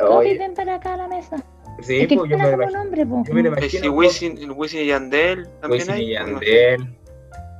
[0.00, 1.36] Oye, ven para acá a la mesa.
[1.80, 2.78] Sí, es que pues yo me imagino.
[2.78, 3.28] nombre, pues.
[3.28, 3.82] Yo me lo eh, imagino.
[3.82, 6.12] Si Wisin, el Wisin y Yandel también Wisin hay.
[6.12, 6.26] y No.
[6.40, 6.86] Yandel.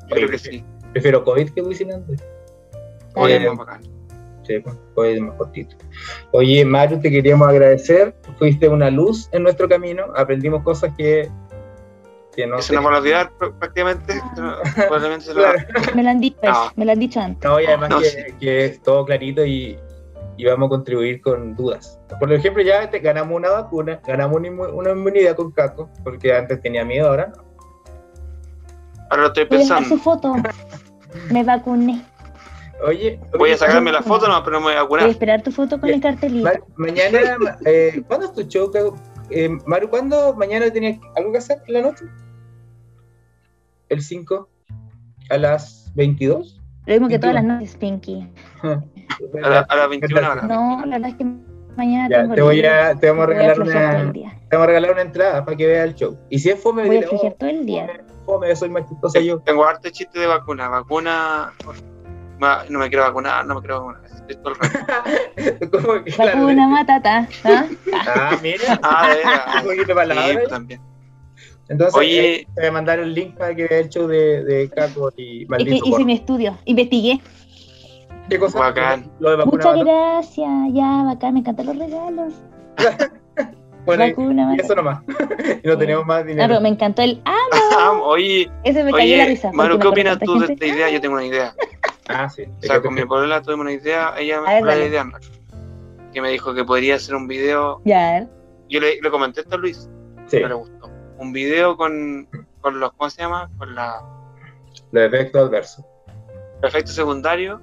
[0.08, 0.64] Yo creo que sí.
[0.92, 2.20] Prefiero COVID que Wisin y Yandel.
[3.14, 3.82] Oye, Oye, más bacán.
[4.44, 5.76] Sí, pues, COVID es más cortito.
[6.32, 8.14] Oye, Mario, te queríamos agradecer.
[8.38, 10.04] Fuiste una luz en nuestro camino.
[10.16, 11.28] Aprendimos cosas que,
[12.34, 14.14] que no se nos va a olvidar pr- prácticamente.
[14.38, 14.62] Ah.
[14.74, 15.94] Probablemente se nos Claro.
[15.94, 16.72] Me lo han dicho, No.
[16.76, 17.44] me lo han dicho antes.
[17.50, 18.20] No, y además No, que, sí.
[18.40, 19.78] que es todo clarito y,
[20.38, 22.00] y vamos a contribuir con dudas.
[22.18, 26.32] Por ejemplo, ya te- ganamos una vacuna, ganamos una, inmu- una inmunidad con Caco, porque
[26.32, 27.44] antes tenía miedo, ahora no.
[29.10, 30.02] Ahora lo estoy Voy a dejar su pensando.
[30.02, 30.34] foto.
[31.30, 32.04] Me vacuné.
[32.86, 35.06] Oye, Voy a oye, sacarme la foto, no, pero no me voy a Voy a
[35.08, 35.96] esperar tu foto con Ya.
[35.96, 36.48] el cartelito.
[36.48, 37.18] Ma- mañana,
[37.64, 38.96] eh, ¿cuándo es tu show, Caco?
[39.30, 42.04] Eh, Maru, ¿cuándo mañana tenías algo que hacer en la noche?
[43.88, 44.48] ¿El 5?
[45.30, 46.60] ¿A las 22?
[46.86, 48.30] Lo mismo que todas las noches, Pinky.
[49.42, 50.44] A, la- a las 21 horas.
[50.44, 51.24] No, la verdad es que
[51.76, 54.92] mañana Ya, tengo te voy a, te vamos a regalar una, te vamos a regalar
[54.92, 56.18] una entrada para que veas el show.
[56.30, 57.86] Y si es fome, Voy a oh, todo el día.
[57.86, 59.38] fome, fome, soy más chistosa yo.
[59.40, 60.68] Tengo harto chiste de vacuna.
[60.68, 61.52] Vacuna.
[62.68, 64.02] No me quiero vacunar, no me quiero vacunar.
[64.28, 64.34] El
[66.04, 67.28] que, claro, Vacuna matata.
[67.44, 67.66] ¿ah?
[68.06, 68.78] Ah, mira.
[68.82, 69.54] Ah, de veras.
[69.56, 70.38] Un poquito de palabras.
[70.44, 70.80] Sí, también.
[71.68, 72.34] Entonces, Oye.
[72.42, 75.12] eh, te voy a mandar el link para que veas el show de, de Caco
[75.16, 75.86] y Es que maldito.
[75.86, 77.20] hice mi estudio, investigué.
[78.28, 78.58] ¿Qué cosa?
[78.58, 79.10] Bacán.
[79.20, 79.64] Lo de vacuna.
[79.64, 82.32] Muchas gracias, ya, bacán, me encantan los regalos.
[83.86, 85.02] Bueno, Vacuna y eso nomás.
[85.64, 85.78] y no Sí.
[85.78, 86.48] tenemos más Ah, dinero.
[86.48, 87.22] pero me encantó el.
[87.24, 87.34] ¡Ah!
[87.78, 89.50] Ah, oye, Ese me cayó la risa.
[89.54, 90.90] Manu, ¿qué opinas tú de esta idea?
[90.90, 91.54] Yo tengo una idea.
[92.06, 92.42] Ah, sí.
[92.42, 95.06] O sea, con mi polola tuve una idea, ella me fue la idea,
[96.12, 97.80] que me dijo que podría hacer un video.
[97.86, 98.26] Ya,
[98.68, 99.88] Yo le, le comenté esto a Luis,
[100.26, 100.90] Sí, no le gustó.
[101.16, 102.28] Un video con,
[102.60, 103.48] con los, ¿cómo se llama?
[103.56, 104.02] Con la,
[104.92, 105.84] los efectos adversos.
[106.60, 107.58] los efectos secundarios,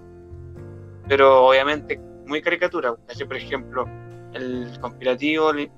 [1.07, 2.93] pero obviamente muy caricatura.
[2.95, 3.85] Por ejemplo,
[4.33, 5.69] el conspirativo, el,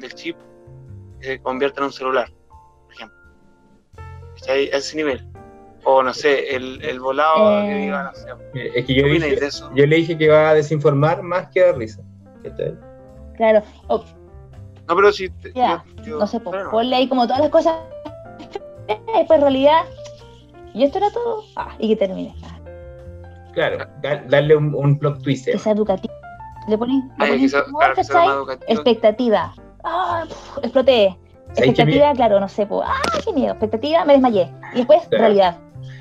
[0.00, 0.36] del chip,
[1.20, 2.30] se convierte en un celular,
[2.84, 3.18] por ejemplo.
[4.36, 4.70] ¿Cachai?
[4.72, 5.26] A ese nivel.
[5.86, 7.68] O no sé, el, el volado Eh.
[7.68, 8.28] que diga, no sé.
[8.54, 9.70] Eh, Es que ¿Qué yo, opináis dije, de eso?
[9.74, 12.02] yo le dije que iba a desinformar más que a dar risa.
[13.36, 13.62] Claro.
[13.88, 15.28] No, pero si.
[15.30, 17.76] te- Ya, yo- yo- no sé, bueno, ponle ahí como todas las cosas.
[18.86, 19.84] Después en realidad.
[20.72, 21.44] Y esto era todo.
[21.56, 22.34] Ah, y que termine.
[22.44, 22.53] Ah,
[23.54, 25.46] Claro, da- darle un, un plot twist.
[25.46, 26.12] que sea educativo.
[26.68, 27.02] Le pones.
[28.68, 29.54] Expectativa.
[29.84, 30.24] Ah,
[30.62, 31.16] exploté.
[31.52, 32.82] ¿Sabes que Expectativa, claro, no sé, po.
[32.82, 32.94] ah,
[33.24, 33.52] qué miedo.
[33.52, 34.50] Expectativa, me desmayé.
[34.72, 35.24] Y después, Claro.
[35.24, 35.58] realidad.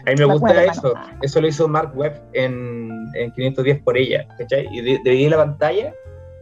[0.07, 0.93] A mí me gusta eso.
[0.95, 1.11] Ah.
[1.21, 4.25] Eso lo hizo Mark Webb en, en 510 por ella.
[4.37, 4.67] ¿Cachai?
[4.71, 5.93] Y de- dividí la pantalla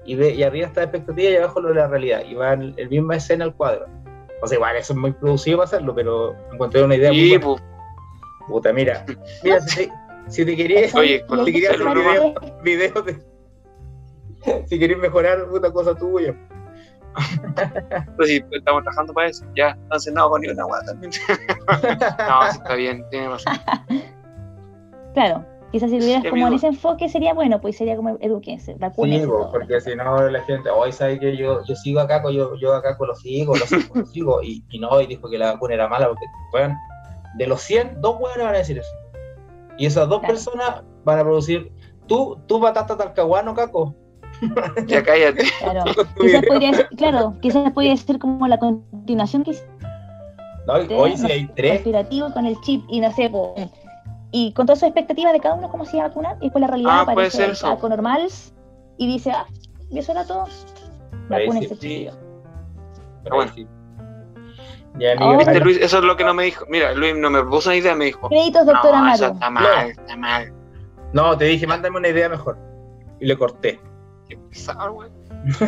[0.05, 2.22] y, ve, y arriba está la expectativa y abajo lo de la realidad.
[2.30, 3.88] Y va el, el misma escena al cuadro.
[4.41, 7.45] O sea, igual eso es muy producido para hacerlo, pero encontré una idea muy buena.
[7.45, 7.62] pues,
[8.47, 9.05] Puta, mira.
[9.43, 9.89] Mira, si
[10.32, 13.32] si te querías, Oye, ahí si querías se hacer parece- video, videos de.
[14.67, 16.36] Si querías mejorar, puta cosa tuya.
[18.17, 19.45] pues sí, estamos trabajando para eso.
[19.55, 21.11] Ya, entonces no, con ni una guata también.
[21.27, 23.53] no, sí, está bien, tiene razón.
[25.13, 25.45] Claro.
[25.71, 26.57] Quizás si lo vieras Sí, como amigo.
[26.57, 29.51] ese enfoque sería bueno, pues sería como eduquense, vacúnense Sí, todos.
[29.51, 32.97] porque si no la gente, hoy sabe que yo, yo sigo acá, yo, yo acá
[32.97, 35.75] con los sigo, lo sigo, lo sigo, y, y no, y dijo que la vacuna
[35.75, 36.75] era mala, porque, weón,
[37.38, 38.89] de los 100, dos weones van a decir eso.
[39.82, 40.36] Y esas dos Claro.
[40.36, 41.71] personas van a producir,
[42.07, 43.95] tú, tú batata talcahuano, caco.
[44.86, 45.43] Ya cállate.
[45.59, 45.84] Claro.
[46.19, 49.53] Quizás podría ser, claro, quizás podría ser como la continuación que
[50.67, 53.55] No, hoy si hay tres, conspirativo con el chip y no sé, po,
[54.32, 56.61] y con todas sus expectativas de cada uno cómo se iba a vacunar, y después
[56.61, 57.67] la realidad Ah, puede aparece ser el eso.
[57.67, 58.27] saco normal
[58.99, 59.47] y dice, ah,
[59.91, 60.43] eso era todo.
[61.32, 62.07] Ahí Vacúnese, sí,
[63.29, 63.51] bueno.
[63.55, 63.67] sí.
[65.00, 65.60] Ya, ¿Viste, dale.
[65.62, 65.78] Luis?
[65.82, 66.66] Eso es lo que no me dijo.
[66.70, 68.28] Mira, Luis no me puso una idea, me dijo.
[68.30, 70.54] Créditos, doctora no, eso está mal, está mal.
[71.14, 72.58] no, te dije, mándame una idea mejor.
[73.20, 73.80] Y le corté.
[74.28, 75.10] Qué pesado, güey.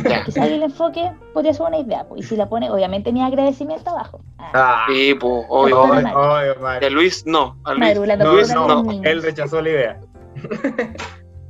[0.07, 0.23] Ya.
[0.25, 3.89] Quizás el enfoque podría ser una idea, pues, y si la pone, obviamente mi agradecimiento
[3.89, 4.21] abajo.
[4.37, 5.83] Ah, Ah, Sí, pues, obvio.
[5.93, 6.49] Ay,
[6.81, 6.89] Y a.
[6.89, 7.57] Luis no.
[7.63, 9.99] A Luis, Maru, la No, Luis no, él rechazó la idea.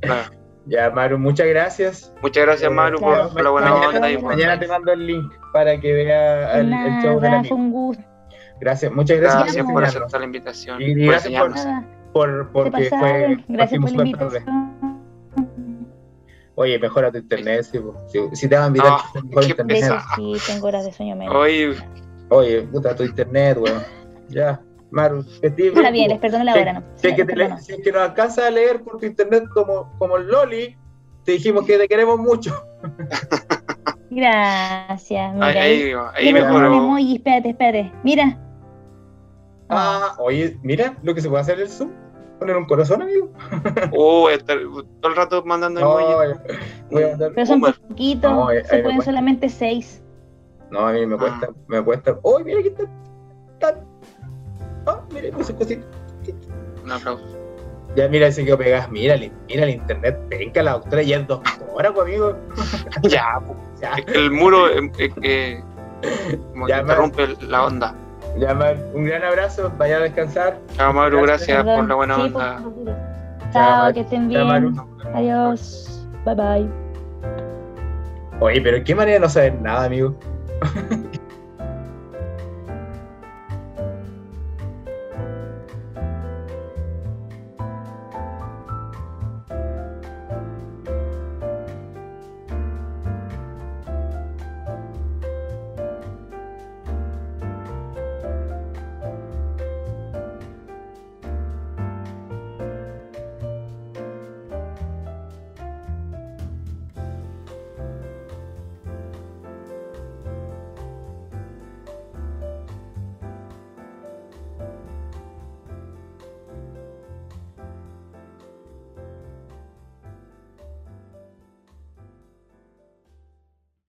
[0.00, 0.30] Claro.
[0.66, 2.12] Ya, Maru, muchas gracias.
[2.22, 3.28] Muchas gracias, Eh, Maru, claro.
[3.30, 4.10] por, la buena mañana, onda.
[4.10, 7.54] y por- mañana te mando el link para que vea el, el show Nada, amigo.
[7.54, 8.04] fue un gusto.
[8.60, 10.80] Gracias, muchas gracias, Gracias por aceptar la invitación.
[10.80, 11.52] Y- gracias por-
[12.12, 13.36] por, porque fue.
[13.48, 14.44] Gracias por la invitación.
[16.56, 17.80] Oye, mejora tu internet, si,
[18.36, 19.84] si te van a invitar, No, que mejor internet.
[19.84, 21.34] De sí, tengo horas de sueño menos.
[21.34, 21.74] Oye,
[22.30, 23.82] Oye, puta, tu internet, weón.
[24.28, 24.60] Ya,
[24.94, 26.82] Maru, que estés Está bien, les perdono la Si- hora, ¿no?
[26.94, 27.60] Si es que, te Les le- perdono.
[27.60, 30.76] si es que nos alcanza a leer por tu internet como, como el Loli,
[31.24, 32.54] te dijimos que te queremos mucho.
[34.10, 35.34] Gracias.
[35.34, 37.92] Mira, ahí, ahí, ahí, me emoji, espérate, espérate.
[38.04, 38.38] Mira.
[39.68, 41.90] Ah, oye, mira lo que se puede hacer en el Zoom.
[42.38, 43.30] Poner un corazón, amigo.
[43.96, 44.58] Oh, estar
[45.00, 46.36] todo el rato mandando No, emojis.
[46.90, 49.04] voy a mandar- Pero son poquitos, No, ahí- ahí se pueden cuesta.
[49.04, 50.02] solamente seis.
[50.70, 52.18] No, a mí me cuesta, me cuesta.
[52.22, 52.84] ¡Oh, mira aquí está!
[53.54, 53.84] está-
[54.86, 55.84] Ah, mira, puse cosita.
[56.84, 57.24] Un aplauso.
[57.96, 58.90] Ya, mira, ese que pegas.
[58.90, 60.18] Mira, el- mira el internet.
[60.28, 62.36] Venga, la doctora ya es doctora, pues, amigo.
[63.02, 63.56] Ya, po.
[63.80, 65.62] Ya, es que el muro eh, eh, que
[66.52, 67.94] como que Ya, interrumpe la onda.
[68.38, 69.72] ya, Mar, un gran abrazo.
[69.78, 70.58] Vaya a descansar.
[70.76, 71.48] Chao, Maru, Gracias.
[71.48, 72.56] gracias por la buena Sí, onda.
[72.58, 74.74] Chao, Chao, que estén Chao, bien.
[75.14, 76.06] Adiós.
[76.24, 76.68] Bye bye.
[78.40, 80.14] Oye, pero qué manera de no saber nada, amigo.